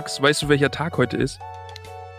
Max, 0.00 0.22
weißt 0.22 0.40
du, 0.40 0.48
welcher 0.48 0.70
Tag 0.70 0.96
heute 0.96 1.18
ist? 1.18 1.38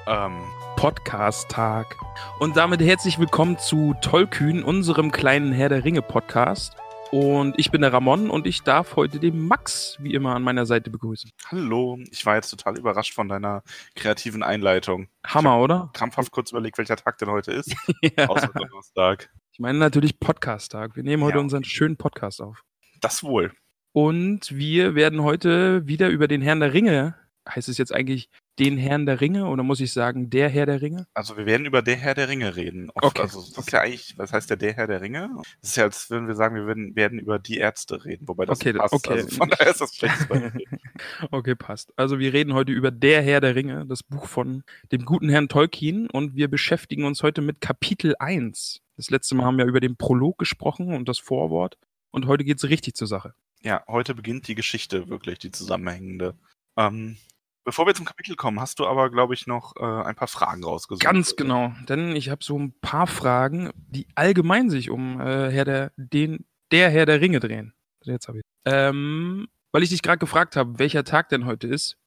Ähm, 0.05 0.39
Podcast-Tag. 0.75 1.95
Und 2.37 2.55
damit 2.55 2.79
herzlich 2.79 3.17
willkommen 3.17 3.57
zu 3.57 3.95
Tollkühn, 4.01 4.61
unserem 4.61 5.11
kleinen 5.11 5.51
Herr 5.51 5.67
der 5.67 5.83
Ringe-Podcast. 5.83 6.75
Und 7.09 7.57
ich 7.57 7.71
bin 7.71 7.81
der 7.81 7.91
Ramon 7.91 8.29
und 8.29 8.45
ich 8.45 8.61
darf 8.61 8.95
heute 8.97 9.19
den 9.19 9.47
Max 9.47 9.97
wie 9.99 10.13
immer 10.13 10.35
an 10.35 10.43
meiner 10.43 10.67
Seite 10.67 10.91
begrüßen. 10.91 11.31
hallo, 11.47 11.97
ich 12.11 12.23
war 12.23 12.35
jetzt 12.35 12.51
total 12.51 12.77
überrascht 12.77 13.15
von 13.15 13.27
deiner 13.27 13.63
kreativen 13.95 14.43
Einleitung. 14.43 15.07
Hammer, 15.25 15.57
oder? 15.57 15.89
Krampfhaft 15.93 16.31
kurz 16.31 16.51
überlegt, 16.51 16.77
welcher 16.77 16.97
Tag 16.97 17.17
denn 17.17 17.31
heute 17.31 17.51
ist. 17.51 17.75
ja. 18.15 18.27
Außer 18.29 18.49
Donnerstag. 18.49 19.31
Ich 19.53 19.59
meine 19.59 19.79
natürlich 19.79 20.19
Podcast-Tag. 20.19 20.95
Wir 20.95 21.01
nehmen 21.01 21.23
heute 21.23 21.37
Ja. 21.37 21.41
unseren 21.43 21.63
schönen 21.63 21.97
Podcast 21.97 22.43
auf. 22.43 22.63
Das 22.99 23.23
wohl. 23.23 23.51
Und 23.91 24.55
wir 24.55 24.93
werden 24.93 25.23
heute 25.23 25.87
wieder 25.87 26.09
über 26.09 26.27
den 26.27 26.43
Herrn 26.43 26.59
der 26.59 26.73
Ringe. 26.73 27.15
Heißt 27.49 27.69
es 27.69 27.77
jetzt 27.77 27.93
eigentlich 27.93 28.29
den 28.59 28.77
Herrn 28.77 29.05
der 29.07 29.19
Ringe 29.19 29.47
oder 29.47 29.63
muss 29.63 29.79
ich 29.79 29.91
sagen 29.93 30.29
der 30.29 30.47
Herr 30.49 30.67
der 30.67 30.81
Ringe? 30.81 31.07
Also 31.15 31.37
wir 31.37 31.45
werden 31.47 31.65
über 31.65 31.81
der 31.81 31.95
Herr 31.95 32.13
der 32.13 32.29
Ringe 32.29 32.55
reden. 32.55 32.91
Oft, 32.93 33.05
Okay, 33.05 33.21
Also 33.23 33.39
das 33.39 33.49
ist 33.49 33.57
okay. 33.57 33.69
ja 33.73 33.81
eigentlich, 33.81 34.13
was 34.17 34.31
heißt 34.33 34.49
der 34.51 34.57
der 34.57 34.73
Herr 34.73 34.85
der 34.87 35.01
Ringe? 35.01 35.29
Das 35.61 35.71
ist 35.71 35.75
ja, 35.77 35.85
als 35.85 36.09
würden 36.11 36.27
wir 36.27 36.35
sagen, 36.35 36.55
wir 36.55 36.67
werden, 36.67 36.95
werden 36.95 37.17
über 37.17 37.39
die 37.39 37.57
Ärzte 37.57 38.05
reden, 38.05 38.27
wobei 38.27 38.45
das 38.45 38.59
Okay, 38.59 38.73
passt. 38.73 38.93
okay. 38.93 39.13
Also 39.13 39.27
von 39.29 39.49
daher 39.49 39.71
ist 39.71 39.81
das 39.81 39.97
Beispiel. 39.97 40.53
Okay, 41.31 41.55
passt. 41.55 41.91
Also 41.95 42.19
wir 42.19 42.31
reden 42.33 42.53
heute 42.53 42.71
über 42.71 42.91
Der 42.91 43.23
Herr 43.23 43.41
der 43.41 43.55
Ringe, 43.55 43.85
das 43.87 44.03
Buch 44.03 44.27
von 44.27 44.63
dem 44.91 45.03
guten 45.05 45.29
Herrn 45.29 45.49
Tolkien 45.49 46.07
und 46.11 46.35
wir 46.35 46.47
beschäftigen 46.47 47.05
uns 47.05 47.23
heute 47.23 47.41
mit 47.41 47.59
Kapitel 47.61 48.15
1. 48.19 48.81
Das 48.97 49.09
letzte 49.09 49.33
Mal 49.33 49.45
haben 49.45 49.57
wir 49.57 49.65
über 49.65 49.79
den 49.79 49.95
Prolog 49.97 50.37
gesprochen 50.37 50.93
und 50.93 51.09
das 51.09 51.17
Vorwort 51.17 51.77
und 52.11 52.27
heute 52.27 52.43
geht 52.43 52.57
es 52.57 52.69
richtig 52.69 52.93
zur 52.95 53.07
Sache. 53.07 53.33
Ja, 53.63 53.83
heute 53.87 54.13
beginnt 54.13 54.47
die 54.47 54.53
Geschichte 54.55 55.09
wirklich, 55.09 55.39
die 55.39 55.51
zusammenhängende. 55.51 56.35
Ähm, 56.77 57.17
bevor 57.63 57.85
wir 57.85 57.93
zum 57.93 58.05
Kapitel 58.05 58.35
kommen, 58.35 58.59
hast 58.59 58.79
du 58.79 58.87
aber, 58.87 59.09
glaube 59.09 59.33
ich, 59.33 59.47
noch 59.47 59.75
äh, 59.77 59.83
ein 59.83 60.15
paar 60.15 60.27
Fragen 60.27 60.63
rausgesucht. 60.63 61.03
Ganz 61.03 61.35
genau, 61.35 61.73
denn 61.87 62.15
ich 62.15 62.29
habe 62.29 62.43
so 62.43 62.57
ein 62.57 62.73
paar 62.79 63.07
Fragen, 63.07 63.71
die 63.75 64.07
allgemein 64.15 64.69
sich 64.69 64.89
um 64.89 65.19
äh, 65.19 65.51
Herr 65.51 65.65
der, 65.65 65.91
den, 65.97 66.45
der 66.71 66.89
Herr 66.89 67.05
der 67.05 67.21
Ringe 67.21 67.39
drehen. 67.39 67.73
Jetzt 68.03 68.27
habe 68.27 68.39
ich. 68.39 68.43
Ähm, 68.65 69.47
weil 69.71 69.83
ich 69.83 69.89
dich 69.89 70.01
gerade 70.01 70.17
gefragt 70.19 70.55
habe, 70.55 70.79
welcher 70.79 71.03
Tag 71.03 71.29
denn 71.29 71.45
heute 71.45 71.67
ist, 71.67 71.97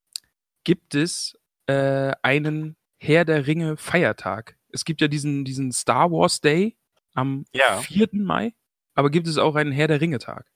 gibt 0.64 0.94
es 0.94 1.38
äh, 1.66 2.12
einen 2.22 2.76
Herr 2.98 3.24
der 3.24 3.46
Ringe 3.46 3.76
Feiertag. 3.76 4.56
Es 4.70 4.84
gibt 4.84 5.00
ja 5.00 5.08
diesen, 5.08 5.44
diesen 5.44 5.72
Star 5.72 6.10
Wars 6.10 6.40
Day 6.40 6.76
am 7.14 7.44
Ja. 7.52 7.78
4. 7.78 8.08
Mai, 8.12 8.54
aber 8.94 9.10
gibt 9.10 9.26
es 9.28 9.38
auch 9.38 9.54
einen 9.54 9.72
Herr 9.72 9.88
der 9.88 10.00
Ringe 10.00 10.18
Tag? 10.18 10.50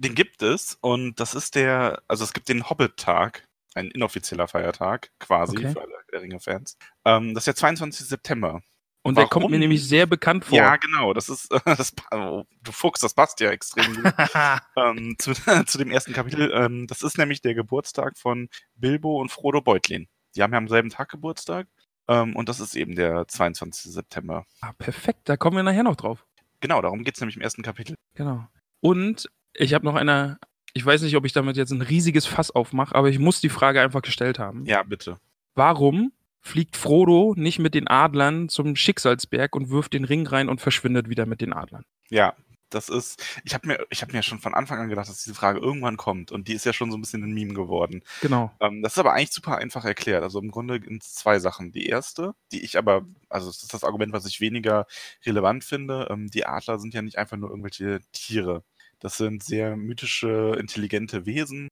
Den 0.00 0.14
gibt 0.14 0.42
es 0.42 0.78
und 0.80 1.20
das 1.20 1.34
ist 1.34 1.54
der, 1.54 2.02
also 2.08 2.24
es 2.24 2.32
gibt 2.32 2.48
den 2.48 2.68
Hobbit-Tag, 2.70 3.46
ein 3.74 3.90
inoffizieller 3.90 4.48
Feiertag 4.48 5.10
quasi 5.20 5.58
Okay. 5.58 5.72
für 5.72 5.82
alle 5.82 5.92
der 6.10 6.22
Ringe-Fans. 6.22 6.76
Ähm, 7.04 7.34
das 7.34 7.42
ist 7.42 7.46
der 7.48 7.56
22. 7.56 8.06
September. 8.08 8.62
Und 9.02 9.16
der 9.16 9.24
kommt 9.28 9.44
Warum? 9.44 9.52
mir 9.52 9.58
nämlich 9.58 9.86
sehr 9.86 10.06
bekannt 10.06 10.44
vor. 10.46 10.58
Ja, 10.58 10.76
genau, 10.76 11.12
das 11.14 11.28
ist, 11.28 11.48
das, 11.64 11.92
oh, 12.12 12.44
du 12.62 12.72
Fuchs, 12.72 13.00
das 13.00 13.14
passt 13.14 13.40
ja 13.40 13.50
extrem 13.50 13.94
gut 14.02 14.12
ähm, 14.76 15.16
zu, 15.18 15.32
zu 15.66 15.78
dem 15.78 15.90
ersten 15.90 16.12
Kapitel. 16.14 16.50
Ähm, 16.52 16.86
das 16.86 17.02
ist 17.02 17.16
nämlich 17.18 17.42
der 17.42 17.54
Geburtstag 17.54 18.18
von 18.18 18.48
Bilbo 18.74 19.20
und 19.20 19.30
Frodo 19.30 19.60
Beutlin. 19.60 20.08
Die 20.34 20.42
haben 20.42 20.52
ja 20.52 20.58
am 20.58 20.68
selben 20.68 20.90
Tag 20.90 21.10
Geburtstag 21.10 21.66
ähm, 22.08 22.34
und 22.36 22.48
das 22.48 22.60
ist 22.60 22.74
eben 22.74 22.94
der 22.94 23.28
22. 23.28 23.92
September. 23.92 24.44
ah, 24.62 24.72
perfekt, 24.78 25.28
da 25.28 25.36
kommen 25.36 25.56
wir 25.56 25.62
nachher 25.62 25.82
noch 25.82 25.96
drauf. 25.96 26.26
Genau, 26.60 26.80
darum 26.82 27.04
geht 27.04 27.14
es 27.14 27.20
nämlich 27.20 27.36
im 27.36 27.42
ersten 27.42 27.62
Kapitel. 27.62 27.96
Genau. 28.14 28.46
Und 28.80 29.30
ich 29.54 29.74
habe 29.74 29.84
noch 29.84 29.94
eine, 29.94 30.38
ich 30.72 30.84
weiß 30.84 31.02
nicht, 31.02 31.16
ob 31.16 31.24
ich 31.24 31.32
damit 31.32 31.56
jetzt 31.56 31.72
ein 31.72 31.82
riesiges 31.82 32.26
Fass 32.26 32.50
aufmache, 32.50 32.94
aber 32.94 33.08
ich 33.08 33.18
muss 33.18 33.40
die 33.40 33.48
Frage 33.48 33.80
einfach 33.80 34.02
gestellt 34.02 34.38
haben. 34.38 34.64
Ja, 34.66 34.82
bitte. 34.82 35.18
Warum 35.54 36.12
fliegt 36.40 36.76
Frodo 36.76 37.34
nicht 37.36 37.58
mit 37.58 37.74
den 37.74 37.88
Adlern 37.88 38.48
zum 38.48 38.76
Schicksalsberg 38.76 39.54
und 39.54 39.70
wirft 39.70 39.92
den 39.92 40.04
Ring 40.04 40.26
rein 40.26 40.48
und 40.48 40.60
verschwindet 40.60 41.08
wieder 41.08 41.26
mit 41.26 41.40
den 41.40 41.52
Adlern? 41.52 41.84
Ja, 42.08 42.34
das 42.70 42.88
ist, 42.88 43.22
ich 43.44 43.52
habe 43.52 43.66
mir, 43.66 43.86
ich 43.90 44.00
habe 44.00 44.12
mir 44.12 44.22
schon 44.22 44.38
von 44.38 44.54
Anfang 44.54 44.78
an 44.78 44.88
gedacht, 44.88 45.08
dass 45.08 45.24
diese 45.24 45.34
Frage 45.34 45.58
irgendwann 45.58 45.96
kommt 45.96 46.32
und 46.32 46.48
die 46.48 46.54
ist 46.54 46.64
ja 46.64 46.72
schon 46.72 46.90
so 46.90 46.96
ein 46.96 47.00
bisschen 47.00 47.22
ein 47.24 47.32
Meme 47.32 47.52
geworden. 47.52 48.02
Genau. 48.22 48.52
Ähm, 48.60 48.82
das 48.82 48.92
ist 48.92 48.98
aber 48.98 49.12
eigentlich 49.12 49.32
super 49.32 49.58
einfach 49.58 49.84
erklärt. 49.84 50.22
Also 50.22 50.40
im 50.40 50.50
Grunde 50.50 50.80
sind 50.82 51.02
es 51.02 51.14
zwei 51.14 51.40
Sachen. 51.40 51.72
Die 51.72 51.86
erste, 51.86 52.34
die 52.52 52.62
ich 52.62 52.78
aber, 52.78 53.04
also 53.28 53.48
das 53.48 53.62
ist 53.62 53.74
das 53.74 53.84
Argument, 53.84 54.12
was 54.12 54.26
ich 54.26 54.40
weniger 54.40 54.86
relevant 55.26 55.64
finde. 55.64 56.06
Ähm, 56.10 56.28
die 56.28 56.46
Adler 56.46 56.78
sind 56.78 56.94
ja 56.94 57.02
nicht 57.02 57.18
einfach 57.18 57.36
nur 57.36 57.50
irgendwelche 57.50 58.00
Tiere. 58.12 58.62
Das 59.00 59.16
sind 59.16 59.42
sehr 59.42 59.76
mythische, 59.76 60.56
intelligente 60.58 61.26
Wesen. 61.26 61.68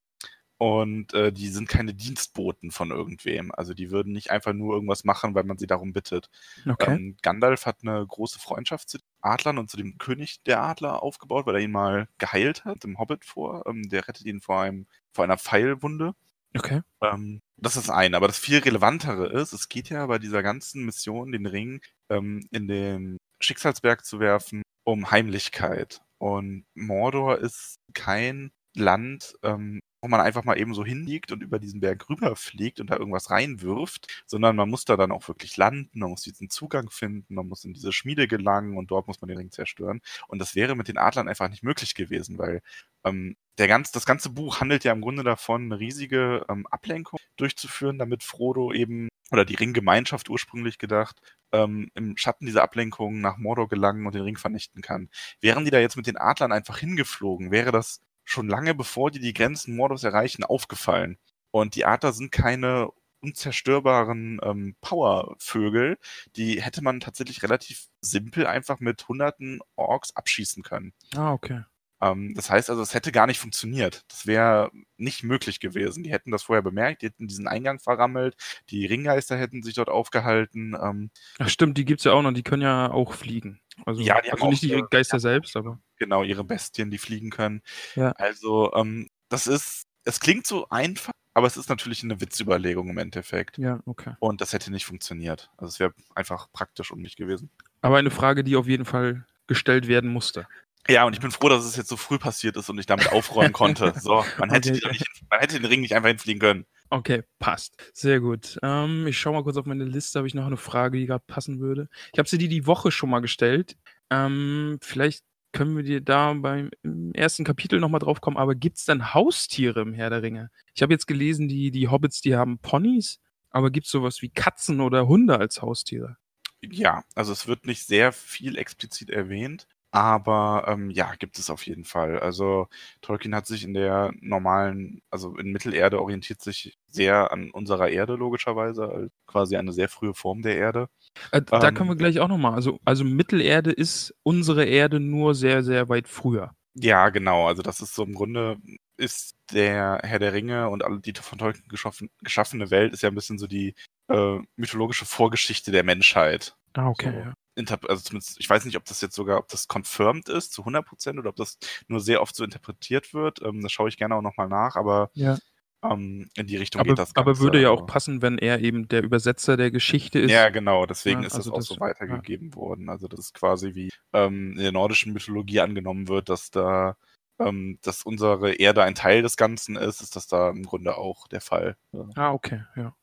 Und 0.58 1.14
äh, 1.14 1.32
die 1.32 1.48
sind 1.48 1.68
keine 1.68 1.94
Dienstboten 1.94 2.72
von 2.72 2.90
irgendwem. 2.90 3.52
Also 3.52 3.74
die 3.74 3.92
würden 3.92 4.12
nicht 4.12 4.32
einfach 4.32 4.52
nur 4.52 4.74
irgendwas 4.74 5.04
machen, 5.04 5.36
weil 5.36 5.44
man 5.44 5.56
sie 5.56 5.68
darum 5.68 5.92
bittet. 5.92 6.30
Okay. 6.68 6.96
Ähm, 6.96 7.16
Gandalf 7.22 7.64
hat 7.64 7.78
eine 7.82 8.04
große 8.04 8.40
Freundschaft 8.40 8.88
zu 8.88 8.98
den 8.98 9.06
Adlern 9.20 9.58
und 9.58 9.70
zu 9.70 9.76
dem 9.76 9.98
König 9.98 10.42
der 10.42 10.60
Adler 10.60 11.00
aufgebaut, 11.00 11.46
weil 11.46 11.54
er 11.54 11.60
ihn 11.60 11.70
mal 11.70 12.08
geheilt 12.18 12.64
hat, 12.64 12.84
im 12.84 12.98
Hobbit 12.98 13.24
vor. 13.24 13.66
Ähm, 13.68 13.88
der 13.88 14.08
rettet 14.08 14.26
ihn 14.26 14.40
vor, 14.40 14.62
einem, 14.62 14.86
vor 15.12 15.22
einer 15.22 15.38
Pfeilwunde. 15.38 16.14
okay. 16.56 16.82
Ähm, 17.02 17.40
das 17.56 17.76
ist 17.76 17.88
eine. 17.88 18.16
Aber 18.16 18.26
das 18.26 18.38
viel 18.38 18.58
relevantere 18.58 19.28
ist, 19.28 19.52
es 19.52 19.68
geht 19.68 19.90
ja 19.90 20.06
bei 20.06 20.18
dieser 20.18 20.42
ganzen 20.42 20.84
Mission, 20.84 21.30
den 21.30 21.46
Ring 21.46 21.80
ähm, 22.08 22.44
in 22.50 22.66
den 22.66 23.18
Schicksalsberg 23.40 24.04
zu 24.04 24.18
werfen, 24.18 24.62
um 24.82 25.12
Heimlichkeit. 25.12 26.00
Und 26.18 26.66
Mordor 26.74 27.38
ist 27.38 27.78
kein 27.94 28.50
Land, 28.74 29.34
ähm, 29.42 29.80
wo 30.00 30.08
man 30.08 30.20
einfach 30.20 30.44
mal 30.44 30.58
eben 30.58 30.74
so 30.74 30.84
hinliegt 30.84 31.32
und 31.32 31.42
über 31.42 31.58
diesen 31.58 31.80
Berg 31.80 32.08
rüberfliegt 32.08 32.80
und 32.80 32.90
da 32.90 32.96
irgendwas 32.96 33.30
reinwirft, 33.30 34.22
sondern 34.26 34.56
man 34.56 34.68
muss 34.68 34.84
da 34.84 34.96
dann 34.96 35.12
auch 35.12 35.26
wirklich 35.28 35.56
landen, 35.56 35.98
man 35.98 36.10
muss 36.10 36.22
diesen 36.22 36.50
Zugang 36.50 36.90
finden, 36.90 37.34
man 37.34 37.48
muss 37.48 37.64
in 37.64 37.74
diese 37.74 37.92
Schmiede 37.92 38.28
gelangen 38.28 38.76
und 38.76 38.90
dort 38.90 39.08
muss 39.08 39.20
man 39.20 39.28
den 39.28 39.38
Ring 39.38 39.50
zerstören. 39.50 40.00
Und 40.28 40.38
das 40.38 40.54
wäre 40.54 40.76
mit 40.76 40.88
den 40.88 40.98
Adlern 40.98 41.28
einfach 41.28 41.48
nicht 41.48 41.62
möglich 41.62 41.94
gewesen, 41.94 42.38
weil 42.38 42.62
ähm, 43.04 43.36
der 43.58 43.68
ganz, 43.68 43.90
das 43.90 44.06
ganze 44.06 44.30
Buch 44.30 44.60
handelt 44.60 44.84
ja 44.84 44.92
im 44.92 45.00
Grunde 45.00 45.24
davon, 45.24 45.64
eine 45.64 45.80
riesige 45.80 46.44
ähm, 46.48 46.66
Ablenkung 46.68 47.18
durchzuführen, 47.36 47.98
damit 47.98 48.22
Frodo 48.22 48.72
eben, 48.72 49.08
oder 49.32 49.44
die 49.44 49.56
Ringgemeinschaft 49.56 50.30
ursprünglich 50.30 50.78
gedacht, 50.78 51.20
ähm, 51.52 51.90
im 51.94 52.16
Schatten 52.16 52.46
dieser 52.46 52.62
Ablenkung 52.62 53.20
nach 53.20 53.36
Mordor 53.36 53.68
gelangen 53.68 54.06
und 54.06 54.14
den 54.14 54.22
Ring 54.22 54.36
vernichten 54.36 54.82
kann. 54.82 55.10
Wären 55.40 55.64
die 55.64 55.70
da 55.70 55.80
jetzt 55.80 55.96
mit 55.96 56.06
den 56.06 56.16
Adlern 56.16 56.52
einfach 56.52 56.78
hingeflogen, 56.78 57.50
wäre 57.50 57.72
das 57.72 58.00
schon 58.28 58.48
lange 58.48 58.74
bevor 58.74 59.10
die 59.10 59.20
die 59.20 59.32
Grenzen 59.32 59.74
Mordors 59.74 60.04
erreichen, 60.04 60.44
aufgefallen. 60.44 61.18
Und 61.50 61.74
die 61.74 61.86
Adler 61.86 62.12
sind 62.12 62.30
keine 62.30 62.90
unzerstörbaren 63.20 64.38
ähm, 64.42 64.76
Powervögel, 64.80 65.98
die 66.36 66.62
hätte 66.62 66.82
man 66.82 67.00
tatsächlich 67.00 67.42
relativ 67.42 67.88
simpel 68.00 68.46
einfach 68.46 68.78
mit 68.80 69.08
hunderten 69.08 69.60
Orks 69.74 70.14
abschießen 70.14 70.62
können. 70.62 70.92
Ah, 71.16 71.32
okay. 71.32 71.64
Ähm, 72.00 72.34
das 72.34 72.50
heißt 72.50 72.70
also, 72.70 72.82
es 72.82 72.94
hätte 72.94 73.12
gar 73.12 73.26
nicht 73.26 73.38
funktioniert. 73.40 74.04
Das 74.08 74.26
wäre 74.26 74.70
nicht 74.96 75.22
möglich 75.24 75.60
gewesen. 75.60 76.02
Die 76.04 76.12
hätten 76.12 76.30
das 76.30 76.42
vorher 76.44 76.62
bemerkt, 76.62 77.02
die 77.02 77.06
hätten 77.06 77.26
diesen 77.28 77.48
Eingang 77.48 77.80
verrammelt, 77.80 78.36
die 78.70 78.86
Ringgeister 78.86 79.36
hätten 79.36 79.62
sich 79.62 79.74
dort 79.74 79.88
aufgehalten. 79.88 80.76
Ähm, 80.80 81.10
Ach 81.38 81.48
stimmt, 81.48 81.76
die 81.78 81.84
gibt's 81.84 82.04
ja 82.04 82.12
auch 82.12 82.22
noch, 82.22 82.32
die 82.32 82.42
können 82.42 82.62
ja 82.62 82.90
auch 82.90 83.14
fliegen. 83.14 83.60
Also, 83.86 84.00
Ja, 84.02 84.20
die 84.20 84.28
haben 84.30 84.34
also 84.36 84.46
auch 84.46 84.50
nicht 84.50 84.62
die 84.62 84.82
Geister 84.90 85.20
selbst, 85.20 85.56
aber. 85.56 85.80
genau, 85.98 86.22
ihre 86.22 86.44
Bestien, 86.44 86.90
die 86.90 86.98
fliegen 86.98 87.30
können. 87.30 87.62
Ja. 87.94 88.12
Also, 88.12 88.72
ähm, 88.74 89.08
das 89.28 89.46
ist, 89.46 89.84
es 90.04 90.20
klingt 90.20 90.46
so 90.46 90.68
einfach, 90.68 91.12
aber 91.34 91.46
es 91.46 91.56
ist 91.56 91.68
natürlich 91.68 92.02
eine 92.02 92.20
Witzüberlegung 92.20 92.88
im 92.88 92.98
Endeffekt. 92.98 93.58
Ja, 93.58 93.80
okay. 93.86 94.14
Und 94.20 94.40
das 94.40 94.52
hätte 94.52 94.72
nicht 94.72 94.86
funktioniert. 94.86 95.50
Also 95.56 95.68
es 95.72 95.78
wäre 95.80 95.92
einfach 96.14 96.50
praktisch 96.52 96.90
um 96.90 97.00
mich 97.00 97.14
gewesen. 97.14 97.50
Aber 97.82 97.98
eine 97.98 98.10
Frage, 98.10 98.42
die 98.42 98.56
auf 98.56 98.66
jeden 98.66 98.84
Fall 98.84 99.24
gestellt 99.46 99.86
werden 99.86 100.10
musste. 100.10 100.48
Ja, 100.88 101.04
und 101.04 101.12
ich 101.12 101.20
bin 101.20 101.30
froh, 101.30 101.48
dass 101.48 101.64
es 101.64 101.76
jetzt 101.76 101.88
so 101.88 101.96
früh 101.96 102.18
passiert 102.18 102.56
ist 102.56 102.70
und 102.70 102.78
ich 102.78 102.86
damit 102.86 103.12
aufräumen 103.12 103.52
konnte. 103.52 103.92
So, 104.00 104.24
man 104.38 104.50
hätte, 104.50 104.70
Okay. 104.72 104.88
nicht, 104.90 105.04
man 105.30 105.40
hätte 105.40 105.56
den 105.60 105.66
Ring 105.66 105.80
nicht 105.80 105.94
einfach 105.94 106.08
hinfliegen 106.08 106.40
können. 106.40 106.66
Okay, 106.90 107.22
passt. 107.38 107.76
Sehr 107.92 108.20
gut. 108.20 108.58
Ähm, 108.62 109.06
ich 109.06 109.18
schaue 109.18 109.34
mal 109.34 109.42
kurz 109.42 109.56
auf 109.58 109.66
meine 109.66 109.84
Liste, 109.84 110.18
habe 110.18 110.26
ich 110.28 110.34
noch 110.34 110.46
eine 110.46 110.56
Frage, 110.56 110.98
die 110.98 111.06
gerade 111.06 111.24
passen 111.26 111.60
würde. 111.60 111.88
Ich 112.12 112.18
habe 112.18 112.28
sie 112.28 112.38
dir 112.38 112.48
die 112.48 112.66
Woche 112.66 112.90
schon 112.90 113.10
mal 113.10 113.20
gestellt. 113.20 113.76
Ähm, 114.10 114.78
vielleicht 114.80 115.22
können 115.52 115.76
wir 115.76 115.82
dir 115.82 116.00
da 116.00 116.32
beim 116.34 116.70
im 116.82 117.12
ersten 117.12 117.44
Kapitel 117.44 117.80
nochmal 117.80 118.00
drauf 118.00 118.20
kommen, 118.20 118.36
aber 118.36 118.54
gibt 118.54 118.78
es 118.78 118.84
denn 118.84 119.12
Haustiere 119.14 119.80
im 119.80 119.92
Herr 119.94 120.08
der 120.10 120.22
Ringe? 120.22 120.50
Ich 120.74 120.82
habe 120.82 120.92
jetzt 120.94 121.06
gelesen, 121.06 121.48
die, 121.48 121.70
die 121.70 121.88
Hobbits, 121.88 122.20
die 122.22 122.36
haben 122.36 122.58
Ponys, 122.58 123.18
aber 123.50 123.70
gibt 123.70 123.86
es 123.86 123.92
sowas 123.92 124.22
wie 124.22 124.28
Katzen 124.30 124.80
oder 124.80 125.08
Hunde 125.08 125.38
als 125.38 125.60
Haustiere? 125.60 126.16
Ja, 126.62 127.04
also 127.14 127.32
es 127.32 127.46
wird 127.46 127.66
nicht 127.66 127.86
sehr 127.86 128.12
viel 128.12 128.56
explizit 128.56 129.10
erwähnt, 129.10 129.66
aber 129.90 130.64
ähm, 130.68 130.90
ja, 130.90 131.14
gibt 131.18 131.38
es 131.38 131.50
auf 131.50 131.66
jeden 131.66 131.84
Fall. 131.84 132.18
Also 132.20 132.68
Tolkien 133.00 133.34
hat 133.34 133.46
sich 133.46 133.64
in 133.64 133.74
der 133.74 134.12
normalen, 134.20 135.00
also 135.10 135.36
in 135.36 135.50
Mittelerde 135.52 136.00
orientiert 136.00 136.42
sich 136.42 136.78
sehr 136.86 137.32
an 137.32 137.50
unserer 137.50 137.88
Erde 137.88 138.14
logischerweise, 138.14 138.88
als 138.90 139.12
quasi 139.26 139.56
eine 139.56 139.72
sehr 139.72 139.88
frühe 139.88 140.14
Form 140.14 140.42
der 140.42 140.56
Erde. 140.56 140.88
Äh, 141.32 141.42
da 141.42 141.68
Ähm, 141.68 141.74
können 141.74 141.88
wir 141.88 141.96
gleich 141.96 142.20
auch 142.20 142.28
nochmal. 142.28 142.54
Also, 142.54 142.78
also 142.84 143.04
Mittelerde 143.04 143.72
ist 143.72 144.14
unsere 144.22 144.64
Erde 144.66 145.00
nur 145.00 145.34
sehr, 145.34 145.62
sehr 145.64 145.88
weit 145.88 146.08
früher. 146.08 146.52
Ja, 146.74 147.08
genau. 147.08 147.46
Also 147.48 147.62
das 147.62 147.80
ist 147.80 147.94
so 147.94 148.04
im 148.04 148.14
Grunde 148.14 148.58
ist 148.96 149.36
der 149.52 150.00
Herr 150.02 150.18
der 150.18 150.32
Ringe 150.32 150.68
und 150.68 150.84
alle 150.84 151.00
die 151.00 151.12
von 151.14 151.38
Tolkien 151.38 151.68
geschaffen, 151.68 152.10
geschaffene 152.20 152.70
Welt 152.70 152.92
ist 152.92 153.02
ja 153.02 153.08
ein 153.08 153.14
bisschen 153.14 153.38
so 153.38 153.46
die 153.46 153.74
äh, 154.08 154.38
mythologische 154.56 155.06
Vorgeschichte 155.06 155.70
der 155.70 155.84
Menschheit. 155.84 156.56
Ah, 156.74 156.88
okay. 156.88 157.12
So. 157.12 157.18
Ja. 157.18 157.34
Also 157.66 158.02
zumindest, 158.02 158.38
ich 158.40 158.48
weiß 158.48 158.64
nicht, 158.64 158.76
ob 158.76 158.84
das 158.84 159.00
jetzt 159.00 159.14
sogar, 159.14 159.38
ob 159.38 159.48
das 159.48 159.66
confirmed 159.68 160.28
ist 160.28 160.52
zu 160.52 160.62
100 160.64 160.84
Prozent 160.86 161.18
oder 161.18 161.30
ob 161.30 161.36
das 161.36 161.58
nur 161.88 162.00
sehr 162.00 162.22
oft 162.22 162.34
so 162.36 162.44
interpretiert 162.44 163.12
wird. 163.14 163.42
Ähm, 163.42 163.60
das 163.62 163.72
schaue 163.72 163.88
ich 163.88 163.96
gerne 163.96 164.14
auch 164.14 164.22
nochmal 164.22 164.48
nach, 164.48 164.76
aber 164.76 165.10
Ja. 165.14 165.36
ähm, 165.82 166.28
in 166.36 166.46
die 166.46 166.56
Richtung 166.56 166.80
Aber, 166.80 166.88
geht 166.90 166.98
das 166.98 167.14
Ganze. 167.14 167.30
aber 167.30 167.38
würde 167.40 167.60
ja 167.60 167.70
auch 167.70 167.80
also- 167.82 167.86
passen, 167.86 168.22
wenn 168.22 168.38
er 168.38 168.60
eben 168.60 168.88
der 168.88 169.02
Übersetzer 169.02 169.56
der 169.56 169.70
Geschichte 169.70 170.18
ist. 170.18 170.30
Ja, 170.30 170.48
genau, 170.50 170.86
deswegen 170.86 171.20
Ja, 171.20 171.26
ist 171.28 171.34
also 171.34 171.50
das 171.50 171.54
auch 171.54 171.58
das- 171.58 171.66
so 171.76 171.80
weitergegeben 171.80 172.54
worden. 172.54 172.88
Also 172.88 173.06
das 173.08 173.20
ist 173.20 173.34
quasi 173.34 173.74
wie 173.74 173.90
ähm, 174.12 174.52
in 174.52 174.58
der 174.62 174.72
nordischen 174.72 175.12
Mythologie 175.12 175.60
angenommen 175.60 176.08
wird, 176.08 176.28
dass 176.28 176.50
da 176.50 176.96
ähm, 177.40 177.78
dass 177.82 178.02
unsere 178.02 178.54
Erde 178.54 178.82
ein 178.82 178.96
Teil 178.96 179.22
des 179.22 179.36
Ganzen 179.36 179.76
ist, 179.76 180.00
ist 180.00 180.16
das 180.16 180.26
da 180.26 180.50
im 180.50 180.64
Grunde 180.64 180.96
auch 180.98 181.28
der 181.28 181.40
Fall. 181.40 181.76
Ja. 181.92 182.04
Ah, 182.16 182.32
okay, 182.32 182.64
ja. 182.74 182.96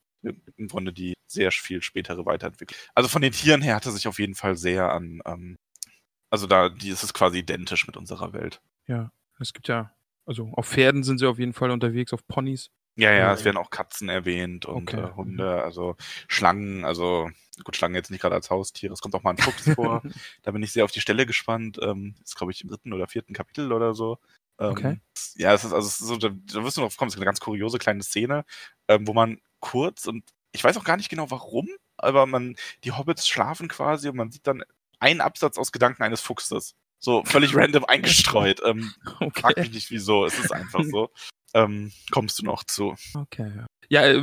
Im 0.58 0.68
Grunde 0.68 0.94
die 0.94 1.14
sehr 1.28 1.52
viel 1.52 1.82
spätere 1.82 2.26
Weiterentwicklung. 2.26 2.80
Also 2.94 3.10
von 3.10 3.22
den 3.22 3.32
Tieren 3.32 3.62
her 3.62 3.76
hat 3.76 3.86
er 3.86 3.92
sich 3.92 4.08
auf 4.08 4.20
jeden 4.20 4.36
Fall 4.36 4.56
sehr 4.58 4.92
an, 4.92 5.22
ähm, 5.26 5.58
also 6.30 6.48
da, 6.48 6.70
die 6.70 6.90
ist 6.90 7.04
es 7.04 7.14
quasi 7.14 7.40
identisch 7.40 7.88
mit 7.88 7.98
unserer 7.98 8.34
Welt. 8.34 8.62
Ja. 8.88 9.12
Es 9.40 9.54
gibt 9.54 9.68
ja, 9.68 9.92
also 10.26 10.50
auf 10.54 10.68
Pferden 10.68 11.04
sind 11.04 11.18
sie 11.18 11.28
auf 11.28 11.40
jeden 11.40 11.54
Fall 11.54 11.72
unterwegs, 11.72 12.14
auf 12.14 12.26
Ponys. 12.28 12.70
Ja, 12.98 13.12
ja, 13.12 13.34
es 13.34 13.44
werden 13.44 13.58
auch 13.58 13.70
Katzen 13.70 14.08
erwähnt 14.08 14.66
und 14.66 14.94
Okay. 14.94 15.02
äh, 15.10 15.14
Hunde, 15.16 15.62
also 15.62 15.98
Schlangen, 16.30 16.86
also 16.86 17.30
gut, 17.66 17.76
Schlangen 17.76 17.96
jetzt 17.96 18.10
nicht 18.12 18.22
gerade 18.22 18.36
als 18.36 18.50
Haustiere, 18.50 18.94
es 18.94 19.02
kommt 19.02 19.14
auch 19.16 19.24
mal 19.24 19.32
ein 19.32 19.38
Fuchs 19.38 19.70
vor. 19.72 20.02
Da 20.44 20.52
bin 20.52 20.64
ich 20.64 20.72
sehr 20.72 20.86
auf 20.86 20.92
die 20.92 21.02
Stelle 21.02 21.26
gespannt. 21.26 21.78
Ähm, 21.82 22.16
ist, 22.24 22.38
glaube 22.38 22.54
ich, 22.54 22.62
im 22.62 22.70
dritten 22.70 22.94
oder 22.94 23.08
vierten 23.08 23.34
Kapitel 23.34 23.74
oder 23.74 23.94
so. 23.94 24.18
Ähm, 24.60 24.72
Okay. 24.72 25.00
Ja, 25.36 25.54
es 25.54 25.66
ist 25.66 25.74
also 25.74 25.86
es 25.86 26.00
ist 26.00 26.08
so, 26.08 26.16
da, 26.16 26.30
da 26.30 26.64
wirst 26.64 26.78
du 26.78 26.82
noch 26.82 26.96
kommen, 26.96 27.10
es 27.10 27.16
ist 27.16 27.20
eine 27.20 27.26
ganz 27.26 27.42
kuriose 27.42 27.78
kleine 27.78 28.04
Szene, 28.04 28.46
ähm, 28.88 29.06
wo 29.06 29.14
man 29.14 29.42
kurz 29.66 30.06
und 30.06 30.24
ich 30.52 30.64
weiß 30.64 30.78
auch 30.78 30.84
gar 30.84 30.96
nicht 30.96 31.10
genau 31.10 31.32
warum, 31.32 31.68
aber 31.98 32.28
man, 32.28 32.56
die 32.84 32.92
Hobbits 32.92 33.28
schlafen 33.28 33.68
quasi 33.68 34.08
und 34.08 34.16
man 34.16 34.32
sieht 34.32 34.46
dann 34.48 34.64
einen 35.00 35.22
Absatz 35.22 35.58
aus 35.58 35.72
Gedanken 35.72 36.04
eines 36.04 36.22
Fuchses. 36.22 36.76
So 37.00 37.24
völlig 37.26 37.56
random 37.56 37.86
eingestreut. 37.86 38.62
Ähm, 38.64 38.94
frag 39.34 39.52
Okay. 39.52 39.62
mich 39.62 39.74
nicht 39.74 39.92
wieso, 39.92 40.26
es 40.26 40.38
ist 40.38 40.52
einfach 40.52 40.84
so. 40.84 41.10
Ähm, 41.54 41.92
kommst 42.12 42.40
du 42.40 42.46
noch 42.46 42.64
zu? 42.64 42.96
Okay, 43.16 43.52
ja. 43.90 44.04
Äh, 44.04 44.22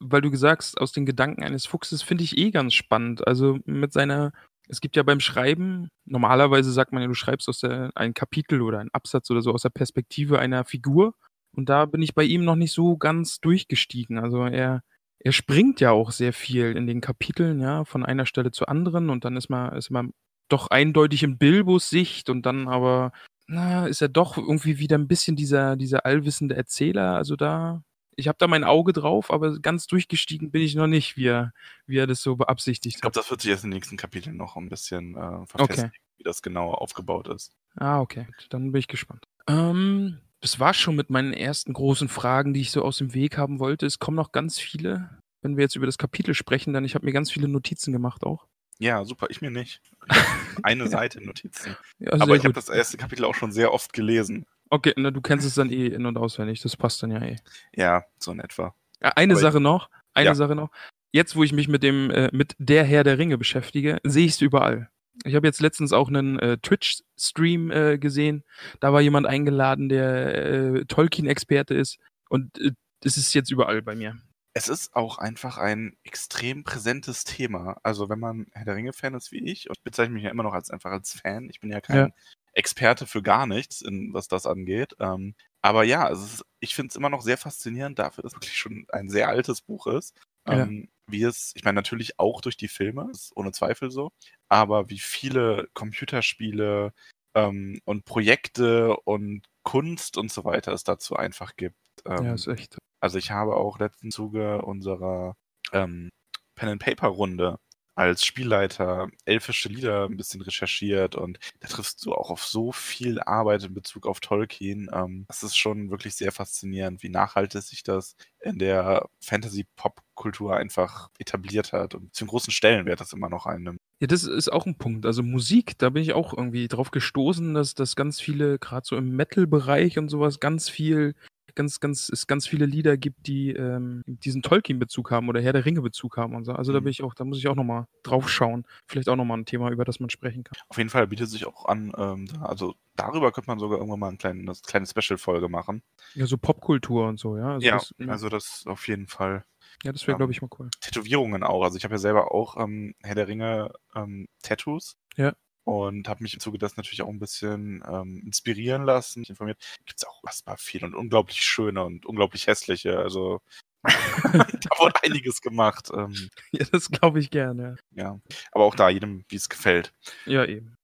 weil 0.00 0.20
du 0.20 0.30
gesagt 0.30 0.62
hast, 0.62 0.80
aus 0.80 0.92
den 0.92 1.06
Gedanken 1.06 1.44
eines 1.44 1.66
Fuchses 1.66 2.02
finde 2.02 2.24
ich 2.24 2.36
eh 2.36 2.50
ganz 2.50 2.74
spannend. 2.74 3.26
Also 3.26 3.58
mit 3.64 3.92
seiner, 3.92 4.32
es 4.68 4.80
gibt 4.80 4.96
ja 4.96 5.02
beim 5.02 5.20
Schreiben, 5.20 5.88
normalerweise 6.06 6.72
sagt 6.72 6.92
man 6.92 7.02
ja, 7.02 7.08
du 7.08 7.14
schreibst 7.14 7.48
aus 7.48 7.60
der, 7.60 7.90
ein 7.94 8.14
Kapitel 8.14 8.62
oder 8.62 8.78
ein 8.80 8.90
Absatz 8.92 9.30
oder 9.30 9.42
so 9.42 9.52
aus 9.52 9.62
der 9.62 9.70
Perspektive 9.70 10.38
einer 10.38 10.64
Figur. 10.64 11.14
Und 11.54 11.68
da 11.68 11.84
bin 11.86 12.02
ich 12.02 12.14
bei 12.14 12.24
ihm 12.24 12.44
noch 12.44 12.56
nicht 12.56 12.72
so 12.72 12.96
ganz 12.96 13.40
durchgestiegen. 13.40 14.18
Also 14.18 14.44
er, 14.44 14.82
er 15.18 15.32
springt 15.32 15.80
ja 15.80 15.90
auch 15.90 16.10
sehr 16.10 16.32
viel 16.32 16.76
in 16.76 16.86
den 16.86 17.00
Kapiteln, 17.00 17.60
ja, 17.60 17.84
von 17.84 18.04
einer 18.04 18.26
Stelle 18.26 18.50
zur 18.50 18.68
anderen 18.68 19.10
und 19.10 19.24
dann 19.24 19.36
ist 19.36 19.48
man, 19.48 19.76
ist 19.76 19.90
man 19.90 20.12
doch 20.48 20.68
eindeutig 20.68 21.22
in 21.22 21.38
Bilbos 21.38 21.90
Sicht 21.90 22.28
und 22.30 22.44
dann 22.46 22.68
aber, 22.68 23.12
na, 23.46 23.86
ist 23.86 24.02
er 24.02 24.08
doch 24.08 24.36
irgendwie 24.36 24.78
wieder 24.78 24.98
ein 24.98 25.08
bisschen 25.08 25.36
dieser, 25.36 25.76
dieser 25.76 26.06
allwissende 26.06 26.56
Erzähler. 26.56 27.14
Also 27.16 27.36
da, 27.36 27.82
ich 28.16 28.28
habe 28.28 28.38
da 28.38 28.46
mein 28.46 28.64
Auge 28.64 28.92
drauf, 28.92 29.30
aber 29.30 29.58
ganz 29.60 29.86
durchgestiegen 29.86 30.50
bin 30.50 30.62
ich 30.62 30.74
noch 30.74 30.86
nicht, 30.86 31.16
wie 31.16 31.26
er, 31.26 31.52
wie 31.86 31.98
er 31.98 32.06
das 32.06 32.22
so 32.22 32.36
beabsichtigt 32.36 32.96
Ich 32.96 33.00
glaube, 33.02 33.14
hat. 33.14 33.24
das 33.24 33.30
wird 33.30 33.42
sich 33.42 33.50
erst 33.50 33.64
in 33.64 33.70
den 33.70 33.76
nächsten 33.76 33.96
Kapiteln 33.96 34.36
noch 34.36 34.56
ein 34.56 34.68
bisschen 34.68 35.16
äh, 35.16 35.46
verfestigen, 35.46 35.92
wie 36.16 36.24
das 36.24 36.42
genau 36.42 36.72
aufgebaut 36.72 37.28
ist. 37.28 37.52
Ah, 37.76 38.00
okay. 38.00 38.26
Dann 38.50 38.72
bin 38.72 38.78
ich 38.78 38.88
gespannt. 38.88 39.26
Ähm, 39.48 40.18
das 40.42 40.58
war 40.60 40.74
schon 40.74 40.96
mit 40.96 41.08
meinen 41.08 41.32
ersten 41.32 41.72
großen 41.72 42.08
Fragen, 42.08 42.52
die 42.52 42.60
ich 42.60 42.72
so 42.72 42.82
aus 42.82 42.98
dem 42.98 43.14
Weg 43.14 43.38
haben 43.38 43.60
wollte. 43.60 43.86
Es 43.86 43.98
kommen 44.00 44.16
noch 44.16 44.32
ganz 44.32 44.58
viele. 44.58 45.08
Wenn 45.40 45.56
wir 45.56 45.62
jetzt 45.62 45.76
über 45.76 45.86
das 45.86 45.98
Kapitel 45.98 46.34
sprechen, 46.34 46.72
dann 46.72 46.84
ich 46.84 46.94
habe 46.94 47.06
mir 47.06 47.12
ganz 47.12 47.30
viele 47.30 47.48
Notizen 47.48 47.92
gemacht 47.92 48.24
auch. 48.24 48.46
Ja, 48.78 49.04
super, 49.04 49.28
ich 49.30 49.40
mir 49.40 49.50
nicht. 49.50 49.80
Ich 50.08 50.10
eine 50.64 50.88
Seite 50.88 51.24
Notizen. 51.24 51.76
Ja, 51.98 52.12
Aber 52.20 52.34
ich 52.36 52.42
habe 52.44 52.54
das 52.54 52.68
erste 52.68 52.96
Kapitel 52.96 53.24
auch 53.24 53.34
schon 53.34 53.52
sehr 53.52 53.72
oft 53.72 53.92
gelesen. 53.92 54.44
Okay, 54.70 54.92
na, 54.96 55.10
du 55.10 55.20
kennst 55.20 55.46
es 55.46 55.54
dann 55.54 55.70
eh 55.70 55.86
in- 55.86 56.06
und 56.06 56.18
auswendig. 56.18 56.60
Das 56.62 56.76
passt 56.76 57.02
dann 57.02 57.12
ja 57.12 57.22
eh. 57.22 57.36
Ja, 57.74 58.04
so 58.18 58.32
in 58.32 58.40
etwa. 58.40 58.74
Eine 59.00 59.34
Aber 59.34 59.40
Sache 59.40 59.60
noch, 59.60 59.90
eine 60.14 60.26
Ja. 60.30 60.34
Sache 60.34 60.54
noch. 60.56 60.70
Jetzt, 61.12 61.36
wo 61.36 61.44
ich 61.44 61.52
mich 61.52 61.68
mit 61.68 61.82
dem, 61.82 62.10
äh, 62.10 62.30
mit 62.32 62.56
der 62.58 62.84
Herr 62.84 63.04
der 63.04 63.18
Ringe 63.18 63.36
beschäftige, 63.38 64.00
sehe 64.02 64.26
ich 64.26 64.32
es 64.32 64.40
überall. 64.40 64.88
Ich 65.24 65.34
habe 65.34 65.46
jetzt 65.46 65.60
letztens 65.60 65.92
auch 65.92 66.08
einen 66.08 66.38
äh, 66.38 66.58
Twitch-Stream 66.58 67.70
äh, 67.70 67.98
gesehen. 67.98 68.44
Da 68.80 68.92
war 68.92 69.00
jemand 69.00 69.26
eingeladen, 69.26 69.88
der 69.88 70.34
äh, 70.34 70.84
Tolkien-Experte 70.86 71.74
ist. 71.74 71.98
Und 72.28 72.58
äh, 72.58 72.72
das 73.00 73.16
ist 73.16 73.34
jetzt 73.34 73.50
überall 73.50 73.82
bei 73.82 73.94
mir. 73.94 74.16
Es 74.54 74.68
ist 74.68 74.94
auch 74.94 75.18
einfach 75.18 75.56
ein 75.58 75.96
extrem 76.04 76.62
präsentes 76.62 77.24
Thema. 77.24 77.78
Also 77.82 78.08
wenn 78.08 78.18
man 78.20 78.46
Herr 78.52 78.66
der 78.66 78.76
Ringe-Fan 78.76 79.14
ist 79.14 79.32
wie 79.32 79.42
ich, 79.50 79.68
und 79.68 79.76
ich 79.78 79.82
bezeichne 79.82 80.14
mich 80.14 80.24
ja 80.24 80.30
immer 80.30 80.42
noch 80.42 80.52
als 80.52 80.70
einfach 80.70 80.90
als 80.90 81.12
Fan, 81.14 81.48
ich 81.48 81.60
bin 81.60 81.70
ja 81.70 81.80
kein 81.80 81.96
Ja. 81.96 82.08
Experte 82.54 83.06
für 83.06 83.22
gar 83.22 83.46
nichts, 83.46 83.80
in, 83.80 84.12
was 84.12 84.28
das 84.28 84.44
angeht. 84.46 84.94
Ähm, 85.00 85.34
aber 85.62 85.84
ja, 85.84 86.10
es 86.10 86.20
ist, 86.22 86.44
ich 86.60 86.74
finde 86.74 86.90
es 86.90 86.96
immer 86.96 87.08
noch 87.08 87.22
sehr 87.22 87.38
faszinierend 87.38 87.98
dafür, 87.98 88.22
dass 88.22 88.32
es 88.32 88.36
wirklich 88.36 88.58
schon 88.58 88.84
ein 88.92 89.08
sehr 89.08 89.28
altes 89.28 89.62
Buch 89.62 89.86
ist. 89.86 90.14
Ja. 90.46 90.68
Wie 91.12 91.22
es, 91.22 91.52
ich 91.54 91.64
meine, 91.64 91.76
natürlich 91.76 92.18
auch 92.18 92.40
durch 92.40 92.56
die 92.56 92.68
Filme, 92.68 93.08
ist 93.10 93.32
ohne 93.36 93.52
Zweifel 93.52 93.90
so, 93.90 94.10
aber 94.48 94.88
wie 94.90 94.98
viele 94.98 95.68
Computerspiele 95.74 96.92
ähm, 97.34 97.80
und 97.84 98.04
Projekte 98.04 98.96
und 99.04 99.46
Kunst 99.62 100.18
und 100.18 100.32
so 100.32 100.44
weiter 100.44 100.72
es 100.72 100.84
dazu 100.84 101.16
einfach 101.16 101.56
gibt. 101.56 101.76
Ähm, 102.06 102.24
ja, 102.24 102.34
ist 102.34 102.48
echt. 102.48 102.78
also 103.00 103.18
ich 103.18 103.30
habe 103.30 103.56
auch 103.56 103.78
letzten 103.78 104.10
Zuge 104.10 104.62
unserer 104.62 105.36
ähm, 105.72 106.10
Pen 106.54 106.70
and 106.70 106.82
Paper 106.82 107.08
Runde 107.08 107.58
als 107.94 108.24
Spielleiter 108.24 109.08
elfische 109.24 109.68
Lieder 109.68 110.06
ein 110.06 110.16
bisschen 110.16 110.40
recherchiert 110.40 111.14
und 111.14 111.38
da 111.60 111.68
triffst 111.68 112.04
du 112.04 112.14
auch 112.14 112.30
auf 112.30 112.44
so 112.44 112.72
viel 112.72 113.20
Arbeit 113.20 113.64
in 113.64 113.74
Bezug 113.74 114.06
auf 114.06 114.20
Tolkien. 114.20 114.90
Ähm, 114.92 115.24
das 115.28 115.42
ist 115.42 115.56
schon 115.56 115.90
wirklich 115.90 116.14
sehr 116.14 116.32
faszinierend, 116.32 117.02
wie 117.02 117.10
nachhaltig 117.10 117.62
sich 117.62 117.82
das 117.82 118.16
in 118.40 118.58
der 118.58 119.08
Fantasy-Pop-Kultur 119.20 120.56
einfach 120.56 121.10
etabliert 121.18 121.72
hat 121.72 121.94
und 121.94 122.14
zum 122.14 122.28
großen 122.28 122.52
Stellenwert 122.52 123.00
das 123.00 123.12
immer 123.12 123.28
noch 123.28 123.46
einnimmt. 123.46 123.80
Ja, 124.00 124.06
das 124.08 124.24
ist 124.24 124.52
auch 124.52 124.66
ein 124.66 124.76
Punkt. 124.76 125.06
Also 125.06 125.22
Musik, 125.22 125.78
da 125.78 125.90
bin 125.90 126.02
ich 126.02 126.12
auch 126.12 126.36
irgendwie 126.36 126.66
drauf 126.68 126.90
gestoßen, 126.90 127.54
dass 127.54 127.74
dass 127.74 127.94
ganz 127.94 128.20
viele, 128.20 128.58
gerade 128.58 128.86
so 128.86 128.96
im 128.96 129.14
Metal-Bereich 129.14 129.98
und 129.98 130.08
sowas, 130.08 130.40
ganz 130.40 130.68
viel, 130.68 131.14
ganz, 131.54 131.80
ganz, 131.80 132.08
es 132.08 132.26
ganz 132.26 132.46
viele 132.46 132.66
Lieder 132.66 132.96
gibt, 132.96 133.26
die 133.26 133.50
ähm, 133.50 134.02
diesen 134.06 134.42
Tolkien-Bezug 134.42 135.10
haben 135.10 135.28
oder 135.28 135.40
Herr 135.42 135.52
der 135.52 135.64
Ringe-Bezug 135.64 136.16
haben 136.16 136.34
und 136.34 136.44
so. 136.44 136.52
Also 136.52 136.72
da 136.72 136.80
Mhm. 136.80 136.84
bin 136.84 136.90
ich 136.92 137.02
auch, 137.02 137.14
da 137.14 137.24
muss 137.24 137.38
ich 137.38 137.48
auch 137.48 137.54
nochmal 137.54 137.86
drauf 138.02 138.28
schauen. 138.30 138.64
Vielleicht 138.86 139.08
auch 139.08 139.16
nochmal 139.16 139.38
ein 139.38 139.44
Thema, 139.44 139.70
über 139.70 139.84
das 139.84 140.00
man 140.00 140.10
sprechen 140.10 140.44
kann. 140.44 140.56
Auf 140.68 140.78
jeden 140.78 140.90
Fall 140.90 141.06
bietet 141.06 141.28
sich 141.28 141.46
auch 141.46 141.66
an, 141.66 141.92
ähm, 141.96 142.26
da, 142.26 142.42
also 142.42 142.74
darüber 142.96 143.32
könnte 143.32 143.50
man 143.50 143.58
sogar 143.58 143.78
irgendwann 143.78 144.00
mal 144.00 144.08
eine 144.08 144.16
kleine, 144.18 144.40
eine 144.40 144.54
kleine 144.66 144.86
Special-Folge 144.86 145.48
machen. 145.48 145.82
Ja, 146.14 146.26
so 146.26 146.38
Popkultur 146.38 147.06
und 147.08 147.18
so, 147.18 147.36
ja. 147.36 147.52
Also 147.54 147.66
ja, 147.66 147.74
das, 147.74 147.94
ja, 147.98 148.06
also 148.08 148.28
das 148.28 148.64
auf 148.66 148.88
jeden 148.88 149.06
Fall. 149.06 149.44
ja, 149.84 149.92
das 149.92 150.02
wäre, 150.06 150.12
ähm, 150.12 150.18
glaube 150.18 150.32
ich, 150.32 150.40
mal 150.42 150.48
cool. 150.58 150.68
Tätowierungen 150.80 151.42
auch. 151.42 151.62
Also 151.64 151.76
ich 151.76 151.84
habe 151.84 151.94
ja 151.94 151.98
selber 151.98 152.32
auch 152.32 152.56
ähm, 152.56 152.94
Herr 153.02 153.14
der 153.14 153.28
Ringe 153.28 153.72
ähm, 153.94 154.28
Tattoos. 154.42 154.96
Ja. 155.16 155.34
Und 155.64 156.08
habe 156.08 156.22
mich 156.22 156.34
im 156.34 156.40
Zuge 156.40 156.58
das 156.58 156.76
natürlich 156.76 157.02
auch 157.02 157.08
ein 157.08 157.20
bisschen 157.20 157.84
ähm, 157.86 158.22
inspirieren 158.26 158.84
lassen, 158.84 159.20
mich 159.20 159.30
informiert. 159.30 159.58
Gibt 159.86 160.00
es 160.00 160.06
auch 160.06 160.22
unfassbar 160.22 160.56
viel 160.56 160.84
und 160.84 160.94
unglaublich 160.94 161.40
schöne 161.42 161.84
und 161.84 162.04
unglaublich 162.04 162.46
hässliche. 162.48 162.98
Also 162.98 163.40
da 163.84 164.70
wurde 164.78 165.02
einiges 165.02 165.40
gemacht. 165.40 165.90
Ähm, 165.94 166.28
Ja, 166.52 166.66
das 166.70 166.90
glaube 166.90 167.20
ich 167.20 167.30
gerne. 167.30 167.76
ja. 167.92 168.20
Aber 168.50 168.64
auch 168.64 168.74
da 168.74 168.88
jedem, 168.88 169.24
wie 169.28 169.36
es 169.36 169.48
gefällt. 169.48 169.92
Ja, 170.26 170.44
eben. 170.44 170.76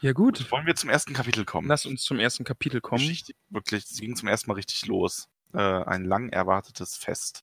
Ja, 0.00 0.12
gut. 0.12 0.50
Wollen 0.50 0.66
wir 0.66 0.74
zum 0.76 0.90
ersten 0.90 1.14
Kapitel 1.14 1.44
kommen? 1.44 1.68
Lass 1.68 1.86
uns 1.86 2.02
zum 2.02 2.18
ersten 2.18 2.44
Kapitel 2.44 2.80
kommen. 2.80 3.00
Geschichte, 3.00 3.32
wirklich, 3.48 3.84
es 3.84 3.98
ging 3.98 4.14
zum 4.16 4.28
ersten 4.28 4.50
Mal 4.50 4.54
richtig 4.54 4.86
los. 4.86 5.28
Äh, 5.54 5.58
ein 5.58 6.04
lang 6.04 6.28
erwartetes 6.30 6.96
Fest. 6.96 7.42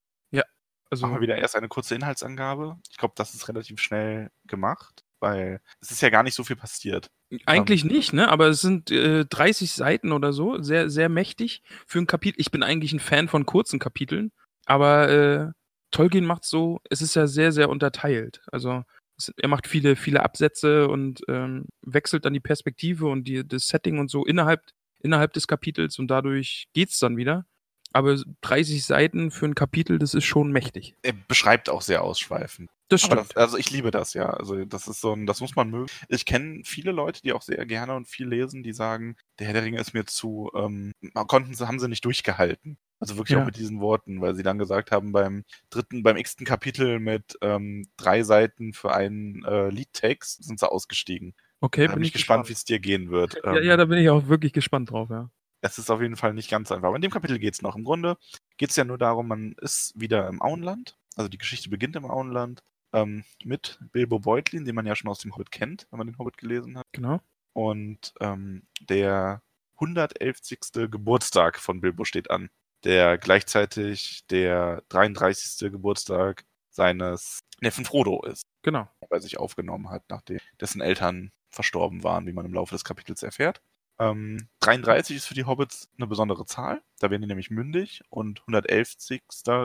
Also, 0.94 1.08
Machen 1.08 1.16
wir 1.16 1.22
wieder 1.22 1.38
erst 1.38 1.56
eine 1.56 1.70
kurze 1.70 1.96
Inhaltsangabe. 1.96 2.78
Ich 2.92 2.98
glaube, 2.98 3.16
das 3.18 3.34
ist 3.34 3.48
relativ 3.48 3.80
schnell 3.80 4.30
gemacht, 4.46 5.04
weil 5.24 5.62
es 5.80 5.90
ist 5.90 6.02
ja 6.02 6.10
gar 6.10 6.22
nicht 6.22 6.36
so 6.36 6.44
viel 6.44 6.58
passiert. 6.58 7.10
Eigentlich 7.46 7.86
nicht, 7.86 8.14
ne? 8.14 8.28
Aber 8.28 8.48
es 8.50 8.62
sind 8.62 8.92
äh, 8.92 9.26
30 9.26 9.72
Seiten 9.72 10.12
oder 10.12 10.34
so, 10.34 10.62
sehr, 10.62 10.90
sehr 10.90 11.10
mächtig 11.10 11.64
für 11.88 12.00
ein 12.00 12.08
Kapitel. 12.08 12.40
Ich 12.40 12.52
bin 12.52 12.62
eigentlich 12.62 12.94
ein 12.94 13.00
Fan 13.00 13.30
von 13.30 13.46
kurzen 13.46 13.80
Kapiteln, 13.80 14.32
aber 14.66 15.10
äh, 15.10 15.52
Tolkien 15.92 16.26
macht 16.26 16.44
so, 16.44 16.82
es 16.90 17.02
ist 17.02 17.16
ja 17.16 17.26
sehr, 17.26 17.54
sehr 17.54 17.70
unterteilt. 17.70 18.42
Also 18.52 18.84
es, 19.18 19.32
er 19.38 19.48
macht 19.48 19.66
viele, 19.66 19.96
viele 19.96 20.24
Absätze 20.24 20.90
und 20.90 21.22
ähm, 21.30 21.68
wechselt 21.82 22.26
dann 22.26 22.34
die 22.34 22.42
Perspektive 22.42 23.08
und 23.08 23.24
die, 23.24 23.48
das 23.48 23.70
Setting 23.70 24.00
und 24.00 24.12
so 24.12 24.26
innerhalb, 24.26 24.62
innerhalb 25.00 25.32
des 25.32 25.48
Kapitels 25.48 26.00
und 26.00 26.10
dadurch 26.10 26.68
geht's 26.74 27.00
dann 27.00 27.16
wieder. 27.16 27.46
Aber 27.94 28.20
30 28.42 28.84
Seiten 28.84 29.32
für 29.32 29.46
ein 29.46 29.56
Kapitel, 29.56 30.00
das 30.00 30.16
ist 30.16 30.26
schon 30.26 30.52
mächtig. 30.52 30.96
Er 31.04 31.14
beschreibt 31.14 31.70
auch 31.70 31.84
sehr 31.84 32.04
ausschweifend. 32.04 32.72
Das 32.94 33.02
stimmt. 33.02 33.22
das, 33.32 33.36
also 33.36 33.58
ich 33.58 33.72
liebe 33.72 33.92
das, 33.92 34.14
ja. 34.14 34.30
Also 34.30 34.66
das 34.66 34.88
ist 34.88 35.02
so 35.02 35.14
ein, 35.14 35.26
das 35.26 35.42
muss 35.42 35.56
man 35.56 35.70
mögen. 35.70 35.88
Ich 36.10 36.26
kenne 36.26 36.62
viele 36.66 36.92
Leute, 36.92 37.22
die 37.22 37.34
auch 37.34 37.42
sehr 37.42 37.66
gerne 37.66 37.96
und 37.96 38.08
viel 38.08 38.28
lesen, 38.28 38.64
die 38.64 38.74
sagen, 38.74 39.16
der 39.40 39.48
Herr 39.48 39.54
der 39.54 39.64
Ringe 39.64 39.80
ist 39.80 39.94
mir 39.94 40.06
zu, 40.06 40.52
ähm, 40.56 40.94
konnten 41.28 41.54
sie, 41.54 41.68
haben 41.68 41.80
sie 41.80 41.88
nicht 41.90 42.06
durchgehalten. 42.06 42.78
Also 43.00 43.18
wirklich 43.18 43.36
Ja. 43.36 43.42
auch 43.42 43.46
mit 43.46 43.58
diesen 43.58 43.82
Worten, 43.82 44.22
weil 44.22 44.36
sie 44.36 44.44
dann 44.44 44.58
gesagt 44.58 44.92
haben, 44.92 45.12
beim 45.12 45.44
dritten, 45.70 46.04
beim 46.04 46.16
x-ten 46.18 46.46
Kapitel 46.46 47.00
mit 47.00 47.38
ähm, 47.42 47.88
drei 47.98 48.24
Seiten 48.24 48.74
für 48.74 48.94
einen 48.94 49.44
äh, 49.44 49.70
Liedtext 49.70 50.44
sind 50.44 50.60
sie 50.60 50.72
ausgestiegen. 50.72 51.34
Okay, 51.60 51.88
da 51.88 51.94
bin 51.94 52.04
ich 52.04 52.14
gespannt, 52.14 52.48
wie 52.50 52.54
es 52.54 52.64
dir 52.66 52.80
gehen 52.80 53.10
wird. 53.12 53.36
Ja, 53.44 53.56
Ähm, 53.58 53.64
ja, 53.64 53.78
da 53.78 53.86
bin 53.86 53.98
ich 53.98 54.10
auch 54.10 54.28
wirklich 54.28 54.54
gespannt 54.54 54.92
drauf, 54.92 55.10
ja. 55.10 55.30
es 55.62 55.78
ist 55.78 55.90
auf 55.90 56.02
jeden 56.02 56.16
Fall 56.18 56.34
nicht 56.34 56.50
ganz 56.50 56.72
einfach. 56.72 56.88
Aber 56.90 56.96
in 56.98 57.02
dem 57.02 57.12
Kapitel 57.12 57.40
geht 57.40 57.54
es 57.54 57.62
noch. 57.62 57.76
Im 57.76 57.84
Grunde 57.86 58.18
geht 58.58 58.70
es 58.70 58.76
ja 58.76 58.84
nur 58.84 58.98
darum, 58.98 59.28
man 59.28 59.54
ist 59.62 59.94
wieder 60.00 60.28
im 60.28 60.42
Auenland. 60.42 60.98
Also 61.16 61.30
die 61.30 61.38
Geschichte 61.38 61.70
beginnt 61.70 61.96
im 61.96 62.06
Auenland 62.06 62.62
ähm, 62.94 63.24
mit 63.44 63.80
Bilbo 63.92 64.20
Beutlin, 64.20 64.66
den 64.66 64.76
man 64.76 64.86
ja 64.86 64.96
schon 64.96 65.10
aus 65.10 65.20
dem 65.20 65.34
Hobbit 65.34 65.52
kennt, 65.52 65.88
wenn 65.92 65.98
man 65.98 66.08
den 66.08 66.18
Hobbit 66.18 66.38
gelesen 66.38 66.78
hat. 66.78 66.86
Genau. 66.92 67.20
Und 67.54 68.14
ähm, 68.20 68.64
der 68.82 69.42
111. 69.76 70.42
Geburtstag 70.90 71.60
von 71.60 71.82
Bilbo 71.82 72.06
steht 72.06 72.32
an. 72.32 72.50
Der 72.84 73.18
gleichzeitig 73.18 74.26
der 74.28 74.84
33. 74.90 75.72
Geburtstag 75.72 76.46
seines 76.70 77.40
Neffen 77.62 77.86
Frodo 77.86 78.24
ist, 78.26 78.44
Genau. 78.62 78.90
der 79.02 79.08
bei 79.08 79.20
sich 79.20 79.38
aufgenommen 79.38 79.90
hat, 79.90 80.04
nachdem 80.10 80.40
dessen 80.60 80.82
Eltern 80.82 81.32
verstorben 81.50 82.04
waren, 82.04 82.26
wie 82.26 82.34
man 82.34 82.46
im 82.46 82.54
Laufe 82.54 82.76
des 82.76 82.84
Kapitels 82.84 83.24
erfährt. 83.24 83.62
Ähm, 84.00 84.50
33 84.60 85.16
ist 85.18 85.26
für 85.28 85.36
die 85.36 85.46
Hobbits 85.46 85.90
eine 85.98 86.08
besondere 86.08 86.46
Zahl. 86.46 86.82
Da 87.00 87.10
werden 87.12 87.22
die 87.22 87.28
nämlich 87.28 87.52
mündig. 87.52 88.02
Und 88.10 88.42
111. 88.42 88.96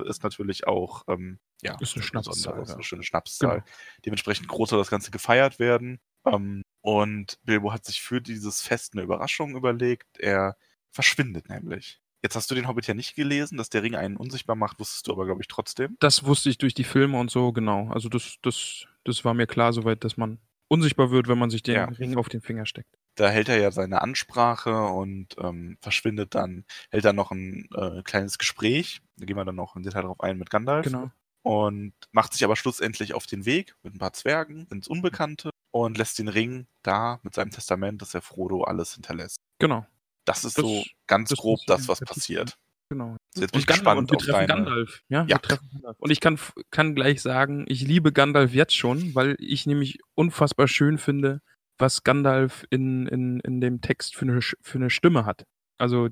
ist 0.07 0.23
natürlich 0.23 0.67
auch 0.67 1.05
ähm, 1.09 1.39
ja, 1.62 1.77
Ist 1.81 1.97
eine 1.97 2.05
Schnapszahl, 2.05 2.65
ja. 2.67 2.75
eine 2.75 2.83
schöne 2.83 3.03
Schnapszahl. 3.03 3.61
Genau. 3.61 3.65
Dementsprechend 4.05 4.49
groß 4.49 4.71
soll 4.71 4.79
das 4.79 4.91
Ganze 4.91 5.11
gefeiert 5.11 5.59
werden. 5.59 5.99
Ähm, 6.25 6.62
und 6.81 7.38
Bilbo 7.45 7.73
hat 7.73 7.85
sich 7.85 8.00
für 8.00 8.21
dieses 8.21 8.62
Fest 8.62 8.95
eine 8.95 9.03
Überraschung 9.03 9.57
überlegt. 9.57 10.19
Er 10.19 10.57
verschwindet 10.91 11.49
nämlich. 11.49 12.00
Jetzt 12.23 12.35
hast 12.35 12.50
du 12.50 12.55
den 12.55 12.67
Hobbit 12.67 12.87
ja 12.87 12.95
nicht 12.95 13.15
gelesen, 13.15 13.57
dass 13.59 13.71
der 13.71 13.83
Ring 13.83 13.95
einen 13.95 14.17
unsichtbar 14.17 14.57
macht, 14.57 14.81
wusstest 14.81 15.07
du 15.07 15.12
aber, 15.12 15.25
glaube 15.25 15.41
ich, 15.41 15.49
trotzdem. 15.49 15.97
Das 16.00 16.25
wusste 16.25 16.50
ich 16.50 16.59
durch 16.59 16.75
die 16.75 16.85
Filme 16.85 17.19
und 17.19 17.31
so, 17.31 17.53
genau. 17.53 17.88
Also 17.91 18.09
das, 18.09 18.37
das, 18.43 18.87
das 19.05 19.25
war 19.25 19.35
mir 19.35 19.47
klar 19.47 19.73
soweit, 19.73 20.03
dass 20.03 20.17
man 20.17 20.38
unsichtbar 20.69 21.11
wird, 21.11 21.29
wenn 21.29 21.38
man 21.38 21.50
sich 21.50 21.62
den 21.62 21.75
Ja. 21.77 21.85
Ring 21.85 22.17
auf 22.17 22.29
den 22.29 22.41
Finger 22.41 22.67
steckt. 22.67 22.91
Da 23.15 23.29
hält 23.31 23.49
er 23.49 23.59
ja 23.59 23.71
seine 23.71 24.03
Ansprache 24.03 24.85
und 24.87 25.37
ähm, 25.38 25.77
verschwindet 25.81 26.35
dann, 26.35 26.65
hält 26.91 27.05
dann 27.05 27.17
noch 27.17 27.31
ein 27.31 27.69
äh, 27.75 28.03
kleines 28.03 28.38
Gespräch. 28.38 29.00
Da 29.17 29.25
gehen 29.25 29.37
wir 29.37 29.45
dann 29.45 29.57
noch 29.57 29.77
im 29.77 29.83
Detail 29.83 30.03
drauf 30.03 30.21
ein 30.21 30.38
mit 30.38 30.50
Gandalf. 30.50 30.85
Genau. 30.85 31.11
Und 31.49 31.95
macht 32.12 32.35
sich 32.35 32.45
aber 32.45 32.57
schlussendlich 32.57 33.14
auf 33.14 33.26
den 33.26 33.47
Weg 33.47 33.75
mit 33.83 33.95
ein 33.95 33.99
paar 33.99 34.12
Zwergen 34.12 34.67
ins 34.71 34.87
Unbekannte 34.87 35.50
und 35.71 35.97
lässt 35.97 36.19
den 36.19 36.28
Ring 36.28 36.67
da 36.83 37.21
mit 37.23 37.35
seinem 37.35 37.50
Testament, 37.50 38.02
dass 38.02 38.12
er 38.14 38.21
Frodo 38.21 38.64
alles 38.64 38.95
hinterlässt. 38.95 39.38
Genau. 39.59 39.87
Das 40.26 40.45
ist 40.45 40.59
Das- 40.59 40.64
so 40.64 40.85
ganz 41.07 41.31
das 41.31 41.38
grob 41.38 41.61
das, 41.67 41.88
was 41.88 42.00
passiert. 42.00 42.59
Genau. 42.90 43.17
Also 43.35 43.43
jetzt 43.43 43.52
bin 43.52 43.61
ich 43.61 43.67
gespannt 43.67 44.11
auf 44.14 44.25
deine. 44.26 44.47
Gandalf. 44.47 45.02
Ja, 45.09 45.25
Ja. 45.26 45.38
Gandalf. 45.38 45.97
Und 45.99 46.11
ich 46.11 46.21
kann, 46.21 46.38
kann 46.71 46.95
gleich 46.95 47.23
sagen, 47.23 47.64
ich 47.69 47.81
liebe 47.83 48.12
Gandalf 48.12 48.52
jetzt 48.55 48.75
schon, 48.76 49.14
weil 49.14 49.35
ich 49.38 49.64
nämlich 49.67 49.99
unfassbar 50.14 50.69
schön 50.69 50.99
finde, 50.99 51.40
was 51.78 52.02
Gandalf 52.02 52.67
in, 52.71 53.07
in, 53.07 53.40
in 53.40 53.61
dem 53.61 53.81
Text 53.81 54.17
für 54.17 54.25
eine, 54.26 54.40
für 54.43 54.78
eine 54.78 54.90
Stimme 54.90 55.25
hat. 55.25 55.45
Also 55.78 56.09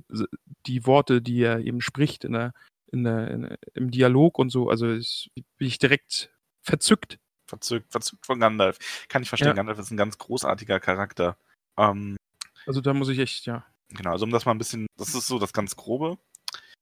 die 0.67 0.87
Worte, 0.87 1.21
die 1.21 1.41
er 1.43 1.61
eben 1.61 1.81
spricht 1.81 2.25
in 2.25 2.33
der, 2.33 2.53
in 2.93 3.05
der, 3.05 3.31
in, 3.31 3.57
im 3.75 3.91
Dialog 3.91 4.39
und 4.39 4.51
so. 4.51 4.69
Also 4.71 4.89
ist, 4.89 5.29
bin 5.35 5.67
ich 5.69 5.79
direkt 5.79 6.31
verzückt. 6.63 7.19
Verzückt, 7.49 7.91
verzückt 7.93 8.27
von 8.27 8.41
Gandalf. 8.41 8.79
Kann 9.09 9.23
ich 9.23 9.29
verstehen. 9.29 9.49
Ja. 9.49 9.55
Gandalf 9.55 9.79
ist 9.79 9.91
ein 9.91 9.97
ganz 9.97 10.19
großartiger 10.19 10.81
Charakter. 10.81 11.37
Ähm, 11.79 12.17
Also 12.67 12.81
da 12.81 12.93
muss 12.95 13.09
ich 13.09 13.19
echt, 13.21 13.47
ja. 13.47 13.65
genau, 13.91 14.11
also 14.13 14.25
um 14.25 14.33
das 14.33 14.45
mal 14.47 14.53
ein 14.53 14.59
bisschen, 14.59 14.87
das 14.97 15.15
ist 15.15 15.27
so 15.29 15.39
das 15.39 15.53
ganz 15.53 15.77
Grobe. 15.77 16.19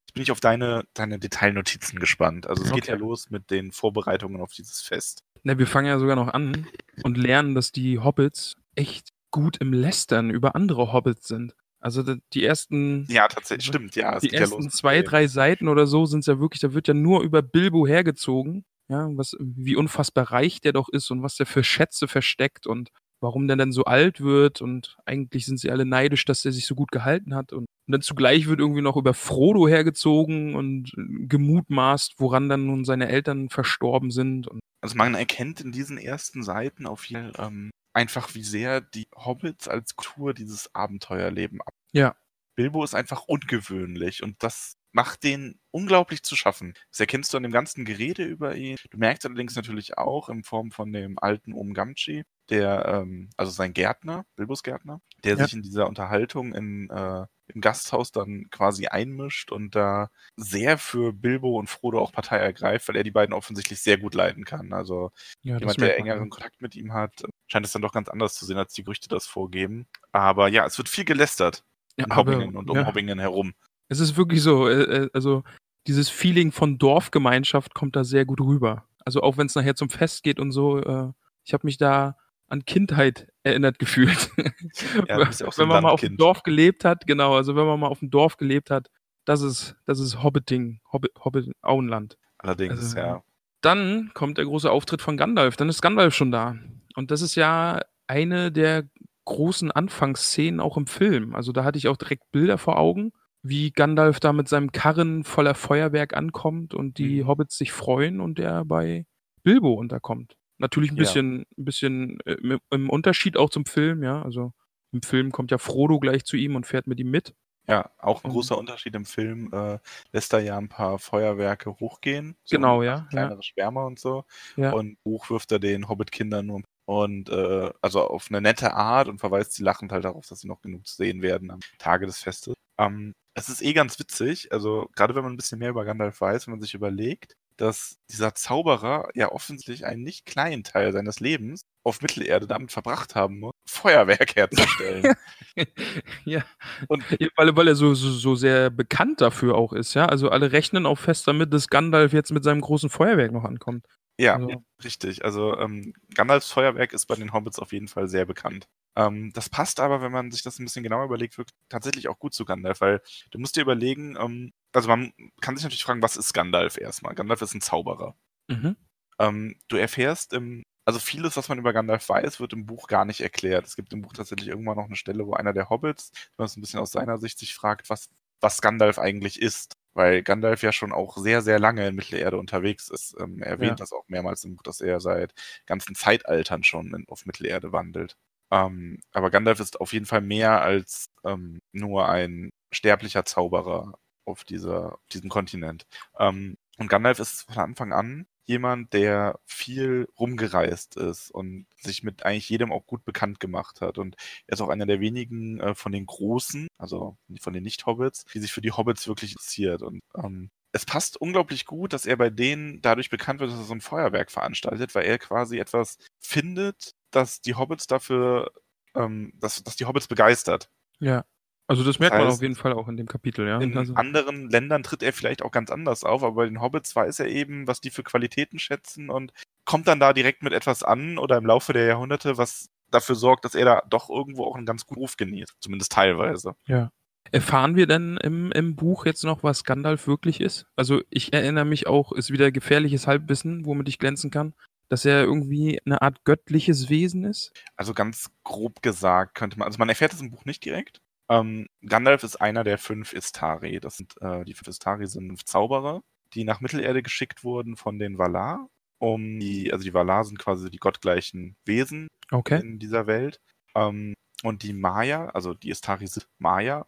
Jetzt 0.06 0.14
bin 0.14 0.22
ich 0.22 0.30
auf 0.30 0.40
deine, 0.40 0.84
deine 0.94 1.18
Detailnotizen 1.18 1.98
gespannt. 1.98 2.46
Also 2.46 2.62
es 2.62 2.72
geht 2.72 2.84
Okay. 2.84 2.92
ja 2.92 2.96
los 2.98 3.28
mit 3.30 3.50
den 3.50 3.72
Vorbereitungen 3.72 4.40
auf 4.40 4.52
dieses 4.52 4.80
Fest. 4.80 5.22
Na, 5.42 5.58
wir 5.58 5.66
fangen 5.66 5.88
ja 5.88 5.98
sogar 5.98 6.16
noch 6.16 6.28
an 6.28 6.66
und 7.02 7.18
lernen, 7.18 7.54
dass 7.54 7.70
die 7.72 7.98
Hobbits 7.98 8.54
echt 8.74 9.10
gut 9.30 9.58
im 9.58 9.72
Lästern 9.74 10.30
über 10.30 10.54
andere 10.54 10.92
Hobbits 10.94 11.28
sind. 11.28 11.54
Also 11.84 12.02
die 12.32 12.42
ersten, 12.42 13.04
Ja, 13.10 13.28
tatsächlich, 13.28 13.66
stimmt, 13.66 13.94
ja. 13.94 14.18
Die 14.18 14.28
ja 14.28 14.40
ersten 14.40 14.62
mit 14.62 14.72
zwei, 14.72 15.02
drei 15.02 15.26
Seiten 15.26 15.68
oder 15.68 15.86
so 15.86 16.06
sind 16.06 16.20
es 16.20 16.26
ja 16.26 16.40
wirklich, 16.40 16.62
da 16.62 16.72
wird 16.72 16.88
ja 16.88 16.94
nur 16.94 17.22
über 17.22 17.42
Bilbo 17.42 17.86
hergezogen, 17.86 18.64
ja, 18.88 19.06
was, 19.12 19.36
wie 19.38 19.76
unfassbar 19.76 20.32
reich 20.32 20.62
der 20.62 20.72
doch 20.72 20.88
ist 20.88 21.10
und 21.10 21.22
was 21.22 21.36
der 21.36 21.44
für 21.44 21.62
Schätze 21.62 22.08
versteckt 22.08 22.66
und 22.66 22.88
warum 23.24 23.48
der 23.48 23.56
dann 23.56 23.72
so 23.72 23.84
alt 23.84 24.20
wird 24.20 24.60
und 24.60 24.96
eigentlich 25.04 25.46
sind 25.46 25.58
sie 25.58 25.70
alle 25.70 25.84
neidisch, 25.84 26.24
dass 26.24 26.42
der 26.42 26.52
sich 26.52 26.66
so 26.66 26.74
gut 26.74 26.92
gehalten 26.92 27.34
hat 27.34 27.52
und, 27.52 27.66
und 27.86 27.92
dann 27.92 28.02
zugleich 28.02 28.46
wird 28.46 28.60
irgendwie 28.60 28.82
noch 28.82 28.96
über 28.96 29.14
Frodo 29.14 29.66
hergezogen 29.66 30.54
und 30.54 30.92
äh, 30.96 31.26
gemutmaßt, 31.26 32.14
woran 32.18 32.48
dann 32.48 32.66
nun 32.66 32.84
seine 32.84 33.08
Eltern 33.08 33.48
verstorben 33.48 34.10
sind 34.10 34.46
und 34.46 34.60
Also 34.80 34.96
man 34.96 35.14
erkennt 35.14 35.60
in 35.60 35.72
diesen 35.72 35.98
ersten 35.98 36.42
Seiten 36.42 36.86
auf 36.86 37.04
jeden 37.06 37.32
Fall 37.32 37.48
ähm, 37.48 37.70
einfach, 37.94 38.34
wie 38.34 38.42
sehr 38.42 38.80
die 38.80 39.08
Hobbits 39.16 39.68
als 39.68 39.96
Kultur 39.96 40.34
dieses 40.34 40.74
Abenteuerleben 40.74 41.60
ab. 41.62 41.72
Ja. 41.92 42.16
Bilbo 42.56 42.84
ist 42.84 42.94
einfach 42.94 43.22
ungewöhnlich 43.26 44.22
und 44.22 44.42
das 44.42 44.76
macht 44.92 45.24
den 45.24 45.58
unglaublich 45.72 46.22
zu 46.22 46.36
schaffen. 46.36 46.74
Das 46.90 47.00
erkennst 47.00 47.32
du 47.32 47.36
an 47.36 47.42
dem 47.42 47.52
ganzen 47.52 47.84
Gerede 47.84 48.24
über 48.24 48.54
ihn. 48.54 48.76
Du 48.90 48.98
merkst 48.98 49.26
allerdings 49.26 49.56
natürlich 49.56 49.98
auch 49.98 50.28
in 50.28 50.44
Form 50.44 50.70
von 50.70 50.92
dem 50.92 51.18
alten 51.18 51.52
Om 51.52 51.74
Gamgee, 51.74 52.22
der, 52.50 52.86
ähm, 52.86 53.30
also 53.36 53.50
sein 53.50 53.72
Gärtner, 53.72 54.24
Bilbos 54.36 54.62
Gärtner, 54.62 55.00
der 55.24 55.36
Ja. 55.36 55.44
sich 55.44 55.54
in 55.54 55.62
dieser 55.62 55.86
Unterhaltung 55.86 56.54
in, 56.54 56.90
äh, 56.90 57.26
im 57.46 57.60
Gasthaus 57.60 58.12
dann 58.12 58.48
quasi 58.50 58.86
einmischt 58.86 59.52
und 59.52 59.74
da 59.74 60.10
sehr 60.36 60.78
für 60.78 61.12
Bilbo 61.12 61.58
und 61.58 61.68
Frodo 61.68 62.00
auch 62.00 62.12
Partei 62.12 62.38
ergreift, 62.38 62.88
weil 62.88 62.96
er 62.96 63.04
die 63.04 63.10
beiden 63.10 63.34
offensichtlich 63.34 63.82
sehr 63.82 63.98
gut 63.98 64.14
leiden 64.14 64.44
kann. 64.44 64.72
Also 64.72 65.10
ja, 65.42 65.58
jemand, 65.58 65.80
der 65.80 65.98
engeren 65.98 66.30
Kontakt 66.30 66.60
mit 66.62 66.74
ihm 66.74 66.92
hat, 66.92 67.24
scheint 67.46 67.66
es 67.66 67.72
dann 67.72 67.82
doch 67.82 67.92
ganz 67.92 68.08
anders 68.08 68.34
zu 68.34 68.46
sehen, 68.46 68.58
als 68.58 68.72
die 68.72 68.82
Gerüchte 68.82 69.08
das 69.08 69.26
vorgeben. 69.26 69.86
Aber 70.12 70.48
ja, 70.48 70.64
es 70.66 70.78
wird 70.78 70.88
viel 70.88 71.04
gelästert 71.04 71.64
ja, 71.98 72.06
in 72.06 72.16
Hobbingen 72.16 72.56
und 72.56 72.70
um 72.70 72.76
ja. 72.76 72.86
Hobbingen 72.86 73.18
herum. 73.18 73.54
Es 73.88 74.00
ist 74.00 74.16
wirklich 74.16 74.42
so, 74.42 74.68
äh, 74.68 75.04
äh, 75.04 75.10
also 75.12 75.44
dieses 75.86 76.08
Feeling 76.08 76.50
von 76.50 76.78
Dorfgemeinschaft 76.78 77.74
kommt 77.74 77.94
da 77.96 78.04
sehr 78.04 78.24
gut 78.24 78.40
rüber. 78.40 78.88
Also 79.04 79.20
auch 79.20 79.36
wenn 79.36 79.46
es 79.46 79.54
nachher 79.54 79.76
zum 79.76 79.90
Fest 79.90 80.22
geht 80.22 80.40
und 80.40 80.50
so, 80.50 80.80
äh, 80.80 81.12
ich 81.44 81.52
habe 81.52 81.66
mich 81.66 81.76
da 81.76 82.16
an 82.54 82.64
Kindheit 82.64 83.28
erinnert 83.42 83.78
gefühlt. 83.78 84.30
Ja, 85.08 85.18
ja 85.20 85.28
auch 85.28 85.32
so 85.32 85.62
wenn 85.62 85.68
man 85.68 85.82
mal 85.82 85.90
auf 85.90 86.00
dem. 86.00 86.16
Dorf 86.16 86.42
gelebt 86.42 86.84
hat, 86.84 87.06
genau, 87.06 87.34
also 87.36 87.54
wenn 87.56 87.66
man 87.66 87.78
mal 87.80 87.88
auf 87.88 87.98
dem 88.00 88.10
Dorf 88.10 88.36
gelebt 88.36 88.70
hat, 88.70 88.88
das 89.26 89.42
ist, 89.42 89.76
das 89.86 90.00
ist 90.00 90.22
Hobbiting, 90.22 90.80
Hobbit, 90.92 91.12
Hobbit 91.24 91.50
Auenland. 91.62 92.16
Allerdings, 92.38 92.72
Also, 92.80 92.98
ja. 92.98 93.22
Dann 93.60 94.10
kommt 94.14 94.38
der 94.38 94.44
große 94.44 94.70
Auftritt 94.70 95.00
von 95.02 95.16
Gandalf, 95.16 95.56
dann 95.56 95.68
ist 95.68 95.80
Gandalf 95.82 96.14
schon 96.14 96.30
da. 96.30 96.56
Und 96.96 97.10
das 97.10 97.22
ist 97.22 97.34
ja 97.34 97.80
eine 98.06 98.52
der 98.52 98.84
großen 99.24 99.70
Anfangsszenen 99.70 100.60
auch 100.60 100.76
im 100.76 100.86
Film. 100.86 101.34
Also 101.34 101.52
da 101.52 101.64
hatte 101.64 101.78
ich 101.78 101.88
auch 101.88 101.96
direkt 101.96 102.30
Bilder 102.30 102.58
vor 102.58 102.78
Augen, 102.78 103.12
wie 103.42 103.70
Gandalf 103.70 104.20
da 104.20 104.32
mit 104.34 104.48
seinem 104.48 104.70
Karren 104.72 105.24
voller 105.24 105.54
Feuerwerk 105.54 106.14
ankommt 106.14 106.74
und 106.74 106.98
die 106.98 107.22
Mhm. 107.22 107.26
Hobbits 107.28 107.56
sich 107.56 107.72
freuen 107.72 108.20
und 108.20 108.38
er 108.38 108.64
bei 108.66 109.06
Bilbo 109.42 109.72
unterkommt. 109.74 110.36
Natürlich 110.64 110.92
ein 110.92 110.96
Ja. 110.96 111.00
bisschen, 111.02 111.40
ein 111.58 111.64
bisschen 111.64 112.18
äh, 112.24 112.58
im- 112.70 112.88
Unterschied 112.88 113.36
auch 113.36 113.50
zum 113.50 113.66
Film, 113.66 114.02
ja. 114.02 114.22
Also 114.22 114.54
im 114.92 115.02
Film 115.02 115.30
kommt 115.30 115.50
ja 115.50 115.58
Frodo 115.58 115.98
gleich 116.00 116.24
zu 116.24 116.38
ihm 116.38 116.56
und 116.56 116.66
fährt 116.66 116.86
mit 116.86 116.98
ihm 116.98 117.10
mit. 117.10 117.34
Ja, 117.68 117.90
auch 117.98 118.24
ein 118.24 118.30
großer 118.30 118.56
Unterschied 118.56 118.94
im 118.94 119.04
Film 119.04 119.50
äh, 119.52 119.78
lässt 120.12 120.32
er 120.32 120.40
ja 120.40 120.56
ein 120.56 120.70
paar 120.70 120.98
Feuerwerke 120.98 121.70
hochgehen. 121.80 122.36
Genau, 122.50 122.80
ein 122.80 122.86
ja, 122.86 123.06
Kleinere 123.10 123.42
Schwärme 123.42 123.84
und 123.84 123.98
so. 123.98 124.24
Ja. 124.56 124.72
Und 124.72 124.96
hoch 125.04 125.28
wirft 125.28 125.52
er 125.52 125.58
den 125.58 125.86
Hobbit-Kindern 125.88 126.46
nur 126.46 126.62
und 126.86 127.28
äh, 127.28 127.70
also 127.82 128.00
auf 128.06 128.28
eine 128.30 128.40
nette 128.40 128.72
Art 128.74 129.08
und 129.08 129.18
verweist 129.18 129.52
sie 129.52 129.62
lachend 129.62 129.92
halt 129.92 130.04
darauf, 130.06 130.26
dass 130.26 130.40
sie 130.40 130.48
noch 130.48 130.62
genug 130.62 130.86
zu 130.86 130.96
sehen 130.96 131.20
werden 131.20 131.50
am 131.50 131.60
Tage 131.78 132.06
des 132.06 132.18
Festes. 132.22 132.54
Ähm, 132.78 133.12
es 133.34 133.48
ist 133.50 133.60
eh 133.62 133.72
ganz 133.74 133.98
witzig, 133.98 134.50
also 134.52 134.88
gerade 134.94 135.14
wenn 135.14 135.24
man 135.24 135.32
ein 135.32 135.36
bisschen 135.36 135.58
mehr 135.58 135.70
über 135.70 135.84
Gandalf 135.84 136.20
weiß, 136.20 136.46
wenn 136.46 136.52
man 136.52 136.60
sich 136.60 136.72
überlegt, 136.74 137.36
dass 137.56 137.98
dieser 138.10 138.34
Zauberer 138.34 139.08
ja 139.14 139.30
offensichtlich 139.30 139.86
einen 139.86 140.02
nicht 140.02 140.26
kleinen 140.26 140.64
Teil 140.64 140.92
seines 140.92 141.20
Lebens 141.20 141.62
auf 141.84 142.00
Mittelerde 142.02 142.46
damit 142.46 142.72
verbracht 142.72 143.14
haben 143.14 143.40
muss, 143.40 143.52
Feuerwerk 143.66 144.36
herzustellen. 144.36 145.14
ja. 146.24 146.44
Und 146.88 147.04
ja, 147.18 147.28
weil, 147.36 147.56
weil 147.56 147.68
er 147.68 147.74
so, 147.74 147.94
so, 147.94 148.10
so 148.10 148.34
sehr 148.34 148.70
bekannt 148.70 149.20
dafür 149.20 149.54
auch 149.54 149.72
ist, 149.72 149.94
ja. 149.94 150.06
Also 150.06 150.30
alle 150.30 150.52
rechnen 150.52 150.86
auch 150.86 150.98
fest 150.98 151.28
damit, 151.28 151.52
dass 151.52 151.68
Gandalf 151.68 152.12
jetzt 152.12 152.32
mit 152.32 152.44
seinem 152.44 152.60
großen 152.60 152.90
Feuerwerk 152.90 153.32
noch 153.32 153.44
ankommt. 153.44 153.86
Ja, 154.18 154.36
also. 154.36 154.62
richtig. 154.84 155.24
Also 155.24 155.58
ähm, 155.58 155.92
Gandalfs 156.14 156.50
Feuerwerk 156.50 156.92
ist 156.92 157.06
bei 157.06 157.16
den 157.16 157.32
Hobbits 157.32 157.58
auf 157.58 157.72
jeden 157.72 157.88
Fall 157.88 158.08
sehr 158.08 158.24
bekannt. 158.24 158.68
Ähm, 158.96 159.32
das 159.34 159.48
passt 159.48 159.80
aber, 159.80 160.02
wenn 160.02 160.12
man 160.12 160.30
sich 160.30 160.42
das 160.42 160.58
ein 160.58 160.64
bisschen 160.64 160.84
genauer 160.84 161.04
überlegt, 161.04 161.36
wirklich 161.36 161.56
tatsächlich 161.68 162.08
auch 162.08 162.18
gut 162.18 162.32
zu 162.32 162.44
Gandalf, 162.44 162.80
weil 162.80 163.00
du 163.32 163.38
musst 163.38 163.56
dir 163.56 163.62
überlegen, 163.62 164.16
ähm, 164.18 164.52
also 164.74 164.88
man 164.88 165.12
kann 165.40 165.56
sich 165.56 165.64
natürlich 165.64 165.84
fragen, 165.84 166.02
was 166.02 166.16
ist 166.16 166.32
Gandalf 166.32 166.76
erstmal? 166.78 167.14
Gandalf 167.14 167.42
ist 167.42 167.54
ein 167.54 167.60
Zauberer. 167.60 168.16
Mhm. 168.48 168.76
Ähm, 169.18 169.56
du 169.68 169.76
erfährst 169.76 170.32
im, 170.32 170.62
also 170.84 170.98
vieles, 170.98 171.36
was 171.36 171.48
man 171.48 171.58
über 171.58 171.72
Gandalf 171.72 172.08
weiß, 172.08 172.40
wird 172.40 172.52
im 172.52 172.66
Buch 172.66 172.88
gar 172.88 173.04
nicht 173.04 173.20
erklärt. 173.20 173.66
Es 173.66 173.76
gibt 173.76 173.92
im 173.92 174.02
Buch 174.02 174.12
tatsächlich 174.12 174.48
irgendwann 174.48 174.76
noch 174.76 174.86
eine 174.86 174.96
Stelle, 174.96 175.26
wo 175.26 175.34
einer 175.34 175.52
der 175.52 175.70
Hobbits, 175.70 176.10
wenn 176.14 176.44
man 176.44 176.46
es 176.46 176.56
ein 176.56 176.60
bisschen 176.60 176.80
aus 176.80 176.92
seiner 176.92 177.18
Sicht 177.18 177.38
sich 177.38 177.54
fragt, 177.54 177.88
was, 177.90 178.08
was 178.40 178.60
Gandalf 178.60 178.98
eigentlich 178.98 179.40
ist 179.40 179.72
weil 179.94 180.22
Gandalf 180.22 180.62
ja 180.62 180.72
schon 180.72 180.92
auch 180.92 181.16
sehr, 181.16 181.40
sehr 181.40 181.58
lange 181.58 181.86
in 181.86 181.94
Mittelerde 181.94 182.36
unterwegs 182.36 182.88
ist. 182.90 183.16
Ähm, 183.18 183.40
er 183.40 183.52
erwähnt 183.52 183.70
ja. 183.70 183.76
das 183.76 183.92
auch 183.92 184.04
mehrmals 184.08 184.44
im 184.44 184.56
Buch, 184.56 184.62
dass 184.62 184.80
er 184.80 185.00
seit 185.00 185.32
ganzen 185.66 185.94
Zeitaltern 185.94 186.64
schon 186.64 186.92
in, 186.94 187.04
auf 187.08 187.26
Mittelerde 187.26 187.72
wandelt. 187.72 188.16
Ähm, 188.50 189.00
aber 189.12 189.30
Gandalf 189.30 189.60
ist 189.60 189.80
auf 189.80 189.92
jeden 189.92 190.06
Fall 190.06 190.20
mehr 190.20 190.62
als 190.62 191.06
ähm, 191.24 191.60
nur 191.72 192.08
ein 192.08 192.50
sterblicher 192.72 193.24
Zauberer 193.24 193.94
auf, 194.24 194.44
dieser, 194.44 194.98
diesem 195.12 195.30
Kontinent. 195.30 195.86
Ähm, 196.18 196.56
und 196.78 196.88
Gandalf 196.88 197.18
ist 197.18 197.42
von 197.42 197.58
Anfang 197.58 197.92
an 197.92 198.26
jemand, 198.46 198.92
der 198.92 199.40
viel 199.46 200.08
rumgereist 200.18 200.96
ist 200.96 201.30
und 201.30 201.66
sich 201.80 202.02
mit 202.02 202.24
eigentlich 202.24 202.48
jedem 202.48 202.72
auch 202.72 202.86
gut 202.86 203.04
bekannt 203.04 203.40
gemacht 203.40 203.80
hat. 203.80 203.98
Und 203.98 204.16
er 204.46 204.54
ist 204.54 204.60
auch 204.60 204.68
einer 204.68 204.86
der 204.86 205.00
wenigen 205.00 205.60
äh, 205.60 205.74
von 205.74 205.92
den 205.92 206.06
Großen, 206.06 206.68
also 206.78 207.16
von 207.40 207.52
den 207.52 207.62
Nicht-Hobbits, 207.62 208.24
die 208.34 208.40
sich 208.40 208.52
für 208.52 208.60
die 208.60 208.72
Hobbits 208.72 209.08
wirklich 209.08 209.32
interessiert. 209.32 209.82
Und 209.82 210.00
ähm, 210.14 210.50
es 210.72 210.84
passt 210.84 211.16
unglaublich 211.16 211.64
gut, 211.66 211.92
dass 211.92 212.04
er 212.04 212.16
bei 212.16 212.30
denen 212.30 212.82
dadurch 212.82 213.08
bekannt 213.08 213.40
wird, 213.40 213.50
dass 213.50 213.58
er 213.58 213.64
so 213.64 213.74
ein 213.74 213.80
Feuerwerk 213.80 214.30
veranstaltet, 214.30 214.94
weil 214.94 215.04
er 215.04 215.18
quasi 215.18 215.58
etwas 215.58 215.98
findet, 216.18 216.92
dass 217.10 217.40
die 217.40 217.54
Hobbits 217.54 217.86
dafür, 217.86 218.50
ähm, 218.94 219.32
dass, 219.36 219.62
dass 219.62 219.76
die 219.76 219.86
Hobbits 219.86 220.08
begeistert. 220.08 220.70
Ja. 220.98 221.24
Also 221.66 221.82
das 221.82 221.98
merkt 221.98 222.14
das 222.14 222.20
heißt, 222.20 222.26
man 222.26 222.34
auf 222.34 222.42
jeden 222.42 222.54
Fall 222.56 222.72
auch 222.74 222.88
in 222.88 222.96
dem 222.96 223.06
Kapitel, 223.06 223.46
ja. 223.46 223.58
In 223.58 223.76
also. 223.76 223.94
anderen 223.94 224.50
Ländern 224.50 224.82
tritt 224.82 225.02
er 225.02 225.12
vielleicht 225.12 225.42
auch 225.42 225.50
ganz 225.50 225.70
anders 225.70 226.04
auf, 226.04 226.22
aber 226.22 226.34
bei 226.34 226.44
den 226.46 226.60
Hobbits 226.60 226.94
weiß 226.94 227.20
er 227.20 227.28
eben, 227.28 227.66
was 227.66 227.80
die 227.80 227.90
für 227.90 228.02
Qualitäten 228.02 228.58
schätzen 228.58 229.08
und 229.08 229.32
kommt 229.64 229.88
dann 229.88 230.00
da 230.00 230.12
direkt 230.12 230.42
mit 230.42 230.52
etwas 230.52 230.82
an 230.82 231.16
oder 231.16 231.38
im 231.38 231.46
Laufe 231.46 231.72
der 231.72 231.86
Jahrhunderte, 231.86 232.36
was 232.36 232.68
dafür 232.90 233.14
sorgt, 233.14 233.44
dass 233.44 233.54
er 233.54 233.64
da 233.64 233.82
doch 233.88 234.10
irgendwo 234.10 234.44
auch 234.44 234.56
einen 234.56 234.66
ganz 234.66 234.86
guten 234.86 235.00
Ruf 235.00 235.16
genießt, 235.16 235.56
zumindest 235.60 235.92
teilweise. 235.92 236.54
Ja. 236.66 236.90
Erfahren 237.32 237.74
wir 237.74 237.86
denn 237.86 238.18
im, 238.18 238.52
im 238.52 238.76
Buch 238.76 239.06
jetzt 239.06 239.24
noch, 239.24 239.42
was 239.42 239.64
Gandalf 239.64 240.06
wirklich 240.06 240.40
ist? 240.40 240.66
Also 240.76 241.00
ich 241.08 241.32
erinnere 241.32 241.64
mich 241.64 241.86
auch, 241.86 242.12
ist 242.12 242.30
wieder 242.30 242.52
gefährliches 242.52 243.06
Halbwissen, 243.06 243.64
womit 243.64 243.88
ich 243.88 243.98
glänzen 243.98 244.30
kann, 244.30 244.54
dass 244.88 245.04
er 245.04 245.22
irgendwie 245.22 245.80
eine 245.86 246.02
Art 246.02 246.24
göttliches 246.24 246.90
Wesen 246.90 247.24
ist? 247.24 247.52
Also 247.76 247.94
ganz 247.94 248.30
grob 248.44 248.82
gesagt 248.82 249.34
könnte 249.34 249.58
man, 249.58 249.66
also 249.66 249.78
man 249.78 249.88
erfährt 249.88 250.12
es 250.12 250.20
im 250.20 250.30
Buch 250.30 250.44
nicht 250.44 250.64
direkt, 250.64 251.00
ähm, 251.28 251.66
Gandalf 251.86 252.22
ist 252.22 252.36
einer 252.36 252.64
der 252.64 252.78
fünf 252.78 253.12
Istari. 253.12 253.80
Das 253.80 253.96
sind, 253.96 254.14
äh, 254.20 254.44
die 254.44 254.54
fünf 254.54 254.68
Istari 254.68 255.06
sind 255.06 255.46
Zauberer, 255.46 256.02
die 256.34 256.44
nach 256.44 256.60
Mittelerde 256.60 257.02
geschickt 257.02 257.44
wurden 257.44 257.76
von 257.76 257.98
den 257.98 258.18
Valar, 258.18 258.68
um 258.98 259.38
die, 259.38 259.72
also 259.72 259.84
die 259.84 259.94
Valar 259.94 260.24
sind 260.24 260.38
quasi 260.38 260.70
die 260.70 260.78
gottgleichen 260.78 261.56
Wesen 261.64 262.08
okay. 262.30 262.60
in 262.60 262.78
dieser 262.78 263.06
Welt. 263.06 263.40
Ähm, 263.74 264.14
und 264.42 264.62
die 264.62 264.74
Maya, 264.74 265.28
also 265.28 265.54
die 265.54 265.70
Istari 265.70 266.06
sind 266.06 266.28
Maya, 266.38 266.86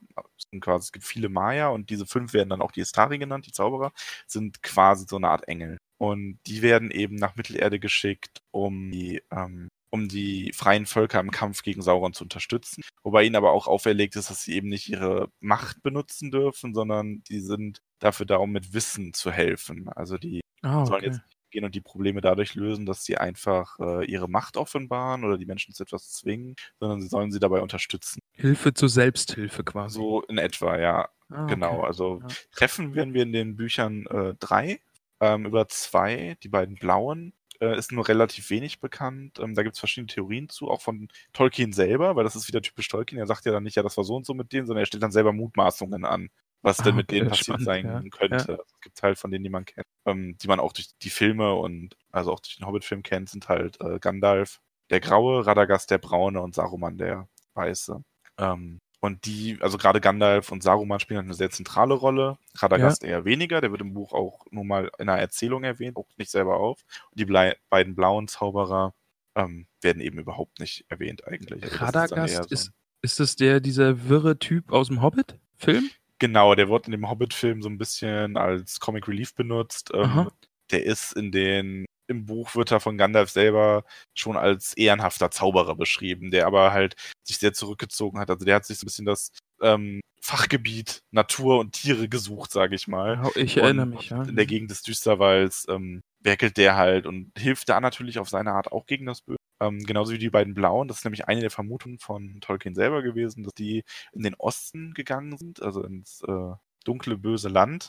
sind 0.50 0.60
quasi, 0.60 0.84
es 0.84 0.92
gibt 0.92 1.06
viele 1.06 1.30
Maya 1.30 1.68
und 1.68 1.88
diese 1.88 2.04
fünf 2.04 2.34
werden 2.34 2.50
dann 2.50 2.60
auch 2.60 2.70
die 2.70 2.80
Istari 2.80 3.16
genannt, 3.18 3.46
die 3.46 3.52
Zauberer, 3.52 3.92
sind 4.26 4.62
quasi 4.62 5.06
so 5.08 5.16
eine 5.16 5.30
Art 5.30 5.48
Engel. 5.48 5.78
Und 5.98 6.38
die 6.46 6.60
werden 6.60 6.90
eben 6.90 7.16
nach 7.16 7.36
Mittelerde 7.36 7.80
geschickt, 7.80 8.42
um 8.50 8.90
die 8.90 9.22
ähm, 9.30 9.68
um 9.96 10.08
die 10.08 10.52
freien 10.52 10.86
Völker 10.86 11.20
im 11.20 11.30
Kampf 11.30 11.62
gegen 11.62 11.82
Sauron 11.82 12.12
zu 12.12 12.24
unterstützen. 12.24 12.82
Wobei 13.02 13.24
ihnen 13.24 13.36
aber 13.36 13.52
auch 13.52 13.66
auferlegt 13.66 14.14
ist, 14.16 14.30
dass 14.30 14.42
sie 14.42 14.54
eben 14.54 14.68
nicht 14.68 14.88
ihre 14.88 15.30
Macht 15.40 15.82
benutzen 15.82 16.30
dürfen, 16.30 16.74
sondern 16.74 17.22
die 17.24 17.40
sind 17.40 17.80
dafür 17.98 18.26
da, 18.26 18.36
um 18.36 18.52
mit 18.52 18.74
Wissen 18.74 19.14
zu 19.14 19.32
helfen. 19.32 19.88
Also 19.88 20.18
die 20.18 20.42
ah, 20.62 20.80
okay. 20.80 20.86
sollen 20.86 21.04
jetzt 21.04 21.20
gehen 21.50 21.64
und 21.64 21.74
die 21.74 21.80
Probleme 21.80 22.20
dadurch 22.20 22.54
lösen, 22.54 22.84
dass 22.84 23.04
sie 23.04 23.16
einfach 23.16 23.78
äh, 23.78 24.04
ihre 24.04 24.28
Macht 24.28 24.56
offenbaren 24.56 25.24
oder 25.24 25.38
die 25.38 25.46
Menschen 25.46 25.72
zu 25.72 25.84
etwas 25.84 26.12
zwingen, 26.12 26.54
sondern 26.78 27.00
sie 27.00 27.08
sollen 27.08 27.32
sie 27.32 27.40
dabei 27.40 27.62
unterstützen. 27.62 28.20
Hilfe 28.32 28.74
zur 28.74 28.88
Selbsthilfe 28.88 29.64
quasi. 29.64 29.98
So 29.98 30.22
in 30.22 30.38
etwa, 30.38 30.78
ja. 30.78 31.08
Ah, 31.30 31.46
genau. 31.46 31.78
Okay. 31.78 31.86
Also 31.86 32.20
ja. 32.20 32.34
treffen 32.52 32.94
werden 32.94 33.14
wir 33.14 33.22
in 33.22 33.32
den 33.32 33.56
Büchern 33.56 34.06
äh, 34.06 34.34
drei. 34.38 34.80
Ähm, 35.18 35.46
über 35.46 35.66
zwei, 35.68 36.36
die 36.42 36.50
beiden 36.50 36.74
blauen, 36.74 37.32
äh, 37.60 37.76
ist 37.76 37.92
nur 37.92 38.08
relativ 38.08 38.50
wenig 38.50 38.80
bekannt. 38.80 39.38
Ähm, 39.38 39.54
da 39.54 39.62
gibt 39.62 39.74
es 39.74 39.80
verschiedene 39.80 40.08
Theorien 40.08 40.48
zu, 40.48 40.68
auch 40.68 40.80
von 40.80 41.08
Tolkien 41.32 41.72
selber, 41.72 42.16
weil 42.16 42.24
das 42.24 42.36
ist 42.36 42.48
wieder 42.48 42.62
typisch 42.62 42.88
Tolkien. 42.88 43.18
Er 43.18 43.26
sagt 43.26 43.44
ja 43.44 43.52
dann 43.52 43.62
nicht, 43.62 43.76
ja, 43.76 43.82
das 43.82 43.96
war 43.96 44.04
so 44.04 44.16
und 44.16 44.26
so 44.26 44.34
mit 44.34 44.52
denen, 44.52 44.66
sondern 44.66 44.82
er 44.82 44.86
stellt 44.86 45.02
dann 45.02 45.12
selber 45.12 45.32
Mutmaßungen 45.32 46.04
an, 46.04 46.30
was 46.62 46.80
ah, 46.80 46.84
denn 46.84 46.96
mit 46.96 47.08
okay, 47.08 47.20
denen 47.20 47.28
passiert 47.28 47.60
spannend, 47.60 47.64
sein 47.64 47.86
ja. 47.86 48.02
könnte. 48.10 48.52
Ja. 48.52 48.58
Es 48.64 48.80
gibt 48.80 49.02
halt 49.02 49.18
von 49.18 49.30
denen, 49.30 49.44
die 49.44 49.50
man 49.50 49.64
kennt, 49.64 49.86
ähm, 50.06 50.36
die 50.38 50.48
man 50.48 50.60
auch 50.60 50.72
durch 50.72 50.88
die 51.02 51.10
Filme 51.10 51.54
und 51.54 51.96
also 52.10 52.32
auch 52.32 52.40
durch 52.40 52.56
den 52.56 52.66
Hobbit-Film 52.66 53.02
kennt, 53.02 53.28
sind 53.30 53.48
halt 53.48 53.80
äh, 53.80 53.98
Gandalf, 53.98 54.60
der 54.90 55.00
Graue, 55.00 55.46
Radagast 55.46 55.90
der 55.90 55.98
Braune 55.98 56.40
und 56.40 56.54
Saruman 56.54 56.98
der 56.98 57.28
Weiße. 57.54 58.02
Ähm, 58.38 58.78
und 59.00 59.26
die, 59.26 59.58
also 59.60 59.78
gerade 59.78 60.00
Gandalf 60.00 60.50
und 60.50 60.62
Saruman 60.62 61.00
spielen 61.00 61.18
halt 61.18 61.26
eine 61.26 61.34
sehr 61.34 61.50
zentrale 61.50 61.94
Rolle. 61.94 62.38
Radagast 62.56 63.02
ja. 63.02 63.10
eher 63.10 63.24
weniger, 63.24 63.60
der 63.60 63.70
wird 63.70 63.82
im 63.82 63.94
Buch 63.94 64.12
auch 64.12 64.46
nur 64.50 64.64
mal 64.64 64.90
in 64.98 65.08
einer 65.08 65.20
Erzählung 65.20 65.64
erwähnt, 65.64 65.96
auch 65.96 66.08
nicht 66.16 66.30
selber 66.30 66.56
auf. 66.56 66.82
Und 67.10 67.20
die 67.20 67.24
Blei 67.26 67.56
beiden 67.68 67.94
blauen 67.94 68.26
Zauberer 68.26 68.94
ähm, 69.34 69.66
werden 69.82 70.00
eben 70.00 70.18
überhaupt 70.18 70.60
nicht 70.60 70.86
erwähnt 70.88 71.26
eigentlich. 71.26 71.62
Also 71.62 71.76
Radagast 71.76 72.50
ist, 72.50 72.64
so 72.64 72.70
ist 73.02 73.20
das 73.20 73.36
der, 73.36 73.60
dieser 73.60 74.08
wirre 74.08 74.38
Typ 74.38 74.72
aus 74.72 74.88
dem 74.88 75.02
Hobbit-Film? 75.02 75.90
Genau, 76.18 76.54
der 76.54 76.68
wird 76.70 76.86
in 76.86 76.92
dem 76.92 77.08
Hobbit-Film 77.08 77.62
so 77.62 77.68
ein 77.68 77.78
bisschen 77.78 78.36
als 78.38 78.80
Comic 78.80 79.06
Relief 79.06 79.34
benutzt. 79.34 79.90
Ähm, 79.94 80.30
der 80.70 80.84
ist 80.84 81.12
in 81.12 81.30
den 81.30 81.84
im 82.08 82.26
Buch 82.26 82.54
wird 82.54 82.70
er 82.70 82.80
von 82.80 82.98
Gandalf 82.98 83.30
selber 83.30 83.84
schon 84.14 84.36
als 84.36 84.74
ehrenhafter 84.74 85.30
Zauberer 85.30 85.74
beschrieben, 85.74 86.30
der 86.30 86.46
aber 86.46 86.72
halt 86.72 86.94
sich 87.22 87.38
sehr 87.38 87.52
zurückgezogen 87.52 88.18
hat. 88.18 88.30
Also 88.30 88.44
der 88.44 88.56
hat 88.56 88.66
sich 88.66 88.78
so 88.78 88.84
ein 88.84 88.86
bisschen 88.86 89.06
das 89.06 89.30
ähm, 89.60 90.00
Fachgebiet 90.20 91.02
Natur 91.10 91.58
und 91.60 91.72
Tiere 91.72 92.08
gesucht, 92.08 92.50
sage 92.50 92.74
ich 92.74 92.88
mal. 92.88 93.30
Ich 93.34 93.56
erinnere 93.56 93.86
mich, 93.86 94.10
ja. 94.10 94.22
In 94.22 94.36
der 94.36 94.46
Gegend 94.46 94.70
des 94.70 94.82
Düsterwalds 94.82 95.66
ähm, 95.68 96.02
werkelt 96.20 96.56
der 96.56 96.76
halt 96.76 97.06
und 97.06 97.30
hilft 97.38 97.68
da 97.68 97.80
natürlich 97.80 98.18
auf 98.18 98.28
seine 98.28 98.52
Art 98.52 98.72
auch 98.72 98.86
gegen 98.86 99.06
das 99.06 99.22
Böse. 99.22 99.36
Ähm, 99.60 99.78
genauso 99.84 100.12
wie 100.12 100.18
die 100.18 100.30
beiden 100.30 100.54
Blauen. 100.54 100.88
Das 100.88 100.98
ist 100.98 101.04
nämlich 101.04 101.28
eine 101.28 101.40
der 101.40 101.50
Vermutungen 101.50 101.98
von 101.98 102.40
Tolkien 102.40 102.74
selber 102.74 103.02
gewesen, 103.02 103.44
dass 103.44 103.54
die 103.54 103.84
in 104.12 104.22
den 104.22 104.34
Osten 104.34 104.92
gegangen 104.94 105.38
sind, 105.38 105.62
also 105.62 105.82
ins 105.82 106.22
äh, 106.26 106.52
dunkle, 106.84 107.16
böse 107.16 107.48
Land 107.48 107.88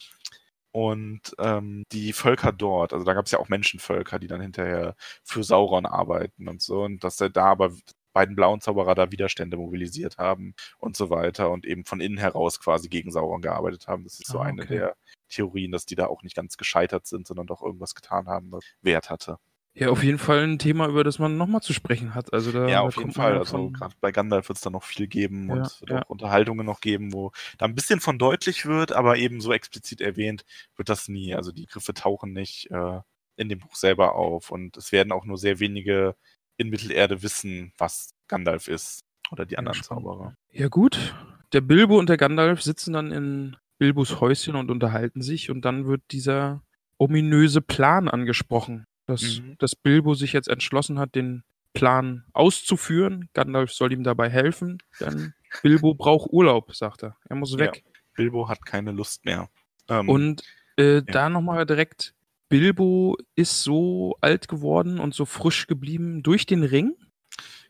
und 0.71 1.21
ähm, 1.39 1.83
die 1.91 2.13
Völker 2.13 2.51
dort, 2.51 2.93
also 2.93 3.05
da 3.05 3.13
gab 3.13 3.25
es 3.25 3.31
ja 3.31 3.39
auch 3.39 3.49
Menschenvölker, 3.49 4.19
die 4.19 4.27
dann 4.27 4.41
hinterher 4.41 4.95
für 5.23 5.43
Sauron 5.43 5.85
arbeiten 5.85 6.47
und 6.47 6.61
so, 6.61 6.83
und 6.83 7.03
dass 7.03 7.19
er 7.21 7.29
da 7.29 7.45
aber 7.45 7.71
beiden 8.13 8.35
blauen 8.35 8.61
Zauberer 8.61 8.95
da 8.95 9.11
Widerstände 9.11 9.57
mobilisiert 9.57 10.17
haben 10.17 10.55
und 10.79 10.97
so 10.97 11.11
weiter 11.11 11.51
und 11.51 11.65
eben 11.65 11.85
von 11.85 12.01
innen 12.01 12.17
heraus 12.17 12.59
quasi 12.59 12.89
gegen 12.89 13.11
Sauron 13.11 13.41
gearbeitet 13.41 13.87
haben. 13.87 14.03
Das 14.03 14.19
ist 14.19 14.27
so 14.27 14.39
ah, 14.39 14.41
okay. 14.41 14.49
eine 14.49 14.65
der 14.65 14.95
Theorien, 15.29 15.71
dass 15.71 15.85
die 15.85 15.93
da 15.95 16.07
auch 16.07 16.23
nicht 16.23 16.35
ganz 16.35 16.57
gescheitert 16.57 17.05
sind, 17.05 17.27
sondern 17.27 17.45
doch 17.45 17.61
irgendwas 17.61 17.93
getan 17.93 18.27
haben, 18.27 18.51
was 18.51 18.63
Wert 18.81 19.11
hatte. 19.11 19.37
Ja, 19.79 19.89
auf 19.89 20.03
jeden 20.03 20.17
Fall 20.17 20.39
ein 20.39 20.57
Thema, 20.57 20.87
über 20.87 21.03
das 21.03 21.19
man 21.19 21.37
nochmal 21.37 21.61
zu 21.61 21.71
sprechen 21.71 22.15
hat. 22.15 22.33
Also 22.33 22.51
da, 22.51 22.67
ja, 22.67 22.81
auf 22.81 22.95
da 22.95 23.01
jeden 23.01 23.13
Fall. 23.13 23.37
Also 23.37 23.69
gerade 23.69 23.93
bei 24.01 24.11
Gandalf 24.11 24.49
wird 24.49 24.57
es 24.57 24.63
da 24.63 24.71
noch 24.71 24.83
viel 24.83 25.05
geben 25.05 25.49
ja, 25.49 25.53
und 25.53 25.61
es 25.61 25.81
wird 25.81 25.91
ja. 25.91 26.01
auch 26.01 26.09
Unterhaltungen 26.09 26.65
noch 26.65 26.81
geben, 26.81 27.13
wo 27.13 27.31
da 27.59 27.65
ein 27.65 27.75
bisschen 27.75 27.99
von 27.99 28.17
deutlich 28.17 28.65
wird, 28.65 28.91
aber 28.91 29.17
eben 29.17 29.39
so 29.39 29.53
explizit 29.53 30.01
erwähnt 30.01 30.45
wird 30.77 30.89
das 30.89 31.07
nie. 31.09 31.35
Also 31.35 31.51
die 31.51 31.67
Griffe 31.67 31.93
tauchen 31.93 32.33
nicht 32.33 32.71
äh, 32.71 33.01
in 33.35 33.49
dem 33.49 33.59
Buch 33.59 33.75
selber 33.75 34.15
auf 34.15 34.49
und 34.49 34.75
es 34.77 34.91
werden 34.91 35.11
auch 35.11 35.25
nur 35.25 35.37
sehr 35.37 35.59
wenige 35.59 36.15
in 36.57 36.69
Mittelerde 36.69 37.21
wissen, 37.21 37.71
was 37.77 38.15
Gandalf 38.27 38.67
ist 38.67 39.03
oder 39.29 39.45
die 39.45 39.59
anderen 39.59 39.77
ja, 39.77 39.83
Zauberer. 39.83 40.35
Ja 40.51 40.69
gut, 40.69 41.15
der 41.53 41.61
Bilbo 41.61 41.99
und 41.99 42.09
der 42.09 42.17
Gandalf 42.17 42.63
sitzen 42.63 42.93
dann 42.93 43.11
in 43.11 43.57
Bilbos 43.77 44.21
Häuschen 44.21 44.55
und 44.55 44.71
unterhalten 44.71 45.21
sich 45.21 45.51
und 45.51 45.65
dann 45.65 45.85
wird 45.85 46.01
dieser 46.09 46.63
ominöse 46.97 47.61
Plan 47.61 48.07
angesprochen 48.07 48.87
dass, 49.07 49.39
mhm. 49.39 49.55
dass 49.57 49.75
Bilbo 49.75 50.13
sich 50.13 50.33
jetzt 50.33 50.47
entschlossen 50.47 50.99
hat, 50.99 51.15
den 51.15 51.43
Plan 51.73 52.25
auszuführen. 52.33 53.29
Gandalf 53.33 53.71
soll 53.71 53.93
ihm 53.93 54.03
dabei 54.03 54.29
helfen, 54.29 54.81
denn 54.99 55.33
Bilbo 55.61 55.93
braucht 55.93 56.31
Urlaub, 56.31 56.75
sagt 56.75 57.03
er. 57.03 57.17
Er 57.29 57.35
muss 57.35 57.57
weg. 57.57 57.83
Ja. 57.83 57.91
Bilbo 58.13 58.49
hat 58.49 58.65
keine 58.65 58.91
Lust 58.91 59.25
mehr. 59.25 59.49
Ähm, 59.87 60.09
Und 60.09 60.43
äh, 60.75 61.01
da 61.03 61.29
nochmal 61.29 61.65
direkt, 61.65 62.13
Bilbo 62.49 63.17
ist 63.35 63.63
so 63.63 64.17
alt 64.21 64.47
geworden 64.47 64.99
und 64.99 65.13
so 65.13 65.25
frisch 65.25 65.67
geblieben 65.67 66.23
durch 66.23 66.45
den 66.45 66.63
Ring. 66.63 66.95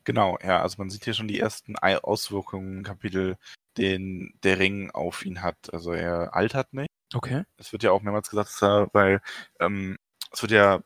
Genau, 0.04 0.38
ja, 0.42 0.62
also 0.62 0.76
man 0.78 0.88
sieht 0.88 1.04
hier 1.04 1.14
schon 1.14 1.28
die 1.28 1.38
ersten 1.38 1.76
Auswirkungen 1.76 2.78
im 2.78 2.82
Kapitel, 2.84 3.36
den 3.76 4.32
der 4.42 4.58
Ring 4.58 4.90
auf 4.90 5.24
ihn 5.26 5.42
hat. 5.42 5.72
Also 5.72 5.92
er 5.92 6.34
altert 6.34 6.72
nicht. 6.72 6.88
Okay. 7.12 7.44
Es 7.56 7.72
wird 7.72 7.82
ja 7.82 7.90
auch 7.90 8.02
mehrmals 8.02 8.30
gesagt, 8.30 8.48
dass 8.48 8.62
er, 8.62 8.88
weil 8.92 9.20
ähm, 9.60 9.98
es 10.32 10.42
wird 10.42 10.52
ja, 10.52 10.82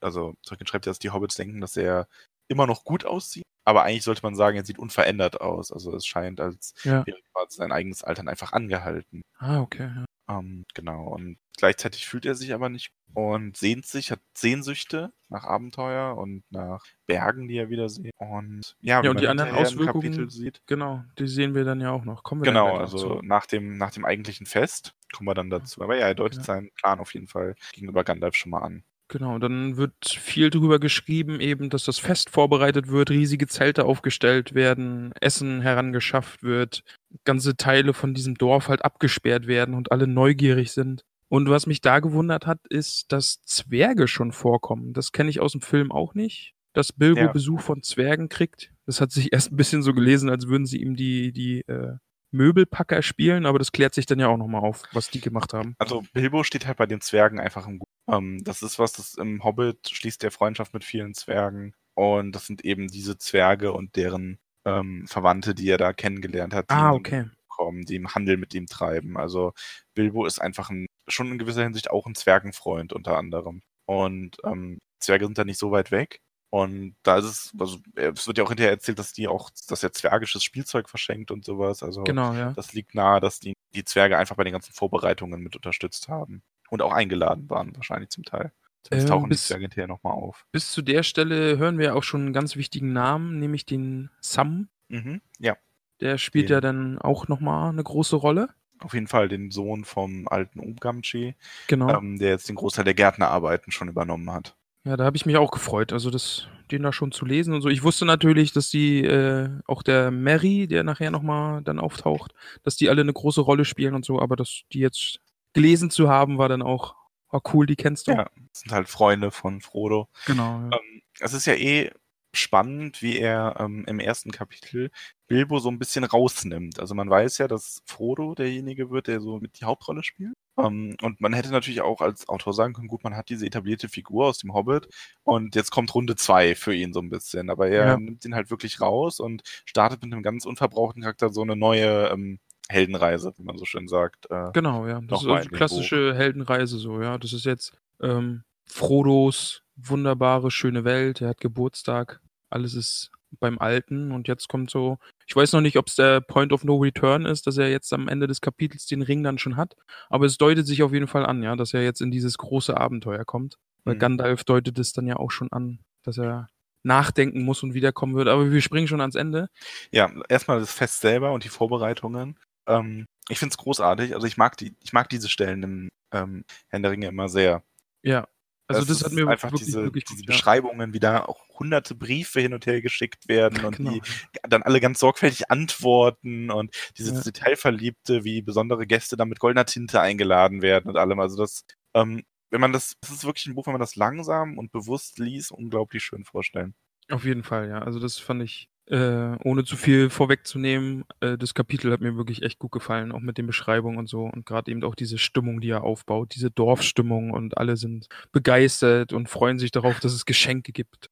also 0.00 0.34
Tolkien 0.46 0.66
schreibt 0.66 0.86
ja, 0.86 0.90
dass 0.90 0.98
die 0.98 1.10
Hobbits 1.10 1.34
denken, 1.36 1.60
dass 1.60 1.76
er 1.76 2.08
immer 2.48 2.66
noch 2.66 2.84
gut 2.84 3.04
aussieht, 3.04 3.44
aber 3.64 3.84
eigentlich 3.84 4.02
sollte 4.04 4.22
man 4.22 4.34
sagen, 4.34 4.56
er 4.56 4.64
sieht 4.64 4.78
unverändert 4.78 5.40
aus. 5.40 5.70
Also 5.72 5.94
es 5.94 6.04
scheint, 6.06 6.40
als 6.40 6.74
Ja. 6.82 7.06
wäre 7.06 7.18
sein 7.48 7.72
eigenes 7.72 8.02
Altern 8.04 8.28
einfach 8.28 8.52
angehalten. 8.52 9.22
Ah, 9.38 9.60
okay. 9.60 9.90
Ja. 9.94 10.04
Ähm, 10.38 10.64
genau, 10.74 11.08
und 11.08 11.38
gleichzeitig 11.56 12.06
fühlt 12.06 12.24
er 12.26 12.34
sich 12.36 12.54
aber 12.54 12.68
nicht 12.68 12.92
und 13.14 13.56
sehnt 13.56 13.86
sich, 13.86 14.12
hat 14.12 14.20
Sehnsüchte 14.38 15.12
nach 15.28 15.42
Abenteuer 15.44 16.16
und 16.16 16.44
nach 16.50 16.84
Bergen, 17.08 17.48
die 17.48 17.56
er 17.56 17.68
wieder 17.68 17.88
sieht. 17.88 18.12
Und 18.18 18.76
ja, 18.80 19.02
wie 19.02 19.08
und 19.08 19.18
die 19.18 19.26
anderen 19.26 19.50
Auswirkungen- 19.52 20.30
sieht. 20.30 20.60
Genau, 20.66 21.02
die 21.18 21.26
sehen 21.26 21.54
wir 21.56 21.64
dann 21.64 21.80
ja 21.80 21.90
auch 21.90 22.04
noch. 22.04 22.22
Kommen 22.22 22.42
wir 22.42 22.46
Genau, 22.46 22.76
also 22.76 22.96
noch 23.14 23.20
zu. 23.20 23.26
nach 23.26 23.46
dem, 23.46 23.76
nach 23.78 23.90
dem 23.90 24.04
eigentlichen 24.04 24.46
Fest 24.46 24.94
kommen 25.12 25.28
wir 25.28 25.34
dann 25.34 25.50
dazu. 25.50 25.82
Aber 25.82 25.96
ja, 25.96 26.06
er 26.06 26.14
deutet 26.14 26.38
Ja. 26.40 26.44
seinen 26.44 26.70
Plan 26.74 27.00
auf 27.00 27.12
jeden 27.14 27.26
Fall 27.26 27.56
gegenüber 27.72 28.04
Gandalf 28.04 28.36
schon 28.36 28.50
mal 28.50 28.60
an. 28.62 28.84
Genau, 29.10 29.40
dann 29.40 29.76
wird 29.76 30.06
viel 30.06 30.50
drüber 30.50 30.78
geschrieben, 30.78 31.40
eben, 31.40 31.68
dass 31.68 31.82
das 31.82 31.98
Fest 31.98 32.30
vorbereitet 32.30 32.86
wird, 32.88 33.10
riesige 33.10 33.48
Zelte 33.48 33.84
aufgestellt 33.84 34.54
werden, 34.54 35.12
Essen 35.20 35.62
herangeschafft 35.62 36.44
wird, 36.44 36.84
ganze 37.24 37.56
Teile 37.56 37.92
von 37.92 38.14
diesem 38.14 38.36
Dorf 38.36 38.68
halt 38.68 38.84
abgesperrt 38.84 39.48
werden 39.48 39.74
und 39.74 39.90
alle 39.90 40.06
neugierig 40.06 40.70
sind. 40.70 41.02
Und 41.28 41.48
was 41.50 41.66
mich 41.66 41.80
da 41.80 41.98
gewundert 41.98 42.46
hat, 42.46 42.60
ist, 42.68 43.10
dass 43.10 43.42
Zwerge 43.42 44.06
schon 44.06 44.30
vorkommen. 44.30 44.92
Das 44.92 45.10
kenne 45.10 45.28
ich 45.28 45.40
aus 45.40 45.52
dem 45.52 45.60
Film 45.60 45.90
auch 45.90 46.14
nicht, 46.14 46.54
dass 46.72 46.92
Bilbo 46.92 47.22
Ja. 47.22 47.32
Besuch 47.32 47.62
von 47.62 47.82
Zwergen 47.82 48.28
kriegt. 48.28 48.72
Das 48.86 49.00
hat 49.00 49.10
sich 49.10 49.32
erst 49.32 49.50
ein 49.50 49.56
bisschen 49.56 49.82
so 49.82 49.92
gelesen, 49.92 50.30
als 50.30 50.46
würden 50.46 50.66
sie 50.66 50.80
ihm 50.80 50.94
die, 50.94 51.32
die 51.32 51.62
äh, 51.66 51.96
Möbelpacker 52.32 53.02
spielen, 53.02 53.46
aber 53.46 53.58
das 53.58 53.72
klärt 53.72 53.94
sich 53.94 54.06
dann 54.06 54.18
ja 54.20 54.28
auch 54.28 54.36
nochmal 54.36 54.62
auf, 54.62 54.82
was 54.92 55.10
die 55.10 55.20
gemacht 55.20 55.52
haben. 55.52 55.74
Also 55.78 56.04
Bilbo 56.12 56.44
steht 56.44 56.66
halt 56.66 56.78
bei 56.78 56.86
den 56.86 57.00
Zwergen 57.00 57.40
einfach 57.40 57.66
im 57.66 57.78
Gut. 57.78 57.88
Ähm, 58.08 58.42
das 58.44 58.62
ist 58.62 58.78
was, 58.78 58.92
das 58.92 59.14
im 59.14 59.42
Hobbit 59.44 59.88
schließt 59.90 60.22
der 60.22 60.30
Freundschaft 60.30 60.74
mit 60.74 60.84
vielen 60.84 61.14
Zwergen. 61.14 61.74
Und 61.94 62.32
das 62.32 62.46
sind 62.46 62.64
eben 62.64 62.88
diese 62.88 63.18
Zwerge 63.18 63.72
und 63.72 63.96
deren 63.96 64.38
ähm, 64.64 65.06
Verwandte, 65.06 65.54
die 65.54 65.68
er 65.68 65.78
da 65.78 65.92
kennengelernt 65.92 66.54
hat, 66.54 66.70
die 66.70 66.74
Ah, 66.74 66.92
okay. 66.92 67.28
kommen, 67.48 67.84
die 67.84 67.96
im 67.96 68.14
Handel 68.14 68.36
mit 68.36 68.54
ihm 68.54 68.66
treiben. 68.66 69.16
Also 69.16 69.52
Bilbo 69.94 70.24
ist 70.26 70.40
einfach 70.40 70.70
ein, 70.70 70.86
schon 71.08 71.30
in 71.32 71.38
gewisser 71.38 71.62
Hinsicht 71.64 71.90
auch 71.90 72.06
ein 72.06 72.14
Zwergenfreund 72.14 72.92
unter 72.92 73.16
anderem. 73.18 73.62
Und 73.86 74.36
ähm, 74.44 74.78
Zwerge 75.00 75.26
sind 75.26 75.36
da 75.38 75.44
nicht 75.44 75.58
so 75.58 75.70
weit 75.72 75.90
weg. 75.90 76.20
Und 76.50 76.96
da 77.04 77.18
ist 77.18 77.24
es, 77.26 77.52
also 77.58 77.78
äh, 77.96 78.10
es 78.10 78.26
wird 78.26 78.38
ja 78.38 78.44
auch 78.44 78.48
hinterher 78.48 78.72
erzählt, 78.72 78.98
dass 78.98 79.12
die 79.12 79.28
auch, 79.28 79.50
dass 79.68 79.82
er 79.84 79.92
zwergisches 79.92 80.42
Spielzeug 80.42 80.88
verschenkt 80.88 81.30
und 81.30 81.44
sowas. 81.44 81.82
Also 81.82 82.02
Genau, 82.04 82.34
ja. 82.34 82.52
das 82.52 82.72
liegt 82.72 82.94
nahe, 82.94 83.20
dass 83.20 83.38
die, 83.38 83.54
die 83.74 83.84
Zwerge 83.84 84.18
einfach 84.18 84.36
bei 84.36 84.44
den 84.44 84.52
ganzen 84.52 84.72
Vorbereitungen 84.72 85.40
mit 85.40 85.54
unterstützt 85.56 86.08
haben. 86.08 86.42
Und 86.68 86.82
auch 86.82 86.92
eingeladen 86.92 87.48
waren, 87.50 87.74
wahrscheinlich 87.76 88.10
zum 88.10 88.24
Teil. 88.24 88.52
Sonst 88.88 89.02
Ähm, 89.02 89.08
tauchen 89.08 89.24
die 89.24 89.30
bis- 89.30 89.46
Zwerge 89.48 89.62
hinterher 89.62 89.86
nochmal 89.88 90.12
auf. 90.14 90.46
Bis 90.52 90.70
zu 90.72 90.82
der 90.82 91.02
Stelle 91.02 91.58
hören 91.58 91.78
wir 91.78 91.94
auch 91.96 92.02
schon 92.04 92.22
einen 92.22 92.32
ganz 92.32 92.56
wichtigen 92.56 92.92
Namen, 92.92 93.38
nämlich 93.38 93.64
den 93.66 94.10
Sam. 94.20 94.68
Mhm. 94.88 95.20
Ja, 95.38 95.56
Der 96.00 96.16
spielt 96.18 96.48
Den- 96.48 96.54
ja 96.54 96.60
dann 96.60 96.98
auch 96.98 97.28
nochmal 97.28 97.70
eine 97.70 97.82
große 97.84 98.16
Rolle. 98.16 98.48
auf 98.82 98.94
jeden 98.94 99.08
Fall 99.08 99.28
den 99.28 99.50
Sohn 99.50 99.84
vom 99.84 100.26
alten 100.26 100.58
Umgamchi, 100.58 101.34
Genau. 101.66 101.90
ähm, 101.98 102.18
der 102.18 102.30
jetzt 102.30 102.48
den 102.48 102.56
Großteil 102.56 102.84
der 102.86 102.94
Gärtnerarbeiten 102.94 103.70
schon 103.72 103.88
übernommen 103.88 104.32
hat. 104.32 104.56
Ja, 104.84 104.96
da 104.96 105.04
habe 105.04 105.16
ich 105.16 105.26
mich 105.26 105.36
auch 105.36 105.50
gefreut, 105.50 105.92
also 105.92 106.10
das, 106.10 106.48
den 106.70 106.82
da 106.82 106.92
schon 106.92 107.12
zu 107.12 107.26
lesen 107.26 107.52
und 107.52 107.60
so. 107.60 107.68
Ich 107.68 107.82
wusste 107.82 108.06
natürlich, 108.06 108.52
dass 108.52 108.70
die, 108.70 109.04
äh, 109.04 109.50
auch 109.66 109.82
der 109.82 110.10
Mary, 110.10 110.66
der 110.66 110.84
nachher 110.84 111.10
nochmal 111.10 111.62
dann 111.62 111.78
auftaucht, 111.78 112.32
dass 112.62 112.76
die 112.76 112.88
alle 112.88 113.02
eine 113.02 113.12
große 113.12 113.42
Rolle 113.42 113.66
spielen 113.66 113.94
und 113.94 114.06
so, 114.06 114.20
aber 114.20 114.36
dass 114.36 114.62
die 114.72 114.78
jetzt 114.78 115.20
gelesen 115.52 115.90
zu 115.90 116.08
haben, 116.08 116.38
war 116.38 116.48
dann 116.48 116.62
auch, 116.62 116.94
war 117.28 117.42
cool, 117.52 117.66
die 117.66 117.76
kennst 117.76 118.08
du. 118.08 118.12
Ja, 118.12 118.30
das 118.52 118.60
sind 118.60 118.72
halt 118.72 118.88
Freunde 118.88 119.30
von 119.30 119.60
Frodo. 119.60 120.08
Genau. 120.26 120.60
Ja. 120.60 120.70
Ähm, 120.72 121.02
es 121.18 121.34
ist 121.34 121.46
ja 121.46 121.54
eh 121.54 121.90
spannend, 122.32 123.02
wie 123.02 123.18
er 123.18 123.56
ähm, 123.58 123.84
im 123.86 124.00
ersten 124.00 124.30
Kapitel 124.30 124.90
Bilbo 125.26 125.58
so 125.58 125.68
ein 125.68 125.78
bisschen 125.78 126.04
rausnimmt. 126.04 126.80
Also 126.80 126.94
man 126.94 127.10
weiß 127.10 127.38
ja, 127.38 127.48
dass 127.48 127.82
Frodo 127.86 128.34
derjenige 128.34 128.90
wird, 128.90 129.08
der 129.08 129.20
so 129.20 129.38
mit 129.38 129.60
die 129.60 129.64
Hauptrolle 129.64 130.02
spielt. 130.02 130.34
Ähm, 130.66 130.96
und 131.02 131.20
man 131.20 131.32
hätte 131.32 131.50
natürlich 131.50 131.80
auch 131.80 132.00
als 132.00 132.28
Autor 132.28 132.52
sagen 132.54 132.72
können, 132.74 132.88
gut, 132.88 133.04
man 133.04 133.16
hat 133.16 133.28
diese 133.28 133.46
etablierte 133.46 133.88
Figur 133.88 134.26
aus 134.26 134.38
dem 134.38 134.52
Hobbit 134.54 134.88
und 135.24 135.54
jetzt 135.54 135.70
kommt 135.70 135.94
Runde 135.94 136.16
zwei 136.16 136.54
für 136.54 136.74
ihn 136.74 136.92
so 136.92 137.00
ein 137.00 137.10
bisschen. 137.10 137.50
Aber 137.50 137.68
er 137.68 137.86
Ja. 137.86 137.96
nimmt 137.98 138.24
ihn 138.24 138.34
halt 138.34 138.50
wirklich 138.50 138.80
raus 138.80 139.20
und 139.20 139.42
startet 139.64 140.02
mit 140.02 140.12
einem 140.12 140.22
ganz 140.22 140.44
unverbrauchten 140.46 141.02
Charakter 141.02 141.30
so 141.30 141.42
eine 141.42 141.56
neue 141.56 142.08
ähm, 142.08 142.38
Heldenreise, 142.68 143.32
wie 143.36 143.42
man 143.42 143.58
so 143.58 143.64
schön 143.64 143.88
sagt. 143.88 144.30
Äh, 144.30 144.50
Genau, 144.52 144.86
ja. 144.86 145.00
Das 145.00 145.20
ist 145.20 145.24
Nochmal 145.26 145.38
also 145.38 145.50
klassische 145.50 146.14
Heldenreise 146.14 146.78
so, 146.78 147.00
ja. 147.02 147.18
Das 147.18 147.32
ist 147.32 147.44
jetzt 147.44 147.72
ähm, 148.00 148.44
Frodos 148.66 149.62
wunderbare, 149.76 150.50
schöne 150.50 150.84
Welt, 150.84 151.20
er 151.20 151.30
hat 151.30 151.40
Geburtstag, 151.40 152.20
alles 152.50 152.74
ist 152.74 153.10
beim 153.38 153.58
Alten 153.58 154.12
und 154.12 154.28
jetzt 154.28 154.48
kommt 154.48 154.70
so, 154.70 154.98
ich 155.26 155.36
weiß 155.36 155.52
noch 155.52 155.60
nicht, 155.60 155.76
ob 155.76 155.86
es 155.86 155.94
der 155.96 156.20
Point 156.20 156.52
of 156.52 156.64
No 156.64 156.76
Return 156.76 157.26
ist, 157.26 157.46
dass 157.46 157.56
er 157.56 157.70
jetzt 157.70 157.92
am 157.92 158.08
Ende 158.08 158.26
des 158.26 158.40
Kapitels 158.40 158.86
den 158.86 159.02
Ring 159.02 159.22
dann 159.22 159.38
schon 159.38 159.56
hat, 159.56 159.76
aber 160.08 160.26
es 160.26 160.36
deutet 160.38 160.66
sich 160.66 160.82
auf 160.82 160.92
jeden 160.92 161.06
Fall 161.06 161.24
an, 161.24 161.42
ja, 161.42 161.54
dass 161.56 161.74
er 161.74 161.82
jetzt 161.82 162.00
in 162.00 162.10
dieses 162.10 162.38
große 162.38 162.76
Abenteuer 162.76 163.24
kommt. 163.24 163.56
Weil 163.84 163.94
Mhm. 163.94 164.00
Gandalf 164.00 164.44
deutet 164.44 164.78
es 164.78 164.92
dann 164.92 165.06
ja 165.06 165.16
auch 165.16 165.30
schon 165.30 165.50
an, 165.52 165.78
dass 166.02 166.18
er 166.18 166.48
nachdenken 166.82 167.42
muss 167.42 167.62
und 167.62 167.74
wiederkommen 167.74 168.14
wird. 168.14 168.28
Aber 168.28 168.50
wir 168.50 168.60
springen 168.62 168.88
schon 168.88 169.00
ans 169.00 169.14
Ende. 169.14 169.48
Ja, 169.90 170.10
erstmal 170.28 170.60
das 170.60 170.72
Fest 170.72 171.00
selber 171.00 171.32
und 171.32 171.44
die 171.44 171.48
Vorbereitungen. 171.48 172.38
Ähm, 172.66 173.06
ich 173.28 173.38
finde 173.38 173.52
es 173.52 173.58
großartig. 173.58 174.14
Also 174.14 174.26
ich 174.26 174.36
mag 174.36 174.56
die, 174.56 174.74
ich 174.82 174.92
mag 174.92 175.08
diese 175.08 175.28
Stellen 175.28 175.62
im 175.62 175.88
ähm, 176.12 176.44
Herrn 176.68 176.82
der 176.82 176.92
Ringe 176.92 177.06
immer 177.06 177.28
sehr. 177.28 177.62
Ja. 178.02 178.26
Also 178.76 178.86
das 178.86 178.98
ist 178.98 179.04
hat 179.04 179.12
mir 179.12 179.28
einfach 179.28 179.50
wirklich, 179.50 179.66
diese, 179.66 179.82
wirklich 179.84 180.04
diese 180.04 180.20
gut, 180.22 180.28
ja. 180.28 180.32
Beschreibungen, 180.34 180.92
wie 180.94 181.00
da 181.00 181.24
auch 181.24 181.40
hunderte 181.58 181.94
Briefe 181.94 182.40
hin 182.40 182.54
und 182.54 182.66
her 182.66 182.80
geschickt 182.80 183.28
werden 183.28 183.64
und 183.64 183.76
Genau. 183.76 183.90
die 183.90 184.02
dann 184.48 184.62
alle 184.62 184.80
ganz 184.80 184.98
sorgfältig 185.00 185.50
antworten 185.50 186.50
und 186.50 186.74
dieses 186.98 187.14
Ja. 187.18 187.22
Detailverliebte, 187.22 188.24
wie 188.24 188.42
besondere 188.42 188.86
Gäste 188.86 189.16
dann 189.16 189.28
mit 189.28 189.38
goldener 189.40 189.66
Tinte 189.66 190.00
eingeladen 190.00 190.62
werden 190.62 190.88
und 190.90 190.96
allem. 190.96 191.20
Also 191.20 191.36
das, 191.36 191.64
ähm, 191.94 192.22
wenn 192.50 192.60
man 192.60 192.72
das, 192.72 192.94
das 193.00 193.10
ist 193.10 193.24
wirklich 193.24 193.46
ein 193.46 193.54
Buch, 193.54 193.66
wenn 193.66 193.74
man 193.74 193.80
das 193.80 193.96
langsam 193.96 194.58
und 194.58 194.72
bewusst 194.72 195.18
liest, 195.18 195.52
unglaublich 195.52 196.02
schön 196.02 196.24
vorstellen. 196.24 196.74
Auf 197.10 197.24
jeden 197.24 197.42
Fall, 197.44 197.68
ja. 197.68 197.80
Also 197.80 197.98
das 197.98 198.18
fand 198.18 198.42
ich, 198.42 198.68
äh, 198.90 199.36
ohne 199.44 199.64
zu 199.64 199.76
viel 199.76 200.10
vorwegzunehmen, 200.10 201.04
äh, 201.20 201.38
das 201.38 201.54
Kapitel 201.54 201.92
hat 201.92 202.00
mir 202.00 202.16
wirklich 202.16 202.42
echt 202.42 202.58
gut 202.58 202.72
gefallen, 202.72 203.12
auch 203.12 203.20
mit 203.20 203.38
den 203.38 203.46
Beschreibungen 203.46 203.98
und 203.98 204.08
so. 204.08 204.24
Und 204.24 204.44
gerade 204.46 204.70
eben 204.70 204.82
auch 204.82 204.96
diese 204.96 205.16
Stimmung, 205.16 205.60
die 205.60 205.70
er 205.70 205.84
aufbaut, 205.84 206.34
diese 206.34 206.50
Dorfstimmung 206.50 207.30
und 207.30 207.56
alle 207.56 207.76
sind 207.76 208.08
begeistert 208.32 209.12
und 209.12 209.28
freuen 209.28 209.58
sich 209.58 209.70
darauf, 209.70 210.00
dass 210.00 210.12
es 210.12 210.26
Geschenke 210.26 210.72
gibt. 210.72 211.08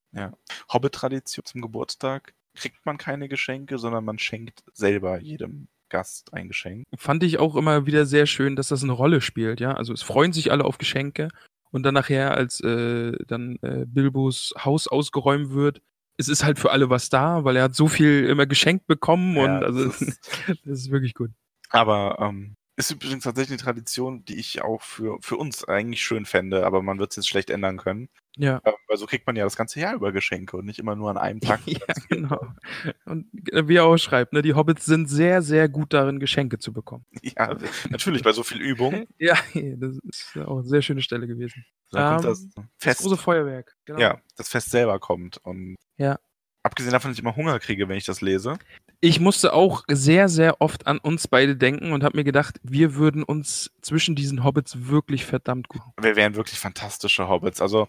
Hobbit-Tradition 0.73 1.45
zum 1.45 1.61
Geburtstag 1.61 2.35
kriegt 2.55 2.85
man 2.85 2.99
keine 2.99 3.29
Geschenke, 3.29 3.79
sondern 3.79 4.05
man 4.05 4.19
schenkt 4.19 4.65
selber 4.73 5.21
jedem 5.21 5.69
Gast 5.89 6.35
ein 6.35 6.49
Geschenk. 6.49 6.87
Fand 6.97 7.23
ich 7.23 7.39
auch 7.39 7.55
immer 7.55 7.87
wieder 7.87 8.07
sehr 8.07 8.27
schön, 8.27 8.57
dass 8.57 8.69
das 8.69 8.83
eine 8.83 8.93
Rolle 8.93 9.21
spielt, 9.21 9.61
ja. 9.61 9.75
Also 9.75 9.93
es 9.93 10.03
freuen 10.03 10.33
sich 10.33 10.51
alle 10.51 10.65
auf 10.65 10.79
Geschenke 10.79 11.29
und 11.71 11.85
dann 11.85 11.95
nachher, 11.95 12.33
als 12.35 12.61
äh, 12.61 13.13
dann 13.27 13.57
äh, 13.63 13.85
Bilbos 13.87 14.53
Haus 14.65 14.89
ausgeräumt 14.89 15.53
wird, 15.53 15.81
es 16.19 16.29
ist 16.29 16.45
halt 16.45 16.59
für 16.59 16.71
alle 16.71 16.91
was 16.91 17.09
da, 17.09 17.45
weil 17.45 17.57
er 17.57 17.63
hat 17.65 17.75
so 17.75 17.89
viel 17.89 18.25
immer 18.27 18.45
geschenkt 18.47 18.87
bekommen 18.87 19.37
und 19.39 19.47
Ja, 19.47 19.59
also 19.61 19.85
das 19.87 20.03
ist- 20.03 20.31
das 20.65 20.79
ist 20.81 20.91
wirklich 20.91 21.15
gut. 21.15 21.31
Aber 21.71 22.17
ähm, 22.21 22.57
ist 22.79 22.91
übrigens 22.93 23.25
tatsächlich 23.25 23.59
eine 23.59 23.65
Tradition, 23.65 24.25
die 24.25 24.39
ich 24.39 24.63
auch 24.63 24.81
für, 24.83 25.19
für 25.21 25.37
uns 25.37 25.65
eigentlich 25.65 26.03
schön 26.03 26.25
fände, 26.25 26.65
aber 26.65 26.81
man 26.81 26.99
wird 26.99 27.11
es 27.11 27.17
jetzt 27.17 27.29
schlecht 27.29 27.51
ändern 27.51 27.77
können. 27.77 28.09
Ja. 28.37 28.61
Ähm, 28.65 28.75
weil 28.87 28.97
so 28.97 29.07
kriegt 29.07 29.27
man 29.27 29.35
ja 29.35 29.43
das 29.45 29.57
ganze 29.57 29.81
Jahr 29.81 29.95
über 29.95 30.13
Geschenke 30.13 30.57
und 30.57 30.65
nicht 30.65 30.79
immer 30.79 30.95
nur 30.95 31.11
an 31.11 31.19
einem 31.19 31.41
Tag. 31.41 31.61
Ja, 31.67 31.81
genau. 32.09 32.41
Und 33.05 33.27
äh, 33.53 33.67
wie 33.67 33.77
er 33.77 33.85
auch 33.85 33.97
schreibt, 33.99 34.33
ne, 34.33 34.43
die 34.43 34.55
Hobbits 34.55 34.87
sind 34.87 35.09
sehr, 35.11 35.43
sehr 35.43 35.69
gut 35.69 35.93
darin, 35.93 36.21
Geschenke 36.21 36.59
zu 36.59 36.73
bekommen. 36.73 37.05
ja, 37.23 37.57
natürlich, 37.91 38.23
bei 38.23 38.33
so 38.33 38.43
viel 38.45 38.61
Übung. 38.61 39.07
Ja, 39.19 39.37
das 39.55 39.99
ist 40.05 40.37
auch 40.37 40.59
eine 40.59 40.69
sehr 40.69 40.83
schöne 40.83 41.03
Stelle 41.03 41.27
gewesen. 41.27 41.65
Da 41.91 42.11
kommt 42.11 42.25
Ähm, 42.25 42.31
das 42.31 42.49
Das 42.55 42.65
Fest. 42.79 43.01
große 43.03 43.17
Feuerwerk. 43.17 43.75
Genau. 43.87 43.99
ja, 43.99 44.21
das 44.37 44.49
Fest 44.49 44.71
selber 44.71 45.01
kommt. 45.01 45.39
Und 45.39 45.75
Ja. 45.97 46.19
abgesehen 46.63 46.93
davon, 46.93 47.11
dass 47.11 47.19
ich 47.19 47.23
immer 47.25 47.35
Hunger 47.35 47.59
kriege, 47.59 47.89
wenn 47.89 47.97
ich 47.97 48.05
das 48.05 48.21
lese. 48.21 48.57
Ich 49.01 49.21
musste 49.21 49.53
auch 49.53 49.85
sehr, 49.89 50.29
sehr 50.29 50.61
oft 50.61 50.87
an 50.89 50.99
uns 50.99 51.29
beide 51.29 51.57
denken 51.57 51.93
und 51.93 52.03
habe 52.03 52.17
mir 52.17 52.25
gedacht, 52.25 52.59
wir 52.63 52.97
würden 52.97 53.23
uns 53.23 53.71
zwischen 53.81 54.17
diesen 54.17 54.43
Hobbits 54.43 54.89
wirklich 54.89 55.25
verdammt 55.25 55.69
gut. 55.69 55.83
Wir 56.01 56.17
wären 56.17 56.35
wirklich 56.35 56.59
fantastische 56.59 57.29
Hobbits. 57.29 57.61
Also 57.61 57.89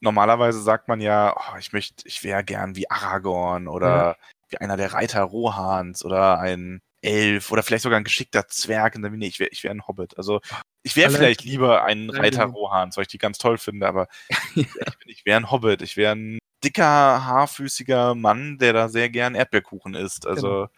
normalerweise 0.00 0.60
sagt 0.60 0.88
man 0.88 1.00
ja, 1.00 1.34
oh, 1.34 1.56
ich 1.58 1.72
möchte, 1.72 2.06
ich 2.06 2.22
wäre 2.24 2.44
gern 2.44 2.76
wie 2.76 2.90
Aragorn 2.90 3.68
oder 3.68 3.88
Ja. 3.88 4.16
wie 4.50 4.58
einer 4.58 4.76
der 4.76 4.92
Reiter 4.92 5.22
Rohans 5.22 6.04
oder 6.04 6.40
ein 6.40 6.80
Elf 7.02 7.50
oder 7.50 7.62
vielleicht 7.62 7.84
sogar 7.84 7.98
ein 7.98 8.04
geschickter 8.04 8.46
Zwerg. 8.46 8.96
Und 8.96 9.02
dann, 9.02 9.12
nee, 9.16 9.28
ich 9.28 9.40
wäre 9.40 9.50
ich 9.50 9.64
wär 9.64 9.70
ein 9.70 9.86
Hobbit. 9.86 10.18
Also 10.18 10.40
ich 10.82 10.94
wäre 10.94 11.10
vielleicht 11.10 11.42
lieber 11.44 11.84
ein 11.84 12.10
Reiter 12.10 12.44
Rohans, 12.44 12.98
weil 12.98 13.02
ich 13.02 13.08
die 13.08 13.16
ganz 13.18 13.38
toll 13.38 13.56
finde, 13.56 13.88
aber 13.88 14.08
ich, 14.54 14.68
ich 15.06 15.24
wäre 15.24 15.38
ein 15.40 15.50
Hobbit. 15.50 15.80
Ich 15.80 15.96
wäre 15.96 16.14
ein 16.14 16.38
dicker, 16.64 16.84
haarfüßiger 17.24 18.14
Mann, 18.14 18.58
der 18.58 18.72
da 18.72 18.88
sehr 18.88 19.10
gern 19.10 19.34
Erdbeerkuchen 19.34 19.94
isst. 19.94 20.26
Also 20.26 20.68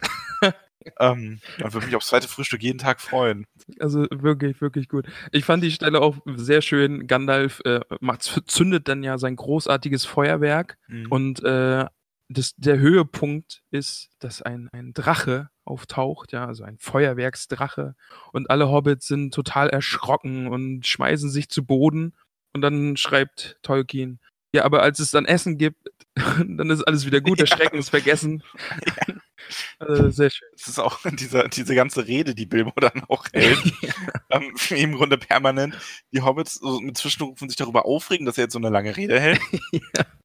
ähm, 0.98 1.40
und 1.62 1.72
würde 1.72 1.86
mich 1.86 1.96
aufs 1.96 2.08
zweite 2.08 2.28
Frühstück 2.28 2.62
jeden 2.62 2.78
Tag 2.78 3.00
freuen. 3.00 3.46
Also 3.78 4.06
wirklich, 4.10 4.60
wirklich 4.60 4.88
gut. 4.88 5.06
Ich 5.30 5.44
fand 5.44 5.62
die 5.62 5.70
Stelle 5.70 6.00
auch 6.00 6.16
sehr 6.26 6.62
schön. 6.62 7.06
Gandalf 7.06 7.60
äh, 7.64 7.80
macht, 8.00 8.22
zündet 8.46 8.88
dann 8.88 9.02
ja 9.02 9.18
sein 9.18 9.36
großartiges 9.36 10.04
Feuerwerk 10.04 10.78
Mhm. 10.88 11.06
und 11.10 11.44
äh, 11.44 11.86
das, 12.28 12.54
der 12.56 12.78
Höhepunkt 12.78 13.62
ist, 13.70 14.08
dass 14.18 14.40
ein, 14.42 14.68
ein 14.72 14.94
Drache 14.94 15.50
auftaucht, 15.64 16.32
ja, 16.32 16.46
also 16.46 16.64
ein 16.64 16.78
Feuerwerksdrache 16.78 17.94
und 18.32 18.50
alle 18.50 18.70
Hobbits 18.70 19.06
sind 19.06 19.34
total 19.34 19.68
erschrocken 19.68 20.46
und 20.48 20.86
schmeißen 20.86 21.30
sich 21.30 21.48
zu 21.50 21.64
Boden 21.64 22.14
und 22.54 22.62
dann 22.62 22.96
schreibt 22.96 23.58
Tolkien, 23.62 24.18
ja, 24.52 24.64
aber 24.64 24.82
als 24.82 24.98
es 24.98 25.10
dann 25.10 25.24
Essen 25.24 25.58
gibt, 25.58 25.90
dann 26.16 26.70
ist 26.70 26.82
alles 26.82 27.06
wieder 27.06 27.20
gut, 27.20 27.40
der 27.40 27.46
Ja. 27.46 27.56
Schrecken 27.56 27.78
ist 27.78 27.88
vergessen. 27.90 28.42
äh, 29.80 30.10
sehr 30.10 30.30
schön. 30.30 30.48
Das 30.56 30.68
ist 30.68 30.78
auch 30.78 30.98
diese, 31.12 31.48
diese 31.48 31.74
ganze 31.74 32.06
Rede, 32.06 32.34
die 32.34 32.46
Bilbo 32.46 32.72
dann 32.76 33.02
auch 33.08 33.26
hält. 33.32 33.58
ähm, 34.30 34.54
Im 34.70 34.94
Grunde 34.96 35.16
permanent 35.18 35.76
die 36.12 36.20
Hobbits 36.22 36.54
so 36.54 36.80
mit 36.80 36.96
Zwischenrufen 36.98 37.48
sich 37.48 37.56
darüber 37.56 37.86
aufregen, 37.86 38.26
dass 38.26 38.38
er 38.38 38.44
jetzt 38.44 38.52
so 38.52 38.58
eine 38.58 38.68
lange 38.70 38.96
Rede 38.96 39.18
hält. 39.18 39.40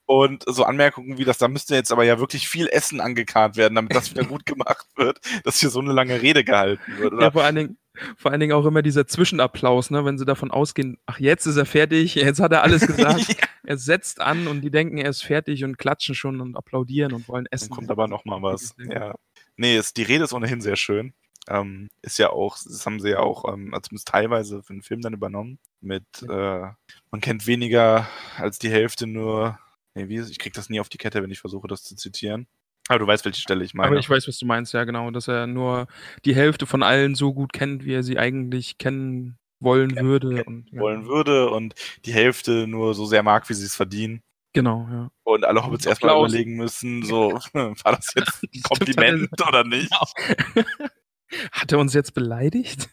Und 0.05 0.43
so 0.47 0.63
Anmerkungen 0.63 1.17
wie 1.17 1.25
das, 1.25 1.37
da 1.37 1.47
müsste 1.49 1.75
jetzt 1.75 1.91
aber 1.91 2.05
ja 2.05 2.19
wirklich 2.19 2.47
viel 2.47 2.67
Essen 2.67 3.01
angekarrt 3.01 3.57
werden, 3.57 3.75
damit 3.75 3.93
das 3.93 4.09
wieder 4.11 4.23
gut 4.23 4.45
gemacht 4.45 4.87
wird, 4.95 5.19
dass 5.43 5.59
hier 5.59 5.69
so 5.69 5.79
eine 5.81 5.91
lange 5.91 6.21
Rede 6.21 6.43
gehalten 6.45 6.97
wird. 6.97 7.13
Oder? 7.13 7.23
Ja, 7.23 7.31
vor 7.31 7.43
allen 7.43 7.55
Dingen, 7.55 7.77
vor 8.15 8.31
allen 8.31 8.39
Dingen 8.39 8.53
auch 8.53 8.65
immer 8.65 8.81
dieser 8.81 9.07
Zwischenapplaus, 9.07 9.89
ne, 9.91 10.05
wenn 10.05 10.17
sie 10.17 10.25
davon 10.25 10.51
ausgehen, 10.51 10.97
ach, 11.05 11.19
jetzt 11.19 11.45
ist 11.45 11.57
er 11.57 11.65
fertig, 11.65 12.15
jetzt 12.15 12.39
hat 12.39 12.51
er 12.51 12.63
alles 12.63 12.85
gesagt. 12.85 13.27
ja, 13.29 13.47
er 13.63 13.77
setzt 13.77 14.21
an 14.21 14.47
und 14.47 14.61
die 14.61 14.71
denken, 14.71 14.97
er 14.97 15.09
ist 15.09 15.23
fertig 15.23 15.63
und 15.63 15.77
klatschen 15.77 16.15
schon 16.15 16.41
und 16.41 16.55
applaudieren 16.55 17.13
und 17.13 17.27
wollen 17.27 17.45
essen. 17.51 17.69
dann 17.69 17.75
kommt 17.77 17.91
aber 17.91 18.07
noch 18.07 18.25
mal 18.25 18.41
was. 18.41 18.75
Ja. 18.77 19.15
Nee, 19.55 19.75
es, 19.77 19.93
die 19.93 20.03
Rede 20.03 20.23
ist 20.23 20.33
ohnehin 20.33 20.61
sehr 20.61 20.75
schön. 20.75 21.13
Ähm, 21.49 21.89
ist 22.01 22.19
ja 22.19 22.29
auch, 22.31 22.57
das 22.61 22.85
haben 22.85 22.99
sie 22.99 23.11
ja 23.11 23.19
auch, 23.19 23.45
ähm, 23.51 23.73
zumindest 23.81 24.09
teilweise 24.09 24.61
für 24.63 24.73
den 24.73 24.81
Film 24.81 25.01
dann 25.01 25.13
übernommen. 25.13 25.59
Mit, 25.79 26.03
äh, 26.23 26.61
man 27.11 27.21
kennt 27.21 27.47
weniger 27.47 28.07
als 28.37 28.59
die 28.59 28.69
Hälfte 28.69 29.07
nur. 29.07 29.57
Nee, 29.95 30.09
wie, 30.09 30.15
ist- 30.17 30.29
ich 30.29 30.39
krieg 30.39 30.53
das 30.53 30.69
nie 30.69 30.79
auf 30.81 30.89
die 30.89 30.97
Kette, 30.97 31.23
wenn 31.23 31.31
ich 31.31 31.39
versuche, 31.39 31.67
das 31.67 31.83
zu 31.83 31.95
zitieren. 31.95 32.47
Aber 32.87 32.99
du 32.99 33.07
weißt, 33.07 33.25
welche 33.25 33.41
Stelle 33.41 33.63
ich 33.63 33.73
meine. 33.73 33.87
Aber 33.89 33.97
ich 33.97 34.09
weiß, 34.09 34.27
was 34.27 34.37
du 34.37 34.45
meinst, 34.45 34.73
ja, 34.73 34.83
genau, 34.83 35.11
dass 35.11 35.27
er 35.27 35.47
nur 35.47 35.87
die 36.25 36.35
Hälfte 36.35 36.65
von 36.65 36.83
allen 36.83 37.15
so 37.15 37.33
gut 37.33 37.53
kennt, 37.53 37.85
wie 37.85 37.93
er 37.93 38.03
sie 38.03 38.17
eigentlich 38.17 38.77
kennen 38.77 39.37
wollen 39.59 39.93
Kennen- 39.93 40.07
würde. 40.07 40.43
Und, 40.43 40.69
ja. 40.71 40.79
wollen 40.79 41.07
würde 41.07 41.49
und 41.49 41.73
die 42.05 42.13
Hälfte 42.13 42.67
nur 42.67 42.93
so 42.93 43.05
sehr 43.05 43.23
mag, 43.23 43.49
wie 43.49 43.53
sie 43.53 43.65
es 43.65 43.75
verdienen. 43.75 44.21
Genau, 44.53 44.87
ja. 44.89 45.11
Und 45.23 45.45
alle 45.45 45.63
Hobbits 45.65 45.85
erstmal 45.85 46.17
überlegen 46.17 46.55
müssen, 46.55 47.03
so, 47.03 47.31
war 47.53 47.95
das 47.95 48.13
jetzt 48.15 48.43
ein 48.43 48.49
Stimmt, 48.49 48.63
Kompliment 48.63 49.47
oder 49.47 49.63
nicht? 49.63 49.91
Hat 51.51 51.71
er 51.73 51.79
uns 51.79 51.93
jetzt 51.93 52.13
beleidigt? 52.13 52.89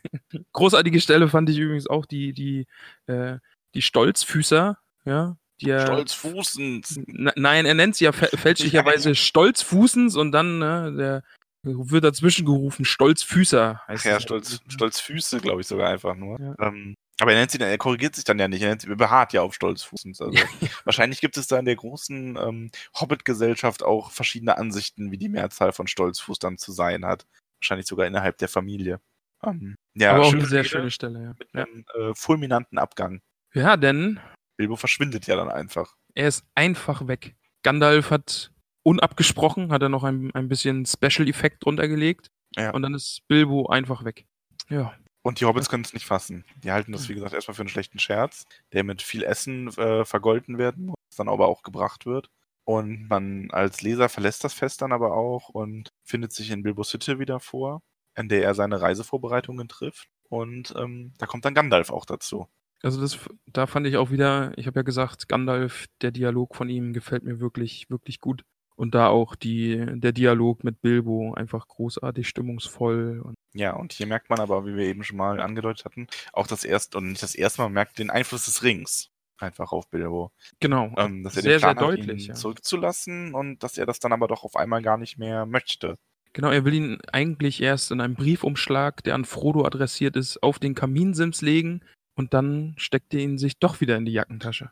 Großartige 0.52 1.00
Stelle 1.00 1.28
fand 1.28 1.48
ich 1.50 1.58
übrigens 1.58 1.86
auch 1.86 2.04
die, 2.04 2.32
die, 2.32 2.66
äh, 3.06 3.38
die 3.74 3.82
Stolzfüßer, 3.82 4.76
ja. 5.04 5.36
Die 5.60 5.70
er, 5.70 5.82
Stolzfußens. 5.86 7.00
Nein, 7.06 7.66
er 7.66 7.74
nennt 7.74 7.96
sie 7.96 8.04
ja 8.04 8.10
fä- 8.10 8.36
fälschlicherweise 8.36 9.14
Stolzfußens 9.14 10.16
und 10.16 10.32
dann, 10.32 10.58
ne, 10.58 10.94
der 10.96 11.22
wird 11.64 12.04
dazwischen 12.04 12.44
gerufen, 12.44 12.84
Stolzfüßer 12.84 13.80
Ach 13.82 13.88
heißt 13.88 14.04
ja, 14.04 14.16
es. 14.16 14.22
Stolz, 14.22 14.60
Stolzfüße, 14.68 15.40
glaube 15.40 15.62
ich 15.62 15.66
sogar 15.66 15.88
einfach 15.88 16.14
nur. 16.14 16.38
Ja. 16.40 16.54
Ähm, 16.60 16.94
aber 17.20 17.32
er 17.32 17.38
nennt 17.38 17.52
sie 17.52 17.60
er 17.60 17.78
korrigiert 17.78 18.16
sich 18.16 18.24
dann 18.24 18.38
ja 18.38 18.48
nicht, 18.48 18.60
er 18.60 18.70
nennt 18.70 18.82
sie, 18.82 18.88
er 18.88 18.96
beharrt 18.96 19.32
ja 19.32 19.42
auf 19.42 19.54
Stolzfußens. 19.54 20.20
Also 20.20 20.32
wahrscheinlich 20.84 21.20
gibt 21.20 21.36
es 21.36 21.46
da 21.46 21.58
in 21.58 21.64
der 21.64 21.76
großen 21.76 22.36
ähm, 22.36 22.70
Hobbit-Gesellschaft 23.00 23.82
auch 23.82 24.10
verschiedene 24.10 24.58
Ansichten, 24.58 25.10
wie 25.10 25.18
die 25.18 25.28
Mehrzahl 25.28 25.72
von 25.72 25.86
Stolzfuß 25.86 26.38
dann 26.38 26.58
zu 26.58 26.72
sein 26.72 27.04
hat. 27.06 27.26
Wahrscheinlich 27.60 27.86
sogar 27.86 28.06
innerhalb 28.06 28.36
der 28.38 28.48
Familie. 28.48 29.00
Ähm, 29.42 29.76
ja, 29.94 30.12
Aber 30.12 30.24
auch 30.24 30.32
eine 30.32 30.44
sehr 30.46 30.60
Rede 30.60 30.68
schöne 30.68 30.90
Stelle, 30.90 31.22
ja. 31.22 31.34
Mit 31.38 31.48
ja. 31.54 31.64
einem 31.64 31.84
äh, 31.94 32.14
fulminanten 32.14 32.78
Abgang. 32.78 33.20
Ja, 33.54 33.76
denn 33.76 34.18
Bilbo 34.56 34.76
verschwindet 34.76 35.26
ja 35.26 35.36
dann 35.36 35.50
einfach. 35.50 35.94
er 36.14 36.28
ist 36.28 36.44
einfach 36.54 37.06
weg. 37.08 37.34
Gandalf 37.62 38.10
hat 38.10 38.52
unabgesprochen, 38.84 39.72
hat 39.72 39.82
er 39.82 39.88
noch 39.88 40.04
ein, 40.04 40.30
ein 40.34 40.48
bisschen 40.48 40.86
Special-Effekt 40.86 41.64
drunter 41.64 41.88
gelegt 41.88 42.30
Ja. 42.56 42.70
und 42.72 42.82
dann 42.82 42.94
ist 42.94 43.22
Bilbo 43.28 43.66
einfach 43.66 44.04
weg. 44.04 44.26
Ja. 44.68 44.94
Und 45.22 45.40
die 45.40 45.46
Hobbits 45.46 45.70
können 45.70 45.84
es 45.84 45.94
nicht 45.94 46.04
fassen. 46.04 46.44
Die 46.62 46.70
halten 46.70 46.92
das, 46.92 47.08
wie 47.08 47.14
gesagt, 47.14 47.32
erstmal 47.32 47.54
für 47.54 47.62
einen 47.62 47.70
schlechten 47.70 47.98
Scherz, 47.98 48.44
der 48.72 48.84
mit 48.84 49.00
viel 49.00 49.22
Essen 49.22 49.68
äh, 49.78 50.04
vergolten 50.04 50.58
werden 50.58 50.86
muss, 50.86 50.96
dann 51.16 51.30
aber 51.30 51.48
auch 51.48 51.62
gebracht 51.62 52.04
wird. 52.04 52.28
Und 52.64 53.08
man 53.08 53.50
als 53.50 53.80
Leser 53.80 54.08
verlässt 54.10 54.44
das 54.44 54.52
Fest 54.52 54.82
dann 54.82 54.92
aber 54.92 55.14
auch 55.16 55.48
und 55.48 55.92
findet 56.04 56.32
sich 56.32 56.50
in 56.50 56.62
Bilbos 56.62 56.92
Hütte 56.92 57.18
wieder 57.18 57.40
vor, 57.40 57.80
in 58.16 58.28
der 58.28 58.42
er 58.44 58.54
seine 58.54 58.82
Reisevorbereitungen 58.82 59.66
trifft. 59.68 60.08
Und 60.28 60.74
ähm, 60.76 61.14
da 61.18 61.24
kommt 61.26 61.46
dann 61.46 61.54
Gandalf 61.54 61.90
auch 61.90 62.04
dazu. 62.04 62.46
Also 62.84 63.00
das, 63.00 63.18
da 63.46 63.66
fand 63.66 63.86
ich 63.86 63.96
auch 63.96 64.10
wieder, 64.10 64.52
ich 64.56 64.66
habe 64.66 64.80
ja 64.80 64.82
gesagt, 64.82 65.28
Gandalf, 65.28 65.86
der 66.02 66.10
Dialog 66.10 66.54
von 66.54 66.68
ihm 66.68 66.92
gefällt 66.92 67.24
mir 67.24 67.40
wirklich, 67.40 67.88
wirklich 67.88 68.20
gut. 68.20 68.42
Und 68.76 68.94
da 68.94 69.08
auch 69.08 69.36
die, 69.36 69.86
der 70.00 70.12
Dialog 70.12 70.64
mit 70.64 70.82
Bilbo 70.82 71.32
einfach 71.32 71.66
großartig 71.66 72.28
stimmungsvoll. 72.28 73.20
Und 73.24 73.36
Ja, 73.54 73.74
und 73.74 73.92
hier 73.92 74.06
merkt 74.06 74.28
man 74.28 74.40
aber, 74.40 74.66
wie 74.66 74.74
wir 74.76 74.84
eben 74.84 75.02
schon 75.02 75.16
mal 75.16 75.40
angedeutet 75.40 75.84
hatten, 75.84 76.08
auch 76.32 76.46
das 76.46 76.64
erste, 76.64 76.98
und 76.98 77.10
nicht 77.10 77.22
das 77.22 77.34
erste 77.34 77.62
Mal, 77.62 77.66
man 77.68 77.74
merkt 77.74 77.98
den 77.98 78.10
Einfluss 78.10 78.44
des 78.44 78.62
Rings 78.62 79.10
einfach 79.38 79.72
auf 79.72 79.88
Bilbo. 79.88 80.32
genau, 80.60 80.92
Ähm, 80.96 81.24
dass 81.24 81.36
er 81.36 81.42
sehr, 81.42 81.52
den 81.52 81.60
Plan 81.60 81.76
sehr 81.76 81.86
hat, 81.86 81.98
deutlich. 81.98 82.24
ihn 82.24 82.28
Ja. 82.30 82.34
zurückzulassen 82.34 83.34
und 83.34 83.62
dass 83.62 83.78
er 83.78 83.86
das 83.86 83.98
dann 83.98 84.12
aber 84.12 84.28
doch 84.28 84.44
auf 84.44 84.56
einmal 84.56 84.82
gar 84.82 84.98
nicht 84.98 85.18
mehr 85.18 85.46
möchte. 85.46 85.96
Genau, 86.32 86.50
er 86.50 86.64
will 86.64 86.74
ihn 86.74 86.98
eigentlich 87.12 87.62
erst 87.62 87.92
in 87.92 88.00
einem 88.00 88.14
Briefumschlag, 88.14 89.04
der 89.04 89.14
an 89.14 89.24
Frodo 89.24 89.64
adressiert 89.64 90.16
ist, 90.16 90.42
auf 90.42 90.58
den 90.58 90.74
Kaminsims 90.74 91.42
legen 91.42 91.80
und 92.14 92.34
dann 92.34 92.74
steckt 92.76 93.14
er 93.14 93.20
ihn 93.20 93.38
sich 93.38 93.58
doch 93.58 93.80
wieder 93.80 93.96
in 93.96 94.04
die 94.04 94.12
Jackentasche. 94.12 94.70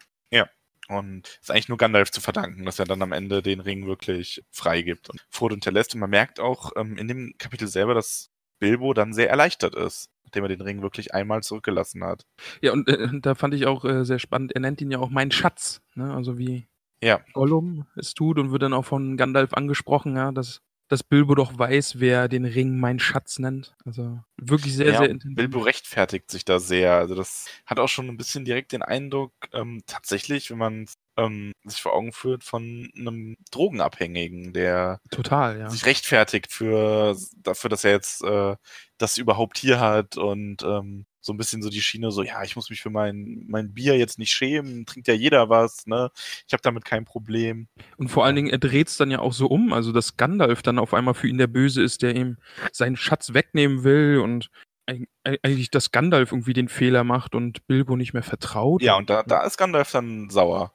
Und 0.89 1.39
ist 1.41 1.51
eigentlich 1.51 1.69
nur 1.69 1.79
Gandalf 1.79 2.11
zu 2.11 2.21
verdanken, 2.21 2.65
dass 2.65 2.79
er 2.79 2.85
dann 2.85 3.03
am 3.03 3.13
Ende 3.13 3.41
den 3.41 3.61
Ring 3.61 3.87
wirklich 3.87 4.43
freigibt 4.51 5.09
und 5.11 5.25
Frodo 5.31 5.55
hinterlässt. 5.55 5.95
Und 5.95 6.01
man 6.01 6.11
merkt 6.11 6.41
auch 6.41 6.73
ähm, 6.77 6.99
in 6.99 7.09
dem 7.09 7.35
Kapitel 7.39 7.69
selber, 7.69 7.95
dass 7.95 8.31
Bilbo 8.59 8.93
dann 8.93 9.13
sehr 9.13 9.31
erleichtert 9.31 9.75
ist, 9.75 10.11
nachdem 10.25 10.45
er 10.45 10.49
den 10.49 10.61
Ring 10.61 10.83
wirklich 10.83 11.15
einmal 11.15 11.43
zurückgelassen 11.43 12.05
hat. 12.05 12.27
Ja, 12.61 12.73
und 12.73 12.89
äh, 12.89 13.09
da 13.21 13.35
fand 13.35 13.55
ich 13.55 13.67
auch 13.67 13.85
äh, 13.85 14.05
sehr 14.05 14.19
spannend, 14.19 14.53
er 14.53 14.61
nennt 14.61 14.81
ihn 14.81 14.91
ja 14.91 14.99
auch 14.99 15.11
mein 15.11 15.31
Schatz, 15.31 15.83
ne? 15.95 16.13
also 16.15 16.37
wie 16.37 16.67
Ja. 17.03 17.21
Gollum 17.33 17.87
es 17.97 18.15
tut 18.15 18.39
und 18.39 18.51
wird 18.51 18.63
dann 18.63 18.75
auch 18.75 18.85
von 18.85 19.17
Gandalf 19.17 19.55
angesprochen, 19.55 20.17
ja, 20.17 20.33
dass, 20.33 20.63
dass 20.93 21.03
Bilbo 21.03 21.35
doch 21.35 21.59
weiß, 21.59 22.01
wer 22.01 22.29
den 22.29 22.45
Ring 22.45 22.79
mein 22.79 22.99
Schatz 22.99 23.39
nennt. 23.39 23.75
Also 23.87 24.21
wirklich 24.37 24.77
sehr, 24.77 24.93
ja, 24.93 24.99
sehr 24.99 25.09
intensiv. 25.09 25.37
Bilbo 25.37 25.61
rechtfertigt 25.61 26.31
sich 26.31 26.45
da 26.45 26.59
sehr. 26.59 26.93
Also 26.97 27.15
das 27.15 27.47
hat 27.65 27.79
auch 27.79 27.89
schon 27.89 28.09
ein 28.09 28.19
bisschen 28.19 28.45
direkt 28.45 28.73
den 28.73 28.83
Eindruck, 28.83 29.33
ähm, 29.55 29.81
tatsächlich, 29.87 30.51
wenn 30.51 30.59
man 30.59 30.87
ähm, 31.17 31.53
sich 31.65 31.81
vor 31.81 31.95
Augen 31.95 32.13
führt, 32.13 32.45
von 32.45 32.91
einem 32.95 33.37
Drogenabhängigen, 33.51 34.53
der 34.53 35.01
Total, 35.11 35.61
ja. 35.61 35.71
sich 35.71 35.87
rechtfertigt 35.87 36.53
für 36.53 37.17
dafür, 37.39 37.71
dass 37.71 37.85
er 37.85 37.93
jetzt 37.93 38.23
äh, 38.23 38.57
das 38.99 39.17
überhaupt 39.17 39.57
hier 39.57 39.81
hat 39.81 40.19
und 40.19 40.63
ähm, 40.63 41.07
so 41.23 41.33
ein 41.33 41.37
bisschen 41.37 41.63
so 41.63 41.71
die 41.71 41.81
Schiene, 41.81 42.11
so 42.11 42.23
ja, 42.23 42.43
ich 42.43 42.57
muss 42.57 42.69
mich 42.69 42.83
für 42.83 42.91
mein 42.91 43.45
mein 43.49 43.73
Bier 43.73 43.97
jetzt 43.97 44.19
nicht 44.19 44.33
schämen, 44.33 44.85
trinkt 44.85 45.09
ja 45.09 45.15
jeder 45.15 45.49
was, 45.49 45.87
ne? 45.87 46.11
Ich 46.47 46.53
habe 46.53 46.63
damit 46.63 46.85
kein 46.85 47.05
Problem. 47.05 47.69
Und 47.97 48.09
vor 48.09 48.25
allen 48.25 48.37
Dingen, 48.37 48.51
er 48.51 48.59
dreht 48.59 48.89
es 48.89 48.97
dann 48.97 49.11
ja 49.11 49.21
auch 49.21 49.33
so 49.33 49.47
um, 49.47 49.73
also 49.73 49.93
dass 49.93 50.17
Gandalf 50.17 50.63
dann 50.63 50.79
auf 50.79 50.93
einmal 50.93 51.15
für 51.15 51.29
ihn 51.29 51.39
der 51.39 51.47
Böse 51.47 51.83
ist, 51.83 52.03
der 52.03 52.15
ihm 52.15 52.37
seinen 52.73 52.97
Schatz 52.97 53.33
wegnehmen 53.33 53.85
will 53.85 54.19
und 54.19 54.51
eig- 54.89 55.07
eigentlich, 55.25 55.71
dass 55.71 55.93
Gandalf 55.93 56.33
irgendwie 56.33 56.55
den 56.55 56.69
Fehler 56.69 57.05
macht 57.05 57.35
und 57.35 57.67
Bilbo 57.67 57.97
nicht 57.97 58.13
mehr 58.13 58.23
vertraut. 58.23 58.83
Ja, 58.83 58.97
und 58.97 59.09
da, 59.09 59.23
da 59.23 59.45
ist 59.45 59.57
Gandalf 59.57 59.93
dann 59.93 60.29
sauer. 60.29 60.75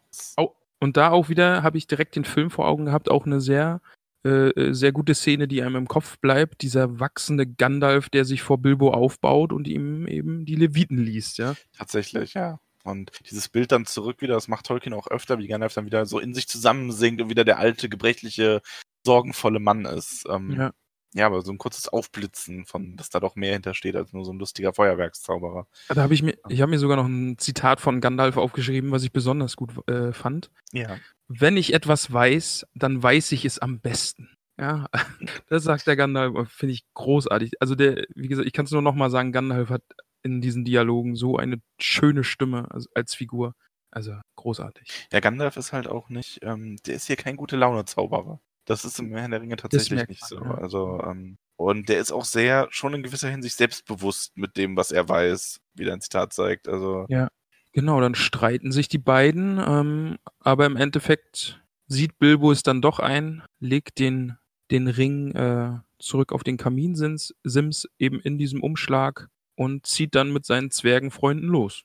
Und 0.80 0.96
da 0.96 1.10
auch 1.10 1.28
wieder 1.28 1.64
habe 1.64 1.78
ich 1.78 1.88
direkt 1.88 2.16
den 2.16 2.24
Film 2.24 2.52
vor 2.52 2.68
Augen 2.68 2.86
gehabt, 2.86 3.10
auch 3.10 3.26
eine 3.26 3.42
sehr, 3.42 3.82
äh, 4.26 4.50
äh, 4.50 4.74
sehr 4.74 4.92
gute 4.92 5.16
Szene, 5.16 5.48
die 5.48 5.62
einem 5.62 5.76
im 5.76 5.88
Kopf 5.88 6.18
bleibt. 6.20 6.62
Dieser 6.62 7.00
wachsende 7.00 7.46
Gandalf, 7.48 8.10
der 8.10 8.26
sich 8.26 8.42
vor 8.42 8.58
Bilbo 8.58 8.92
aufbaut 8.92 9.54
und 9.54 9.68
ihm 9.68 10.08
eben 10.08 10.46
die 10.46 10.56
Leviten 10.56 10.98
liest, 10.98 11.38
ja. 11.38 11.56
Tatsächlich, 11.78 12.34
ja. 12.34 12.60
Und 12.84 13.12
dieses 13.30 13.50
Bild 13.50 13.72
dann 13.72 13.86
zurück 13.86 14.22
wieder, 14.22 14.36
das 14.36 14.48
macht 14.48 14.66
Tolkien 14.66 14.94
auch 14.94 15.08
öfter, 15.08 15.40
wie 15.40 15.48
Gandalf 15.48 15.74
dann 15.74 15.86
wieder 15.86 16.06
so 16.06 16.20
in 16.20 16.34
sich 16.34 16.48
zusammensinkt 16.48 17.22
und 17.22 17.30
wieder 17.30 17.44
der 17.44 17.60
alte, 17.60 17.90
gebrechliche, 17.90 18.62
sorgenvolle 19.06 19.60
Mann 19.60 19.86
ist. 19.86 20.26
Ähm, 20.30 20.52
Ja. 20.52 20.72
ja, 21.14 21.26
aber 21.26 21.42
so 21.42 21.52
ein 21.52 21.58
kurzes 21.58 21.90
Aufblitzen 21.90 22.66
von, 22.66 22.96
dass 22.96 23.10
da 23.10 23.20
doch 23.20 23.36
mehr 23.36 23.54
hintersteht 23.54 23.96
als 23.96 24.14
nur 24.14 24.24
so 24.24 24.32
ein 24.32 24.40
lustiger 24.40 24.74
Feuerwerkszauberer. 24.74 25.68
Da 25.90 26.02
habe 26.02 26.14
ich 26.14 26.24
mir, 26.24 26.38
ich 26.48 26.62
habe 26.62 26.70
mir 26.70 26.80
sogar 26.80 26.96
noch 26.98 27.08
ein 27.08 27.38
Zitat 27.38 27.82
von 27.82 28.00
Gandalf 28.00 28.38
aufgeschrieben, 28.38 28.92
was 28.92 29.04
ich 29.04 29.12
besonders 29.12 29.56
gut 29.58 29.72
äh, 29.90 30.14
fand. 30.14 30.50
Ja. 30.72 30.98
Wenn 31.28 31.58
ich 31.58 31.74
etwas 31.74 32.12
weiß, 32.12 32.66
dann 32.74 33.02
weiß 33.02 33.32
ich 33.34 33.46
es 33.46 33.60
am 33.60 33.80
besten. 33.80 34.30
Ja, 34.60 34.88
das 35.50 35.64
sagt 35.64 35.88
der 35.88 35.96
Gandalf, 35.96 36.50
finde 36.50 36.74
ich 36.74 36.84
großartig. 36.94 37.54
Also 37.60 37.76
der, 37.76 38.06
wie 38.16 38.28
gesagt, 38.28 38.48
ich 38.48 38.54
kann 38.54 38.66
es 38.66 38.72
nur 38.72 38.82
noch 38.82 38.96
mal 38.96 39.10
sagen, 39.10 39.32
Gandalf 39.32 39.70
hat 39.70 39.84
in 40.24 40.42
diesen 40.42 40.66
Dialogen 40.66 41.16
so 41.16 41.38
eine 41.38 41.62
schöne 41.80 42.24
Stimme 42.24 42.70
als, 42.72 42.88
als 42.96 43.14
Figur. 43.14 43.54
Also 43.92 44.14
großartig. 44.36 45.08
Ja, 45.12 45.20
Gandalf 45.20 45.58
ist 45.58 45.74
halt 45.74 45.88
auch 45.88 46.10
nicht, 46.10 46.40
ähm, 46.44 46.78
der 46.86 46.96
ist 46.96 47.08
hier 47.08 47.16
kein 47.16 47.38
gute 47.38 47.56
Laune-Zauberer. 47.56 48.40
Das 48.66 48.84
ist 48.84 49.00
im 49.00 49.16
Herrn 49.16 49.32
der 49.32 49.42
Ringe 49.42 49.56
tatsächlich 49.56 50.08
nicht 50.10 50.26
so. 50.26 50.44
ja. 50.44 50.56
Also, 50.56 51.02
ähm, 51.06 51.38
und 51.56 51.88
der 51.88 52.00
ist 52.00 52.12
auch 52.12 52.26
sehr, 52.26 52.68
schon 52.70 52.94
in 52.94 53.02
gewisser 53.02 53.30
Hinsicht 53.30 53.56
selbstbewusst 53.56 54.36
mit 54.36 54.58
dem, 54.58 54.76
was 54.76 54.92
er 54.92 55.08
weiß, 55.08 55.62
wie 55.76 55.86
dein 55.86 56.02
Zitat 56.02 56.34
zeigt. 56.34 56.68
Also, 56.68 57.06
Ja. 57.08 57.30
Genau, 57.74 58.02
dann 58.02 58.16
streiten 58.16 58.72
sich 58.72 58.88
die 58.88 58.98
beiden, 58.98 59.60
ähm, 59.66 60.18
aber 60.40 60.66
im 60.66 60.76
Endeffekt 60.76 61.62
sieht 61.88 62.18
Bilbo 62.20 62.52
es 62.52 62.64
dann 62.64 62.82
doch 62.82 63.00
ein, 63.00 63.44
legt 63.60 64.00
den, 64.00 64.38
den 64.72 64.88
Ring 64.88 65.32
äh, 65.36 65.80
zurück 66.00 66.32
auf 66.32 66.44
den 66.44 66.58
Kaminsims 66.58 67.36
Sims 67.44 67.88
eben 68.00 68.20
in 68.20 68.38
diesem 68.38 68.62
Umschlag 68.62 69.30
und 69.56 69.86
zieht 69.86 70.16
dann 70.16 70.32
mit 70.32 70.46
seinen 70.46 70.72
Zwergenfreunden 70.72 71.50
los. 71.50 71.84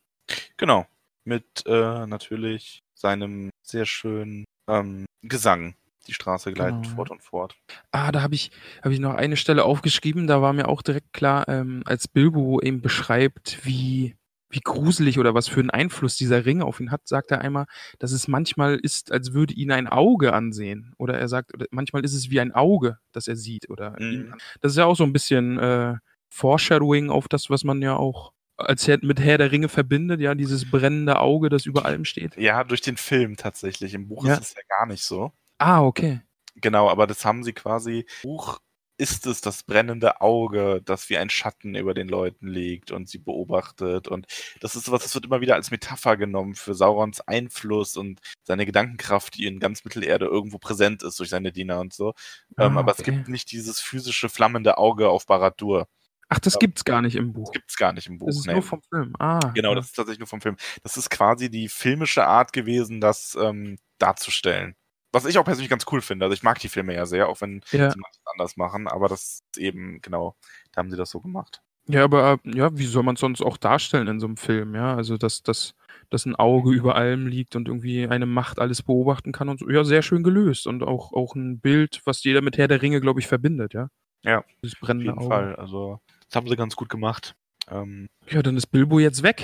genau. 0.56 0.86
Mit 1.24 1.64
äh, 1.66 2.06
natürlich 2.06 2.82
seinem 2.94 3.50
sehr 3.62 3.86
schönen 3.86 4.44
ähm, 4.68 5.06
Gesang. 5.22 5.76
Die 6.08 6.14
Straße 6.14 6.52
gleitet 6.52 6.82
Genau, 6.82 6.94
fort 6.96 7.10
und 7.10 7.22
fort. 7.22 7.56
Ah, 7.92 8.10
da 8.10 8.22
habe 8.22 8.34
ich, 8.34 8.50
hab 8.82 8.90
ich 8.90 8.98
noch 8.98 9.14
eine 9.14 9.36
Stelle 9.36 9.64
aufgeschrieben, 9.64 10.26
da 10.26 10.42
war 10.42 10.52
mir 10.52 10.68
auch 10.68 10.82
direkt 10.82 11.12
klar, 11.12 11.46
ähm, 11.48 11.82
als 11.86 12.08
Bilbo 12.08 12.60
eben 12.60 12.80
beschreibt, 12.80 13.64
wie, 13.64 14.16
wie 14.52 14.60
gruselig 14.60 15.18
oder 15.18 15.34
was 15.34 15.48
für 15.48 15.60
einen 15.60 15.70
Einfluss 15.70 16.16
dieser 16.16 16.44
Ring 16.44 16.62
auf 16.62 16.78
ihn 16.78 16.90
hat, 16.92 17.08
sagt 17.08 17.30
er 17.32 17.40
einmal, 17.40 17.64
dass 17.98 18.12
es 18.12 18.28
manchmal 18.28 18.76
ist, 18.76 19.10
als 19.10 19.32
würde 19.32 19.54
ihn 19.54 19.72
ein 19.72 19.88
Auge 19.88 20.32
ansehen. 20.34 20.94
Oder 20.98 21.18
er 21.18 21.26
sagt, 21.28 21.52
oder 21.54 21.66
manchmal 21.70 22.04
ist 22.04 22.14
es 22.14 22.30
wie 22.30 22.38
ein 22.40 22.52
Auge, 22.52 22.98
das 23.12 23.26
er 23.28 23.36
sieht. 23.36 23.68
Oder 23.70 23.96
Mhm. 23.98 24.34
das 24.60 24.72
ist 24.72 24.78
ja 24.78 24.84
auch 24.84 24.96
so 24.96 25.04
ein 25.04 25.12
bisschen 25.12 25.58
äh, 25.58 25.94
Foreshadowing 26.28 27.10
auf 27.10 27.28
das, 27.28 27.50
was 27.50 27.64
man 27.64 27.82
ja 27.82 27.96
auch 27.96 28.32
als 28.58 28.86
Herr, 28.86 28.98
mit 29.02 29.18
Herr 29.20 29.38
der 29.38 29.50
Ringe 29.50 29.68
verbindet, 29.68 30.20
ja, 30.20 30.34
dieses 30.34 30.70
brennende 30.70 31.18
Auge, 31.18 31.48
das 31.48 31.66
über 31.66 31.84
allem 31.84 32.04
steht. 32.04 32.36
Ja, 32.36 32.62
durch 32.64 32.80
den 32.82 32.96
Film 32.96 33.36
tatsächlich. 33.36 33.94
Im 33.94 34.06
Buch 34.08 34.24
Ja. 34.26 34.34
ist 34.34 34.42
es 34.42 34.54
ja 34.54 34.62
gar 34.68 34.86
nicht 34.86 35.02
so. 35.02 35.32
Ah, 35.58 35.82
okay. 35.82 36.20
Genau, 36.56 36.88
aber 36.90 37.06
das 37.06 37.24
haben 37.24 37.42
sie 37.44 37.54
quasi. 37.54 38.06
Buch 38.22 38.60
ist 39.02 39.26
es 39.26 39.40
das 39.40 39.64
brennende 39.64 40.20
Auge, 40.20 40.80
das 40.84 41.10
wie 41.10 41.18
ein 41.18 41.28
Schatten 41.30 41.74
über 41.74 41.92
den 41.94 42.08
Leuten 42.08 42.46
liegt 42.46 42.90
und 42.92 43.08
sie 43.08 43.18
beobachtet. 43.18 44.06
Und 44.08 44.26
das 44.60 44.76
ist 44.76 44.90
was, 44.90 45.02
das 45.02 45.14
wird 45.14 45.24
immer 45.26 45.40
wieder 45.40 45.56
als 45.56 45.70
Metapher 45.70 46.16
genommen 46.16 46.54
für 46.54 46.74
Saurons 46.74 47.20
Einfluss 47.20 47.96
und 47.96 48.20
seine 48.44 48.64
Gedankenkraft, 48.66 49.36
die 49.36 49.46
in 49.46 49.58
ganz 49.60 49.84
Mittelerde 49.84 50.26
irgendwo 50.26 50.58
präsent 50.58 51.02
ist 51.02 51.18
durch 51.18 51.30
seine 51.30 51.52
Diener 51.52 51.80
und 51.80 51.92
so. 51.92 52.14
ähm, 52.58 52.76
Ah, 52.76 52.80
aber 52.80 52.92
es 52.92 53.00
okay. 53.00 53.10
gibt 53.10 53.28
nicht 53.28 53.50
dieses 53.52 53.80
physische 53.80 54.28
flammende 54.28 54.78
Auge 54.78 55.08
auf 55.08 55.26
Barad-dûr. 55.26 55.88
Ach, 56.28 56.38
das 56.38 56.54
Ja. 56.54 56.58
gibt's 56.60 56.84
gar 56.84 57.02
nicht 57.02 57.16
im 57.16 57.32
Buch. 57.32 57.46
Das 57.46 57.52
gibt's 57.52 57.76
gar 57.76 57.92
nicht 57.92 58.06
im 58.06 58.18
Buch. 58.18 58.28
Das 58.28 58.36
ist 58.36 58.46
nee. 58.46 58.54
nur 58.54 58.62
vom 58.62 58.80
Film. 58.82 59.12
Ah. 59.18 59.38
Genau, 59.54 59.74
das 59.74 59.86
ist 59.86 59.96
tatsächlich 59.96 60.20
nur 60.20 60.28
vom 60.28 60.40
Film. 60.40 60.56
Das 60.82 60.96
ist 60.96 61.10
quasi 61.10 61.50
die 61.50 61.68
filmische 61.68 62.24
Art 62.26 62.52
gewesen, 62.54 63.00
das 63.00 63.36
ähm, 63.40 63.78
darzustellen. 63.98 64.74
Was 65.12 65.26
ich 65.26 65.36
auch 65.38 65.44
persönlich 65.44 65.70
ganz 65.70 65.84
cool 65.92 66.00
finde. 66.00 66.24
Also 66.24 66.34
ich 66.34 66.42
mag 66.42 66.58
die 66.58 66.68
Filme 66.68 66.94
ja 66.94 67.06
sehr, 67.06 67.28
auch 67.28 67.40
wenn 67.40 67.60
Ja. 67.70 67.90
sie 67.90 67.98
manches 67.98 68.22
anders 68.26 68.56
machen, 68.56 68.88
aber 68.88 69.08
das 69.08 69.22
ist 69.22 69.58
eben, 69.58 70.00
genau, 70.00 70.34
da 70.72 70.78
haben 70.80 70.90
sie 70.90 70.96
das 70.96 71.10
so 71.10 71.20
gemacht. 71.20 71.60
Ja, 71.88 72.04
aber 72.04 72.38
äh, 72.44 72.56
ja, 72.56 72.76
wie 72.78 72.86
soll 72.86 73.02
man 73.02 73.14
es 73.16 73.20
sonst 73.20 73.42
auch 73.42 73.56
darstellen 73.56 74.06
in 74.06 74.20
so 74.20 74.26
einem 74.26 74.36
Film, 74.36 74.74
ja? 74.74 74.94
Also, 74.94 75.16
dass, 75.18 75.42
dass, 75.42 75.74
dass 76.10 76.24
ein 76.26 76.36
Auge 76.36 76.70
über 76.72 76.94
allem 76.94 77.26
liegt 77.26 77.56
und 77.56 77.66
irgendwie 77.66 78.06
eine 78.06 78.24
Macht 78.24 78.60
alles 78.60 78.82
beobachten 78.82 79.32
kann 79.32 79.48
und 79.48 79.58
so. 79.58 79.68
Ja, 79.68 79.82
sehr 79.82 80.02
schön 80.02 80.22
gelöst 80.22 80.66
und 80.68 80.84
auch, 80.84 81.12
auch 81.12 81.34
ein 81.34 81.58
Bild, 81.60 82.00
was 82.04 82.22
jeder 82.22 82.40
mit 82.40 82.56
Herr 82.56 82.68
der 82.68 82.82
Ringe, 82.82 83.00
glaube 83.00 83.18
ich, 83.20 83.26
verbindet, 83.26 83.74
ja? 83.74 83.88
Ja, 84.24 84.38
Auf 84.38 84.46
brennende 84.80 85.06
jeden 85.10 85.18
Auge. 85.18 85.28
Fall. 85.28 85.56
Also, 85.56 85.98
das 86.28 86.36
haben 86.36 86.48
sie 86.48 86.54
ganz 86.56 86.76
gut 86.76 86.88
gemacht. 86.88 87.34
Ähm, 87.68 88.06
Ja, 88.30 88.42
dann 88.42 88.56
ist 88.56 88.68
Bilbo 88.68 89.00
jetzt 89.00 89.24
weg. 89.24 89.42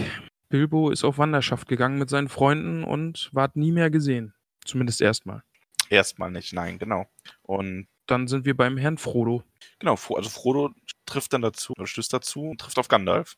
Bilbo 0.48 0.90
ist 0.90 1.02
auf 1.02 1.18
Wanderschaft 1.18 1.66
gegangen 1.68 1.98
mit 1.98 2.08
seinen 2.08 2.28
Freunden 2.28 2.84
und 2.84 3.30
ward 3.32 3.56
nie 3.56 3.72
mehr 3.72 3.90
gesehen. 3.90 4.32
Zumindest 4.64 5.00
erstmal. 5.02 5.42
Erstmal 5.90 6.30
nicht, 6.30 6.52
nein, 6.52 6.78
genau. 6.78 7.06
Und 7.42 7.88
Dann 8.06 8.26
sind 8.28 8.44
wir 8.46 8.56
beim 8.56 8.76
Herrn 8.78 8.98
Frodo. 8.98 9.42
genau, 9.78 9.92
also 10.14 10.30
Frodo 10.30 10.70
trifft 11.06 11.32
dann 11.32 11.42
dazu, 11.42 11.72
oder 11.76 11.86
stößt 11.86 12.12
dazu 12.12 12.42
und 12.50 12.60
trifft 12.60 12.78
auf 12.78 12.88
Gandalf. 12.88 13.36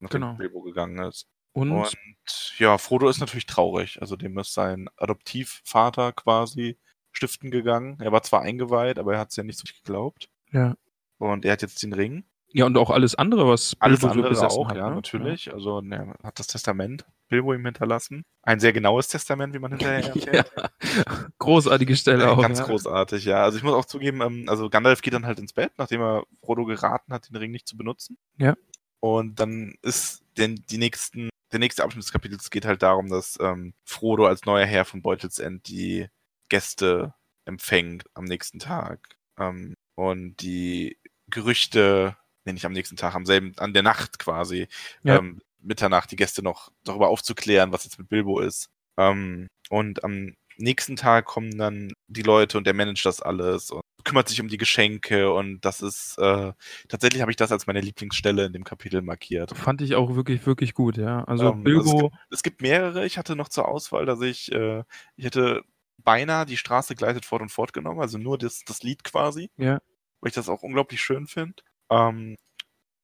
Nachdem 0.00 0.20
Genau. 0.20 0.34
Bilbo 0.34 0.60
gegangen 0.62 0.98
ist. 1.06 1.26
Und, 1.52 1.70
Und 1.72 2.54
ja, 2.58 2.76
Frodo 2.78 3.08
ist 3.08 3.20
natürlich 3.20 3.46
traurig. 3.46 4.00
Also 4.02 4.16
dem 4.16 4.36
ist 4.38 4.52
sein 4.54 4.88
Adoptivvater 4.96 6.12
quasi 6.12 6.76
stiften 7.12 7.50
gegangen. 7.50 7.98
Er 8.00 8.10
war 8.12 8.22
zwar 8.22 8.42
eingeweiht, 8.42 8.98
aber 8.98 9.14
er 9.14 9.20
hat 9.20 9.30
es 9.30 9.36
ja 9.36 9.44
nicht 9.44 9.58
so 9.58 9.64
geglaubt. 9.82 10.28
ja. 10.52 10.76
Und 11.18 11.44
er 11.44 11.52
hat 11.52 11.62
jetzt 11.62 11.80
den 11.82 11.92
Ring. 11.92 12.24
Ja, 12.52 12.66
und 12.66 12.76
auch 12.76 12.90
alles 12.90 13.14
andere, 13.14 13.48
was 13.48 13.76
Alles 13.78 14.00
Bilbo 14.00 14.14
so 14.14 14.20
andere 14.24 14.48
auch, 14.48 14.68
hat, 14.68 14.76
ja, 14.76 14.88
ne? 14.90 14.96
natürlich. 14.96 15.52
Also 15.52 15.80
er 15.80 16.14
hat 16.22 16.38
das 16.38 16.48
Testament 16.48 17.06
Bilbo 17.34 17.52
ihm 17.52 17.64
hinterlassen. 17.64 18.24
Ein 18.42 18.60
sehr 18.60 18.72
genaues 18.72 19.08
Testament, 19.08 19.54
wie 19.54 19.58
man 19.58 19.72
hinterher 19.72 20.04
erfährt. 20.14 20.52
Ja. 20.94 21.26
Großartige 21.38 21.96
Stelle 21.96 22.30
auch. 22.30 22.40
Ganz 22.40 22.60
ja. 22.60 22.66
großartig, 22.66 23.24
ja. 23.24 23.42
Also 23.42 23.58
ich 23.58 23.64
muss 23.64 23.74
auch 23.74 23.86
zugeben, 23.86 24.20
ähm, 24.20 24.44
also 24.48 24.70
Gandalf 24.70 25.02
geht 25.02 25.14
dann 25.14 25.26
halt 25.26 25.40
ins 25.40 25.52
Bett, 25.52 25.72
nachdem 25.78 26.00
er 26.02 26.24
Frodo 26.44 26.64
geraten 26.64 27.12
hat, 27.12 27.28
den 27.28 27.36
Ring 27.36 27.50
nicht 27.50 27.66
zu 27.66 27.76
benutzen. 27.76 28.16
Ja. 28.38 28.54
Und 29.00 29.40
dann 29.40 29.74
ist 29.82 30.22
denn 30.38 30.62
die 30.70 30.78
nächsten, 30.78 31.30
der 31.50 31.58
nächste 31.58 31.82
Abschnitt 31.82 32.04
des 32.04 32.12
Kapitels 32.12 32.50
geht 32.50 32.64
halt 32.64 32.82
darum, 32.82 33.08
dass 33.08 33.36
ähm, 33.40 33.74
Frodo 33.84 34.26
als 34.26 34.44
neuer 34.44 34.66
Herr 34.66 34.84
von 34.84 35.02
Beutelsend 35.02 35.66
die 35.68 36.06
Gäste 36.48 37.14
empfängt 37.44 38.04
am 38.14 38.24
nächsten 38.24 38.60
Tag. 38.60 39.16
Ähm, 39.38 39.74
und 39.96 40.36
die 40.36 40.98
Gerüchte, 41.28 42.16
nee, 42.44 42.52
nicht 42.52 42.66
am 42.66 42.72
nächsten 42.72 42.96
Tag, 42.96 43.14
am 43.16 43.26
selben, 43.26 43.54
an 43.58 43.72
der 43.74 43.82
Nacht 43.82 44.18
quasi, 44.20 44.68
Ja. 45.02 45.16
ähm, 45.16 45.40
Mitternacht 45.64 46.10
die 46.10 46.16
Gäste 46.16 46.42
noch 46.42 46.70
darüber 46.84 47.08
aufzuklären, 47.08 47.72
was 47.72 47.84
jetzt 47.84 47.98
mit 47.98 48.08
Bilbo 48.08 48.40
ist. 48.40 48.68
Ähm, 48.96 49.48
und 49.70 50.04
am 50.04 50.34
nächsten 50.56 50.96
Tag 50.96 51.24
kommen 51.24 51.56
dann 51.58 51.92
die 52.06 52.22
Leute 52.22 52.58
und 52.58 52.66
der 52.66 52.74
managt 52.74 53.04
das 53.04 53.20
alles 53.20 53.70
und 53.70 53.82
kümmert 54.04 54.28
sich 54.28 54.40
um 54.40 54.48
die 54.48 54.58
Geschenke 54.58 55.32
und 55.32 55.64
das 55.64 55.80
ist 55.80 56.16
äh, 56.18 56.52
tatsächlich 56.88 57.22
habe 57.22 57.32
ich 57.32 57.36
das 57.36 57.50
als 57.50 57.66
meine 57.66 57.80
Lieblingsstelle 57.80 58.44
in 58.44 58.52
dem 58.52 58.64
Kapitel 58.64 59.02
markiert. 59.02 59.56
Fand 59.56 59.80
ich 59.80 59.94
auch 59.94 60.14
wirklich, 60.14 60.46
wirklich 60.46 60.74
gut, 60.74 60.96
ja. 60.98 61.24
Also 61.24 61.52
Ähm, 61.52 61.64
Bilbo, 61.64 61.90
also 61.90 62.10
Es 62.30 62.42
gibt 62.42 62.60
mehrere. 62.60 63.06
Ich 63.06 63.18
hatte 63.18 63.34
noch 63.34 63.48
zur 63.48 63.66
Auswahl, 63.66 64.04
dass 64.06 64.20
ich 64.20 64.52
äh, 64.52 64.84
ich 65.16 65.24
hätte 65.24 65.62
beinahe 66.04 66.46
die 66.46 66.56
Straße 66.56 66.94
gleitet 66.94 67.24
fort 67.24 67.42
und 67.42 67.50
fort 67.50 67.72
genommen, 67.72 68.00
also 68.00 68.18
nur 68.18 68.36
das, 68.36 68.62
das 68.66 68.82
Lied 68.82 69.04
quasi, 69.04 69.50
ja. 69.56 69.80
weil 70.20 70.28
ich 70.28 70.34
das 70.34 70.48
auch 70.48 70.62
unglaublich 70.62 71.00
schön 71.00 71.26
finde. 71.26 71.62
Ähm, 71.90 72.36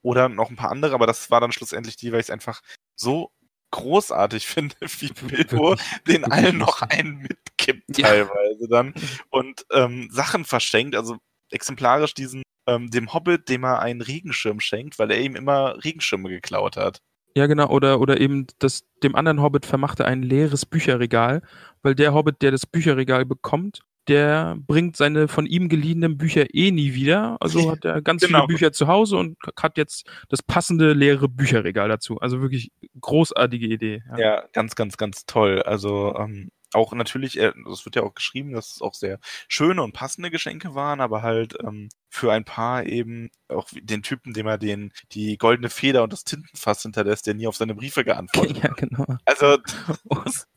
oder 0.02 0.28
noch 0.28 0.50
ein 0.50 0.56
paar 0.56 0.70
andere, 0.70 0.94
aber 0.94 1.06
das 1.06 1.30
war 1.30 1.40
dann 1.40 1.52
schlussendlich 1.52 1.96
die, 1.96 2.12
weil 2.12 2.20
ich 2.20 2.26
es 2.26 2.30
einfach 2.30 2.60
so 2.96 3.32
großartig 3.70 4.46
finde, 4.46 4.76
wie 4.80 5.12
Bilbo 5.12 5.76
den 6.06 6.24
allen 6.24 6.58
noch 6.58 6.82
einen 6.82 7.18
mitkippt 7.18 7.98
Ja. 7.98 8.08
teilweise 8.08 8.68
dann 8.68 8.94
und 9.30 9.64
ähm, 9.72 10.08
Sachen 10.10 10.44
verschenkt, 10.44 10.94
also 10.94 11.18
exemplarisch 11.50 12.14
diesen 12.14 12.42
ähm, 12.66 12.90
dem 12.90 13.12
Hobbit, 13.12 13.48
dem 13.48 13.64
er 13.64 13.80
einen 13.80 14.00
Regenschirm 14.00 14.60
schenkt, 14.60 14.98
weil 14.98 15.10
er 15.10 15.20
ihm 15.20 15.36
immer 15.36 15.82
Regenschirme 15.82 16.28
geklaut 16.28 16.76
hat. 16.76 17.00
Ja, 17.36 17.46
genau. 17.46 17.68
Oder, 17.68 18.00
oder 18.00 18.20
eben 18.20 18.46
das, 18.58 18.82
dem 19.02 19.14
anderen 19.14 19.40
Hobbit 19.40 19.64
vermachte 19.66 20.04
ein 20.04 20.22
leeres 20.22 20.66
Bücherregal, 20.66 21.42
weil 21.82 21.94
der 21.94 22.12
Hobbit, 22.12 22.42
der 22.42 22.50
das 22.50 22.66
Bücherregal 22.66 23.24
bekommt, 23.24 23.82
der 24.10 24.58
bringt 24.66 24.96
seine 24.96 25.28
von 25.28 25.46
ihm 25.46 25.68
geliehenen 25.68 26.18
Bücher 26.18 26.52
eh 26.52 26.70
nie 26.70 26.92
wieder. 26.94 27.36
Also 27.40 27.70
hat 27.72 27.84
er 27.84 28.02
ganz 28.02 28.22
Genau. 28.22 28.40
viele 28.40 28.48
Bücher 28.48 28.72
zu 28.72 28.86
Hause 28.88 29.16
und 29.16 29.38
hat 29.58 29.78
jetzt 29.78 30.06
das 30.28 30.42
passende 30.42 30.92
leere 30.92 31.28
Bücherregal 31.28 31.88
dazu. 31.88 32.18
Also 32.18 32.40
wirklich 32.42 32.72
großartige 33.00 33.66
Idee. 33.66 34.02
Ja. 34.10 34.18
Ja, 34.18 34.44
ganz, 34.52 34.74
ganz, 34.74 34.96
ganz 34.96 35.24
toll. 35.24 35.62
Also 35.62 36.14
ähm, 36.18 36.50
auch 36.72 36.92
natürlich, 36.92 37.38
äh, 37.38 37.52
es 37.70 37.84
wird 37.84 37.96
ja 37.96 38.02
auch 38.02 38.14
geschrieben, 38.14 38.52
dass 38.52 38.74
es 38.74 38.82
auch 38.82 38.94
sehr 38.94 39.18
schöne 39.48 39.82
und 39.82 39.92
passende 39.92 40.30
Geschenke 40.30 40.74
waren, 40.74 41.00
aber 41.00 41.22
halt 41.22 41.56
ähm, 41.62 41.88
für 42.08 42.32
ein 42.32 42.44
paar 42.44 42.86
eben 42.86 43.30
auch 43.48 43.68
den 43.72 44.02
Typen, 44.02 44.32
dem 44.32 44.46
er 44.46 44.58
den 44.58 44.92
die 45.12 45.38
goldene 45.38 45.70
Feder 45.70 46.02
und 46.02 46.12
das 46.12 46.24
Tintenfass 46.24 46.82
hinterlässt, 46.82 47.26
der 47.26 47.34
nie 47.34 47.46
auf 47.46 47.56
seine 47.56 47.74
Briefe 47.74 48.04
geantwortet 48.04 48.56
ja, 48.62 48.64
hat. 48.64 48.76
genau. 48.76 49.06
Also 49.24 49.58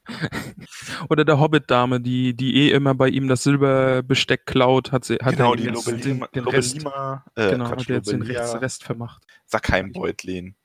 Oder 1.09 1.25
der 1.25 1.39
Hobbit-Dame, 1.39 2.01
die, 2.01 2.35
die 2.35 2.55
eh 2.55 2.71
immer 2.71 2.93
bei 2.93 3.07
ihm 3.09 3.27
das 3.27 3.43
Silberbesteck 3.43 4.45
klaut, 4.45 4.91
hat 4.91 5.05
sie, 5.05 5.15
hat 5.15 5.35
genau 5.37 5.51
er 5.53 5.57
die 5.57 5.63
jetzt 5.63 5.85
Lobelima, 5.85 6.27
den, 6.27 6.43
den 6.43 6.53
Rest, 6.53 6.83
Lobelima 6.83 7.25
äh, 7.35 7.49
genau, 7.51 7.65
Quatsch, 7.69 7.79
hat 7.81 7.89
jetzt 7.89 8.11
den 8.11 8.21
Rest, 8.21 8.55
Rest 8.61 8.83
vermacht. 8.83 9.23
Sackheim-Beutlin. 9.45 10.55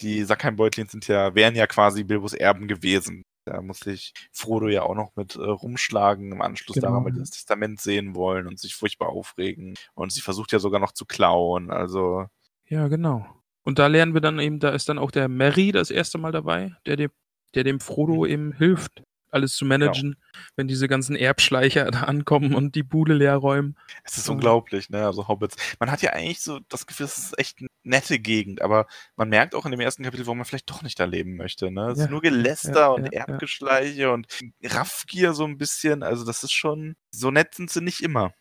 Die 0.00 0.22
Sackheim-Beutlin 0.22 0.88
sind 0.88 1.08
ja, 1.08 1.34
wären 1.34 1.56
ja 1.56 1.66
quasi 1.66 2.04
Bilbos 2.04 2.34
Erben 2.34 2.68
gewesen. 2.68 3.24
Da 3.48 3.62
muss 3.62 3.80
sich 3.80 4.12
Frodo 4.32 4.68
ja 4.68 4.82
auch 4.82 4.94
noch 4.94 5.16
mit 5.16 5.36
äh, 5.36 5.40
rumschlagen 5.40 6.32
im 6.32 6.42
Anschluss 6.42 6.74
Genau, 6.74 6.88
daran, 6.88 7.04
weil 7.04 7.12
die 7.12 7.20
das 7.20 7.30
Testament 7.30 7.80
sehen 7.80 8.14
wollen 8.14 8.46
und 8.46 8.58
sich 8.58 8.74
furchtbar 8.74 9.08
aufregen. 9.08 9.74
Und 9.94 10.12
sie 10.12 10.20
versucht 10.20 10.52
ja 10.52 10.58
sogar 10.58 10.80
noch 10.80 10.92
zu 10.92 11.04
klauen. 11.06 11.70
Also, 11.70 12.26
Ja, 12.66 12.88
genau. 12.88 13.26
Und 13.64 13.78
da 13.78 13.86
lernen 13.86 14.14
wir 14.14 14.20
dann 14.20 14.38
eben, 14.38 14.60
da 14.60 14.70
ist 14.70 14.88
dann 14.88 14.98
auch 14.98 15.10
der 15.10 15.28
Merry 15.28 15.72
das 15.72 15.90
erste 15.90 16.18
Mal 16.18 16.32
dabei, 16.32 16.74
der 16.86 16.96
dem, 16.96 17.10
der 17.54 17.64
dem 17.64 17.80
Frodo 17.80 18.24
eben 18.24 18.52
hilft, 18.52 19.02
alles 19.30 19.54
zu 19.56 19.64
managen, 19.64 20.16
wenn 20.56 20.68
diese 20.68 20.88
ganzen 20.88 21.16
Erbschleicher 21.16 21.90
da 21.90 22.02
ankommen 22.02 22.54
und 22.54 22.74
die 22.74 22.82
Bude 22.82 23.14
leer 23.14 23.36
räumen. 23.36 23.76
es 24.04 24.16
ist 24.18 24.26
Ja. 24.28 24.34
unglaublich, 24.34 24.90
ne? 24.90 25.04
Also 25.06 25.28
Hobbits. 25.28 25.56
Man 25.80 25.90
hat 25.90 26.02
ja 26.02 26.10
eigentlich 26.12 26.40
so 26.40 26.60
das 26.68 26.86
Gefühl, 26.86 27.06
es 27.06 27.18
ist 27.18 27.38
echt 27.38 27.58
eine 27.60 27.68
nette 27.82 28.18
Gegend, 28.18 28.62
aber 28.62 28.86
man 29.16 29.28
merkt 29.28 29.54
auch 29.54 29.64
in 29.64 29.70
dem 29.70 29.80
ersten 29.80 30.02
Kapitel, 30.04 30.26
warum 30.26 30.38
man 30.38 30.44
vielleicht 30.44 30.70
doch 30.70 30.82
nicht 30.82 30.98
da 31.00 31.04
leben 31.04 31.36
möchte. 31.36 31.70
Ne? 31.70 31.90
Es 31.90 31.98
Ja, 31.98 32.04
ist 32.04 32.10
nur 32.10 32.22
Geläster 32.22 32.72
ja, 32.74 32.86
und 32.88 33.04
ja, 33.06 33.10
ja. 33.12 33.24
Erbgeschleiche 33.26 34.10
und 34.12 34.26
Raffgier 34.64 35.32
so 35.34 35.44
ein 35.44 35.58
bisschen. 35.58 36.02
Also 36.02 36.24
das 36.24 36.42
ist 36.44 36.52
schon, 36.52 36.96
so 37.10 37.30
nett 37.30 37.54
sind 37.54 37.70
sie 37.70 37.80
nicht 37.80 38.00
immer. 38.00 38.32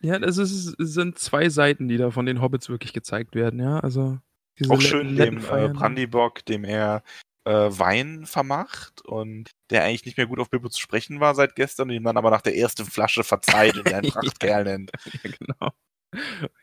Ja, 0.00 0.18
das 0.18 0.38
ist, 0.38 0.74
sind 0.78 1.18
zwei 1.18 1.48
Seiten, 1.48 1.88
die 1.88 1.96
da 1.96 2.10
von 2.10 2.24
den 2.26 2.40
Hobbits 2.40 2.68
wirklich 2.68 2.92
gezeigt 2.92 3.34
werden, 3.34 3.58
ja. 3.60 3.80
Also 3.80 4.18
Auch 4.68 4.80
schön 4.80 5.16
dem 5.16 5.38
äh. 5.38 5.68
Brandybock, 5.68 6.44
dem 6.44 6.64
er 6.64 7.02
äh, 7.48 7.78
Wein 7.78 8.26
vermacht 8.26 9.00
und 9.06 9.50
der 9.70 9.84
eigentlich 9.84 10.04
nicht 10.04 10.18
mehr 10.18 10.26
gut 10.26 10.38
auf 10.38 10.50
Bilbo 10.50 10.68
zu 10.68 10.80
sprechen 10.80 11.18
war 11.20 11.34
seit 11.34 11.54
gestern 11.56 11.88
und 11.88 11.96
ihm 11.96 12.04
dann 12.04 12.18
aber 12.18 12.30
nach 12.30 12.42
der 12.42 12.56
ersten 12.56 12.84
Flasche 12.84 13.24
verzeiht 13.24 13.76
und 13.78 13.88
ihn 13.88 13.94
einen. 13.94 14.10
Prachtkerl 14.10 14.64
nennt. 14.64 14.92
Ja, 15.22 15.30
genau. 15.30 15.72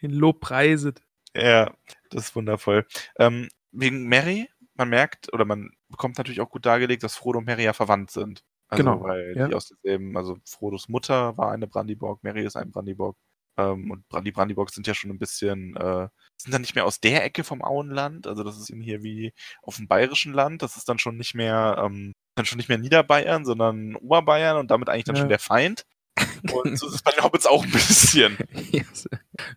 In 0.02 0.12
Lob 0.12 0.42
preiset. 0.42 1.02
Ja, 1.36 1.72
das 2.10 2.26
ist 2.26 2.36
wundervoll. 2.36 2.88
Ähm, 3.20 3.50
wegen 3.72 4.08
Mary, 4.08 4.50
man 4.76 4.90
merkt 4.90 5.32
oder 5.34 5.46
man 5.46 5.72
bekommt 5.90 6.18
natürlich 6.18 6.42
auch 6.42 6.50
gut 6.50 6.66
dargelegt, 6.66 7.04
dass 7.04 7.16
Frodo 7.16 7.40
und 7.40 7.46
Mary 7.46 7.64
ja 7.64 7.74
verwandt 7.74 8.12
sind. 8.12 8.44
Also, 8.68 8.84
Genau, 8.84 9.04
weil 9.04 9.36
ja. 9.36 9.48
die 9.48 9.54
aus 9.54 9.68
demselben, 9.68 10.18
also 10.18 10.38
Frodos 10.46 10.90
Mutter 10.90 11.38
war 11.38 11.52
eine 11.52 11.68
Brandybock, 11.68 12.24
Mary 12.24 12.44
ist 12.46 12.56
ein 12.56 12.72
Brandybock. 12.72 13.18
Ähm, 13.58 13.92
und 13.92 14.26
die 14.26 14.32
Brandybocks 14.32 14.74
sind 14.74 14.88
ja 14.88 14.94
schon 14.94 15.12
ein 15.12 15.20
bisschen, 15.20 15.76
äh, 15.78 16.08
sind 16.38 16.54
dann 16.54 16.62
nicht 16.62 16.76
mehr 16.76 16.86
aus 16.86 17.00
der 17.00 17.24
Ecke 17.24 17.44
vom 17.44 17.62
Auenland. 17.64 18.28
Also 18.28 18.44
das 18.44 18.58
ist 18.58 18.70
eben 18.70 18.82
hier 18.82 19.02
wie 19.04 19.34
auf 19.62 19.78
dem 19.78 19.88
bayerischen 19.88 20.34
Land. 20.34 20.62
Das 20.62 20.78
ist 20.78 20.90
dann 20.90 21.00
schon 21.00 21.18
nicht 21.18 21.36
mehr, 21.36 21.78
ähm, 21.84 22.14
dann 22.36 22.46
schon 22.46 22.58
nicht 22.58 22.70
mehr 22.70 22.78
Niederbayern, 22.78 23.46
sondern 23.46 23.96
Oberbayern 23.96 24.58
und 24.58 24.72
damit 24.72 24.90
eigentlich 24.90 25.06
dann 25.06 25.16
Ja. 25.16 25.22
schon 25.22 25.30
der 25.30 25.40
Feind. 25.40 25.86
Und 26.54 26.78
so 26.78 26.88
ist 26.88 26.96
es 26.96 27.02
bei 27.02 27.12
den 27.12 27.24
Hobbits 27.24 27.46
auch 27.46 27.64
ein 27.64 27.72
bisschen. 27.72 28.38
Yes. 28.72 29.08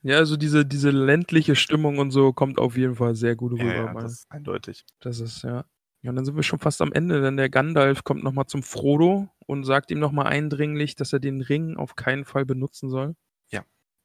Ja, 0.03 0.17
also 0.17 0.37
diese, 0.37 0.67
diese 0.67 0.91
ländliche 0.91 1.55
Stimmung 1.55 1.99
und 1.99 2.11
so 2.11 2.33
kommt 2.33 2.59
auf 2.59 2.77
jeden 2.77 2.97
Fall 2.97 3.15
sehr 3.15 3.37
gut 3.37 3.53
rüber. 3.53 3.65
Ja, 3.65 3.85
ja, 3.87 3.95
das 3.95 4.13
ist 4.13 4.27
eindeutig. 4.31 4.85
Das 5.01 5.21
ist, 5.21 5.43
ja. 5.43 5.65
Ja, 6.03 6.11
und 6.11 6.17
dann 6.17 6.25
sind 6.25 6.35
wir 6.37 6.43
schon 6.43 6.59
fast 6.59 6.81
am 6.83 6.93
Ende, 6.93 7.21
denn 7.21 7.37
der 7.37 7.49
Gandalf 7.51 8.05
kommt 8.05 8.25
nochmal 8.25 8.47
zum 8.47 8.63
Frodo 8.63 9.29
und 9.47 9.65
sagt 9.65 9.91
ihm 9.91 9.99
nochmal 9.99 10.27
eindringlich, 10.27 10.95
dass 10.97 11.13
er 11.13 11.21
den 11.21 11.41
Ring 11.43 11.77
auf 11.77 11.95
keinen 11.97 12.25
Fall 12.25 12.45
benutzen 12.45 12.89
soll. 12.91 13.15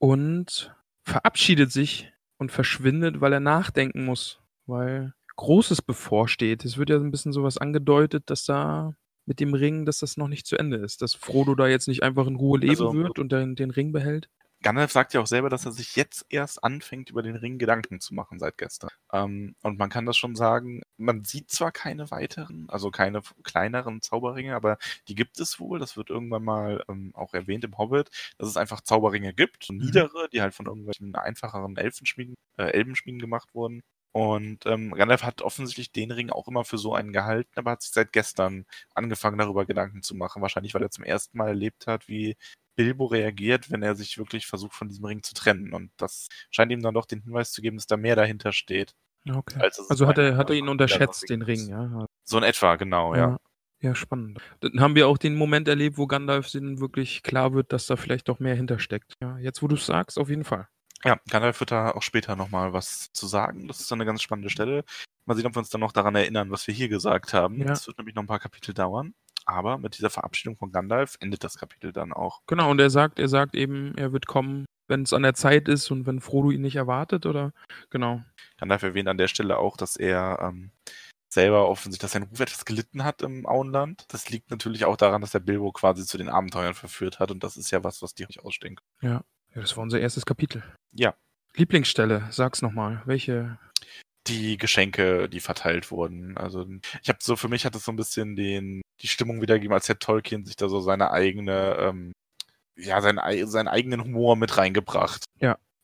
Und 0.03 0.75
verabschiedet 1.03 1.71
sich 1.71 2.11
und 2.37 2.51
verschwindet, 2.51 3.21
weil 3.21 3.31
er 3.31 3.39
nachdenken 3.39 4.03
muss, 4.03 4.41
weil 4.65 5.13
Großes 5.37 5.81
bevorsteht. 5.81 6.65
Es 6.65 6.77
wird 6.77 6.89
ja 6.89 6.99
so 6.99 7.05
ein 7.05 7.11
bisschen 7.11 7.31
sowas 7.31 7.57
angedeutet, 7.57 8.23
dass 8.25 8.43
da 8.43 8.97
mit 9.25 9.39
dem 9.39 9.53
Ring, 9.53 9.85
dass 9.85 9.99
das 9.99 10.17
noch 10.17 10.27
nicht 10.27 10.45
zu 10.45 10.57
Ende 10.57 10.75
ist, 10.75 11.01
dass 11.01 11.13
Frodo 11.13 11.55
da 11.55 11.67
jetzt 11.69 11.87
nicht 11.87 12.03
einfach 12.03 12.27
in 12.27 12.35
Ruhe 12.35 12.59
leben 12.59 12.71
Also- 12.71 12.93
wird 12.93 13.17
und 13.17 13.31
den, 13.31 13.55
den 13.55 13.71
Ring 13.71 13.93
behält. 13.93 14.27
Gandalf 14.63 14.91
sagt 14.91 15.13
ja 15.13 15.21
auch 15.21 15.27
selber, 15.27 15.49
dass 15.49 15.65
er 15.65 15.71
sich 15.71 15.95
jetzt 15.95 16.25
erst 16.29 16.63
anfängt, 16.63 17.09
über 17.09 17.21
den 17.21 17.35
Ring 17.35 17.59
Gedanken 17.59 17.99
zu 17.99 18.13
machen 18.15 18.39
seit 18.39 18.57
gestern. 18.57 18.89
Ähm, 19.11 19.55
und 19.61 19.77
man 19.77 19.89
kann 19.89 20.05
das 20.05 20.17
schon 20.17 20.35
sagen, 20.35 20.81
man 20.97 21.23
sieht 21.23 21.51
zwar 21.51 21.71
keine 21.71 22.09
weiteren, 22.11 22.67
also 22.69 22.89
keine 22.89 23.21
kleineren 23.43 24.01
Zauberringe, 24.01 24.55
aber 24.55 24.77
die 25.07 25.15
gibt 25.15 25.39
es 25.39 25.59
wohl. 25.59 25.79
Das 25.79 25.97
wird 25.97 26.09
irgendwann 26.09 26.43
mal 26.43 26.83
ähm, 26.89 27.11
auch 27.13 27.33
erwähnt 27.33 27.63
im 27.63 27.77
Hobbit, 27.77 28.09
dass 28.37 28.49
es 28.49 28.57
einfach 28.57 28.81
Zauberringe 28.81 29.33
gibt, 29.33 29.63
so 29.65 29.73
niedere, 29.73 30.29
die 30.31 30.41
halt 30.41 30.55
von 30.55 30.65
irgendwelchen 30.65 31.15
einfacheren 31.15 31.77
Elfenschmieden, 31.77 32.35
äh, 32.57 32.71
Elbenschmieden 32.71 33.19
gemacht 33.21 33.53
wurden. 33.53 33.81
Und 34.13 34.67
ähm, 34.67 34.93
Gandalf 34.93 35.23
hat 35.23 35.41
offensichtlich 35.41 35.91
den 35.91 36.11
Ring 36.11 36.29
auch 36.29 36.47
immer 36.47 36.63
für 36.65 36.77
so 36.77 36.93
einen 36.93 37.13
gehalten, 37.13 37.51
aber 37.55 37.71
hat 37.71 37.81
sich 37.81 37.91
seit 37.93 38.13
gestern 38.13 38.65
angefangen, 38.93 39.39
darüber 39.39 39.65
Gedanken 39.65 40.03
zu 40.03 40.13
machen. 40.15 40.41
Wahrscheinlich, 40.43 40.75
weil 40.75 40.83
er 40.83 40.91
zum 40.91 41.03
ersten 41.03 41.35
Mal 41.37 41.47
erlebt 41.47 41.87
hat, 41.87 42.07
wie 42.07 42.37
Bilbo 42.75 43.05
reagiert, 43.05 43.71
wenn 43.71 43.83
er 43.83 43.95
sich 43.95 44.17
wirklich 44.17 44.47
versucht, 44.47 44.73
von 44.73 44.87
diesem 44.87 45.05
Ring 45.05 45.23
zu 45.23 45.33
trennen. 45.33 45.73
Und 45.73 45.91
das 45.97 46.27
scheint 46.49 46.71
ihm 46.71 46.81
dann 46.81 46.93
doch 46.93 47.05
den 47.05 47.21
Hinweis 47.21 47.51
zu 47.51 47.61
geben, 47.61 47.77
dass 47.77 47.87
da 47.87 47.97
mehr 47.97 48.15
dahinter 48.15 48.51
steht. 48.51 48.95
Okay. 49.29 49.59
Als 49.59 49.79
Also 49.89 50.07
hat 50.07 50.17
er, 50.17 50.37
hat 50.37 50.49
er 50.49 50.55
ihn 50.55 50.67
unterschätzt, 50.67 51.29
den 51.29 51.41
Ring, 51.41 51.69
ja. 51.69 52.05
So 52.23 52.37
in 52.37 52.43
etwa, 52.43 52.75
genau, 52.75 53.15
ja. 53.15 53.37
Ja, 53.79 53.95
spannend. 53.95 54.39
Dann 54.61 54.79
haben 54.79 54.95
wir 54.95 55.09
auch 55.09 55.17
den 55.17 55.35
Moment 55.35 55.67
erlebt, 55.67 55.97
wo 55.97 56.07
Gandalf 56.07 56.49
dann 56.51 56.79
wirklich 56.79 57.21
klar 57.21 57.53
wird, 57.53 57.73
dass 57.73 57.85
da 57.85 57.97
vielleicht 57.97 58.29
doch 58.29 58.39
mehr 58.39 58.55
hintersteckt. 58.55 59.13
Ja, 59.21 59.37
jetzt, 59.39 59.61
wo 59.61 59.67
du 59.67 59.75
es 59.75 59.85
sagst, 59.85 60.17
auf 60.17 60.29
jeden 60.29 60.45
Fall. 60.45 60.69
Ja, 61.03 61.19
Gandalf 61.29 61.59
wird 61.59 61.71
da 61.71 61.91
auch 61.91 62.01
später 62.01 62.37
nochmal 62.37 62.71
was 62.71 63.11
zu 63.11 63.27
sagen. 63.27 63.67
Das 63.67 63.81
ist 63.81 63.91
dann 63.91 63.99
eine 63.99 64.05
ganz 64.05 64.21
spannende 64.21 64.49
Stelle. 64.49 64.85
Mal 65.25 65.35
sehen, 65.35 65.45
ob 65.45 65.55
wir 65.55 65.59
uns 65.59 65.69
dann 65.69 65.81
noch 65.81 65.91
daran 65.91 66.15
erinnern, 66.15 66.49
was 66.49 66.65
wir 66.65 66.73
hier 66.73 66.87
gesagt 66.87 67.33
haben. 67.33 67.59
Ja. 67.59 67.65
Das 67.65 67.87
wird 67.87 67.97
nämlich 67.97 68.15
noch 68.15 68.23
ein 68.23 68.27
paar 68.27 68.39
Kapitel 68.39 68.73
dauern. 68.73 69.13
Aber 69.45 69.77
mit 69.77 69.97
dieser 69.97 70.09
Verabschiedung 70.09 70.57
von 70.57 70.71
Gandalf 70.71 71.17
endet 71.19 71.43
das 71.43 71.57
Kapitel 71.57 71.91
dann 71.91 72.13
auch. 72.13 72.41
Genau, 72.47 72.71
und 72.71 72.79
er 72.79 72.89
sagt, 72.89 73.19
er 73.19 73.27
sagt 73.27 73.55
eben, 73.55 73.95
er 73.97 74.13
wird 74.13 74.27
kommen, 74.27 74.65
wenn 74.87 75.03
es 75.03 75.13
an 75.13 75.23
der 75.23 75.33
Zeit 75.33 75.67
ist 75.67 75.91
und 75.91 76.05
wenn 76.05 76.21
Frodo 76.21 76.51
ihn 76.51 76.61
nicht 76.61 76.75
erwartet, 76.75 77.25
oder? 77.25 77.53
Genau. 77.89 78.21
Gandalf 78.57 78.83
erwähnt 78.83 79.07
an 79.07 79.17
der 79.17 79.27
Stelle 79.27 79.57
auch, 79.57 79.77
dass 79.77 79.95
er 79.95 80.39
ähm, 80.41 80.71
selber 81.33 81.67
offensichtlich, 81.67 82.01
dass 82.01 82.11
sein 82.11 82.23
Ruf 82.23 82.39
etwas 82.39 82.65
gelitten 82.65 83.03
hat 83.03 83.21
im 83.21 83.45
Auenland. 83.45 84.05
Das 84.09 84.29
liegt 84.29 84.51
natürlich 84.51 84.85
auch 84.85 84.95
daran, 84.95 85.21
dass 85.21 85.33
er 85.33 85.39
Bilbo 85.39 85.71
quasi 85.71 86.05
zu 86.05 86.17
den 86.17 86.29
Abenteuern 86.29 86.73
verführt 86.73 87.19
hat. 87.19 87.31
Und 87.31 87.43
das 87.43 87.57
ist 87.57 87.71
ja 87.71 87.83
was, 87.83 88.01
was 88.01 88.13
die 88.13 88.25
nicht 88.25 88.43
ausstehen 88.43 88.75
können. 88.75 89.13
Ja, 89.13 89.61
das 89.61 89.75
war 89.75 89.83
unser 89.83 89.99
erstes 89.99 90.25
Kapitel. 90.25 90.63
Ja. 90.91 91.15
Lieblingsstelle, 91.55 92.27
sag's 92.31 92.61
nochmal. 92.61 93.01
Welche? 93.05 93.57
Die 94.27 94.57
Geschenke, 94.57 95.27
die 95.27 95.41
verteilt 95.41 95.91
wurden. 95.91 96.37
Also 96.37 96.65
ich 97.01 97.09
habe 97.09 97.19
so, 97.21 97.35
für 97.35 97.49
mich 97.49 97.65
hat 97.65 97.75
es 97.75 97.83
so 97.83 97.91
ein 97.91 97.97
bisschen 97.97 98.35
den, 98.37 98.81
die 99.01 99.07
Stimmung 99.07 99.41
wiedergegeben, 99.41 99.73
als 99.73 99.89
hätte 99.89 99.99
Tolkien 99.99 100.45
sich 100.45 100.55
da 100.55 100.69
so 100.69 100.79
seine 100.79 101.11
eigene, 101.11 101.75
ähm, 101.79 102.13
ja, 102.77 103.01
seinen, 103.01 103.19
ei- 103.19 103.45
seinen 103.45 103.67
eigenen 103.67 104.01
Humor 104.03 104.35
mit 104.37 104.57
reingebracht. 104.57 105.25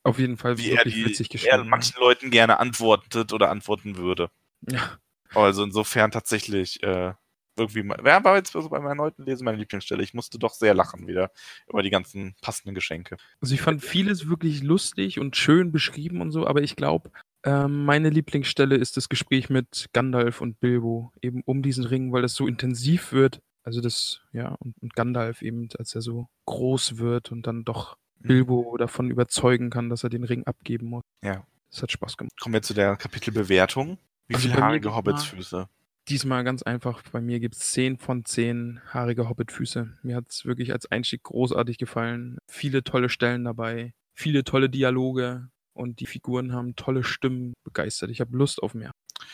Auf 0.03 0.17
jeden 0.17 0.37
Fall 0.37 0.57
Wie 0.57 0.71
er, 0.71 0.85
die, 0.85 1.05
witzig 1.05 1.27
er 1.27 1.31
geschrieben. 1.33 1.69
manchen 1.69 1.99
Leuten 1.99 2.31
gerne 2.31 2.59
antwortet 2.59 3.33
oder 3.33 3.49
antworten 3.49 3.97
würde. 3.97 4.29
ja. 4.67 4.97
Also 5.35 5.63
insofern 5.63 6.09
tatsächlich 6.09 6.81
äh, 6.81 7.13
irgendwie, 7.57 7.83
wer 8.01 8.23
war 8.23 8.37
jetzt 8.37 8.53
so 8.53 8.67
beim 8.69 8.85
erneuten 8.85 9.25
Lesen 9.25 9.43
meine 9.45 9.57
Lieblingsstelle? 9.57 10.01
Ich 10.01 10.13
musste 10.15 10.39
doch 10.39 10.53
sehr 10.53 10.73
lachen 10.73 11.05
wieder 11.05 11.31
über 11.67 11.83
die 11.83 11.89
ganzen 11.91 12.33
passenden 12.41 12.73
Geschenke. 12.73 13.17
Also 13.41 13.53
ich 13.53 13.61
fand 13.61 13.83
vieles 13.83 14.27
wirklich 14.29 14.63
lustig 14.63 15.19
und 15.19 15.35
schön 15.35 15.71
beschrieben 15.71 16.21
und 16.21 16.31
so, 16.31 16.47
aber 16.47 16.63
ich 16.63 16.75
glaube, 16.77 17.11
ähm, 17.43 17.85
meine 17.85 18.09
Lieblingsstelle 18.09 18.75
ist 18.75 18.97
das 18.97 19.09
Gespräch 19.09 19.49
mit 19.49 19.87
Gandalf 19.93 20.41
und 20.41 20.59
Bilbo, 20.59 21.11
eben 21.21 21.41
um 21.45 21.61
diesen 21.61 21.85
Ring, 21.85 22.11
weil 22.11 22.21
das 22.21 22.35
so 22.35 22.47
intensiv 22.47 23.11
wird. 23.11 23.41
Also 23.63 23.81
das, 23.81 24.21
ja, 24.31 24.55
und, 24.59 24.75
und 24.81 24.95
Gandalf 24.95 25.41
eben, 25.41 25.69
als 25.77 25.95
er 25.95 26.01
so 26.01 26.27
groß 26.45 26.97
wird 26.97 27.31
und 27.31 27.45
dann 27.47 27.65
doch 27.65 27.97
Bilbo 28.19 28.75
davon 28.77 29.09
überzeugen 29.09 29.69
kann, 29.69 29.89
dass 29.89 30.03
er 30.03 30.09
den 30.09 30.23
Ring 30.23 30.43
abgeben 30.45 30.87
muss. 30.87 31.03
Ja. 31.23 31.45
Das 31.71 31.83
hat 31.83 31.91
Spaß 31.91 32.17
gemacht. 32.17 32.33
Kommen 32.39 32.53
wir 32.53 32.61
zu 32.61 32.73
der 32.73 32.95
Kapitelbewertung. 32.95 33.97
Wie 34.27 34.35
Also 34.35 34.49
viele 34.49 34.61
haarige 34.61 34.95
Hobbitsfüße? 34.95 35.69
Diesmal 36.07 36.43
ganz 36.43 36.63
einfach, 36.63 37.03
bei 37.11 37.21
mir 37.21 37.39
gibt 37.39 37.55
es 37.55 37.71
10 37.71 37.97
von 37.97 38.25
10 38.25 38.81
haarige 38.91 39.29
Hobbitfüße. 39.29 39.97
Mir 40.01 40.15
hat 40.15 40.25
es 40.29 40.45
wirklich 40.45 40.71
als 40.71 40.91
Einstieg 40.91 41.23
großartig 41.23 41.77
gefallen. 41.77 42.39
Viele 42.47 42.83
tolle 42.83 43.09
Stellen 43.09 43.43
dabei, 43.43 43.93
viele 44.15 44.43
tolle 44.43 44.69
Dialoge 44.69 45.49
und 45.73 45.99
die 45.99 46.05
Figuren 46.05 46.53
haben 46.53 46.75
tolle 46.75 47.03
Stimmen 47.03 47.53
begeistert. 47.63 48.09
Ich 48.09 48.21
habe 48.21 48.35
Lust 48.35 48.61
auf 48.61 48.73
mehr. 48.73 48.91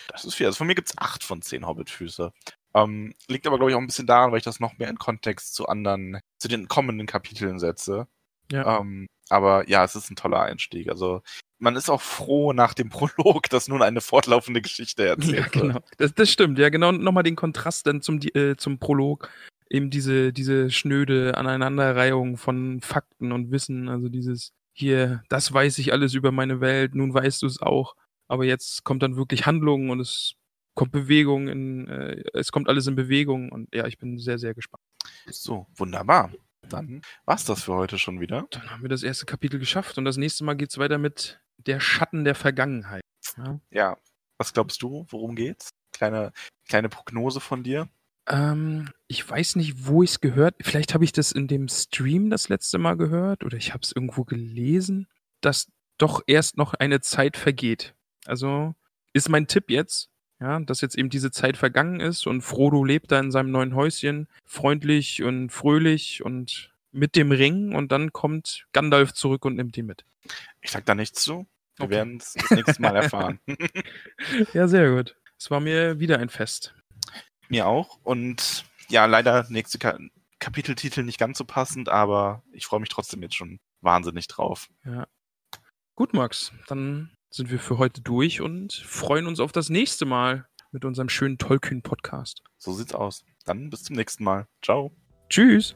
Das 0.09 0.25
ist 0.25 0.35
viel. 0.35 0.45
Also 0.47 0.57
von 0.57 0.67
mir 0.67 0.75
gibt 0.75 0.89
es 0.89 0.97
acht 0.97 1.23
von 1.23 1.41
zehn 1.41 1.65
Hobbitfüße. 1.65 2.31
Ähm, 2.73 3.13
liegt 3.27 3.47
aber, 3.47 3.57
glaube 3.57 3.71
ich, 3.71 3.75
auch 3.75 3.81
ein 3.81 3.87
bisschen 3.87 4.07
daran, 4.07 4.31
weil 4.31 4.39
ich 4.39 4.43
das 4.43 4.59
noch 4.59 4.77
mehr 4.77 4.89
in 4.89 4.97
Kontext 4.97 5.53
zu 5.55 5.67
anderen, 5.67 6.19
zu 6.39 6.47
den 6.47 6.67
kommenden 6.67 7.07
Kapiteln 7.07 7.59
setze. 7.59 8.07
Ja. 8.51 8.79
Ähm, 8.79 9.07
aber 9.29 9.67
ja, 9.69 9.83
es 9.83 9.95
ist 9.95 10.11
ein 10.11 10.15
toller 10.15 10.41
Einstieg. 10.41 10.89
Also 10.89 11.21
man 11.57 11.75
ist 11.75 11.89
auch 11.89 12.01
froh 12.01 12.51
nach 12.53 12.73
dem 12.73 12.89
Prolog, 13.17 13.49
dass 13.49 13.67
nun 13.67 13.81
eine 13.81 14.01
fortlaufende 14.01 14.61
Geschichte 14.61 15.07
erzählt 15.07 15.37
Ja, 15.37 15.43
wird. 15.43 15.51
genau. 15.53 15.79
Das, 15.97 16.13
das 16.13 16.29
stimmt. 16.31 16.59
Ja, 16.59 16.69
genau. 16.69 16.91
Nochmal 16.91 17.23
den 17.23 17.35
Kontrast 17.35 17.87
dann 17.87 18.01
zum, 18.01 18.19
äh, 18.33 18.55
zum 18.57 18.77
Prolog. 18.79 19.29
Eben 19.69 19.89
diese, 19.89 20.31
diese 20.33 20.69
schnöde 20.69 21.37
Aneinanderreihung 21.37 22.37
von 22.37 22.81
Fakten 22.81 23.31
und 23.31 23.51
Wissen. 23.51 23.89
Also 23.89 24.09
dieses 24.09 24.51
hier, 24.75 25.23
das 25.29 25.53
weiß 25.53 25.77
ich 25.79 25.93
alles 25.93 26.13
über 26.13 26.31
meine 26.31 26.59
Welt, 26.59 26.95
nun 26.95 27.13
weißt 27.13 27.41
du 27.41 27.47
es 27.47 27.61
auch. 27.61 27.95
Aber 28.27 28.43
jetzt 28.43 28.83
kommt 28.83 29.03
dann 29.03 29.15
wirklich 29.15 29.45
Handlung 29.45 29.89
und 29.89 30.01
es 30.01 30.35
kommt 30.73 30.91
Bewegung 30.91 31.47
in, 31.47 31.87
äh, 31.87 32.23
es 32.33 32.51
kommt 32.51 32.67
alles 32.67 32.85
in 32.87 32.95
Bewegung 32.95 33.51
und 33.51 33.73
ja, 33.73 33.87
ich 33.87 33.97
bin 33.97 34.17
sehr, 34.17 34.37
sehr 34.37 34.53
gespannt. 34.53 34.83
So, 35.27 35.67
wunderbar. 35.75 36.31
Dann 36.67 37.01
war's 37.25 37.45
das 37.45 37.63
für 37.63 37.73
heute 37.73 37.97
schon 37.97 38.19
wieder. 38.19 38.47
Dann 38.49 38.69
haben 38.69 38.81
wir 38.81 38.89
das 38.89 39.03
erste 39.03 39.25
Kapitel 39.25 39.59
geschafft 39.59 39.97
und 39.97 40.03
das 40.03 40.17
nächste 40.17 40.43
Mal 40.43 40.55
geht's 40.55 40.77
weiter 40.77 40.97
mit 40.97 41.39
der 41.57 41.79
Schatten 41.79 42.25
der 42.25 42.35
Vergangenheit. 42.35 43.03
Ja. 43.37 43.59
Ja, 43.71 43.97
was 44.37 44.51
glaubst 44.51 44.81
du? 44.81 45.05
Worum 45.09 45.35
geht's? 45.35 45.69
Kleine, 45.93 46.33
kleine 46.67 46.89
Prognose 46.89 47.39
von 47.39 47.63
dir. 47.63 47.87
Ähm, 48.27 48.89
ich 49.07 49.27
weiß 49.27 49.55
nicht, 49.57 49.85
wo 49.87 50.03
ich 50.03 50.11
es 50.11 50.21
gehört. 50.21 50.55
Vielleicht 50.61 50.93
habe 50.93 51.03
ich 51.03 51.11
das 51.11 51.31
in 51.31 51.47
dem 51.47 51.67
Stream 51.67 52.29
das 52.29 52.49
letzte 52.49 52.77
Mal 52.77 52.95
gehört 52.97 53.43
oder 53.43 53.57
ich 53.57 53.73
habe 53.73 53.81
es 53.83 53.91
irgendwo 53.91 54.23
gelesen, 54.23 55.07
dass 55.41 55.71
doch 55.97 56.21
erst 56.27 56.57
noch 56.57 56.73
eine 56.73 57.01
Zeit 57.01 57.37
vergeht. 57.37 57.93
Also 58.25 58.73
ist 59.13 59.29
mein 59.29 59.47
Tipp 59.47 59.69
jetzt, 59.69 60.09
ja, 60.41 60.59
dass 60.59 60.81
jetzt 60.81 60.97
eben 60.97 61.09
diese 61.09 61.31
Zeit 61.31 61.55
vergangen 61.55 61.99
ist 61.99 62.25
und 62.27 62.41
Frodo 62.41 62.83
lebt 62.83 63.11
da 63.11 63.19
in 63.19 63.31
seinem 63.31 63.51
neuen 63.51 63.75
Häuschen, 63.75 64.27
freundlich 64.43 65.23
und 65.23 65.51
fröhlich 65.51 66.23
und 66.23 66.73
mit 66.91 67.15
dem 67.15 67.31
Ring 67.31 67.75
und 67.75 67.91
dann 67.91 68.11
kommt 68.11 68.65
Gandalf 68.73 69.13
zurück 69.13 69.45
und 69.45 69.55
nimmt 69.55 69.75
die 69.75 69.83
mit. 69.83 70.03
Ich 70.61 70.71
sag 70.71 70.85
da 70.85 70.95
nichts 70.95 71.21
zu. 71.21 71.45
Wir 71.77 71.85
Okay. 71.85 71.91
werden 71.95 72.17
es 72.17 72.33
das 72.33 72.51
nächste 72.51 72.81
Mal 72.81 72.95
erfahren. 72.95 73.39
Ja, 74.53 74.67
sehr 74.67 74.89
gut. 74.95 75.15
Es 75.37 75.51
war 75.51 75.59
mir 75.59 75.99
wieder 75.99 76.19
ein 76.19 76.29
Fest. 76.29 76.73
Mir 77.49 77.67
auch. 77.67 77.99
Und 78.03 78.65
ja, 78.89 79.05
leider 79.05 79.45
nächste 79.49 79.79
Ka 79.79 79.97
Kapiteltitel 80.39 81.03
nicht 81.03 81.17
ganz 81.17 81.37
so 81.37 81.45
passend, 81.45 81.89
aber 81.89 82.43
ich 82.51 82.65
freue 82.65 82.79
mich 82.79 82.89
trotzdem 82.89 83.21
jetzt 83.23 83.35
schon 83.35 83.59
wahnsinnig 83.81 84.27
drauf. 84.27 84.67
Gut, 85.95 86.13
Max, 86.13 86.51
dann 86.67 87.15
sind 87.29 87.49
wir 87.49 87.59
für 87.59 87.77
heute 87.77 88.01
durch 88.01 88.41
und 88.41 88.73
freuen 88.73 89.27
uns 89.27 89.39
auf 89.39 89.53
das 89.53 89.69
nächste 89.69 90.05
Mal 90.05 90.45
mit 90.71 90.85
unserem 90.85 91.09
schönen 91.09 91.37
Tollkühn-Podcast. 91.37 92.43
So 92.57 92.73
sieht's 92.73 92.93
aus. 92.93 93.23
Dann 93.45 93.69
bis 93.69 93.83
zum 93.83 93.95
nächsten 93.95 94.23
Mal. 94.23 94.45
Ciao. 94.61 94.91
Tschüss! 95.29 95.75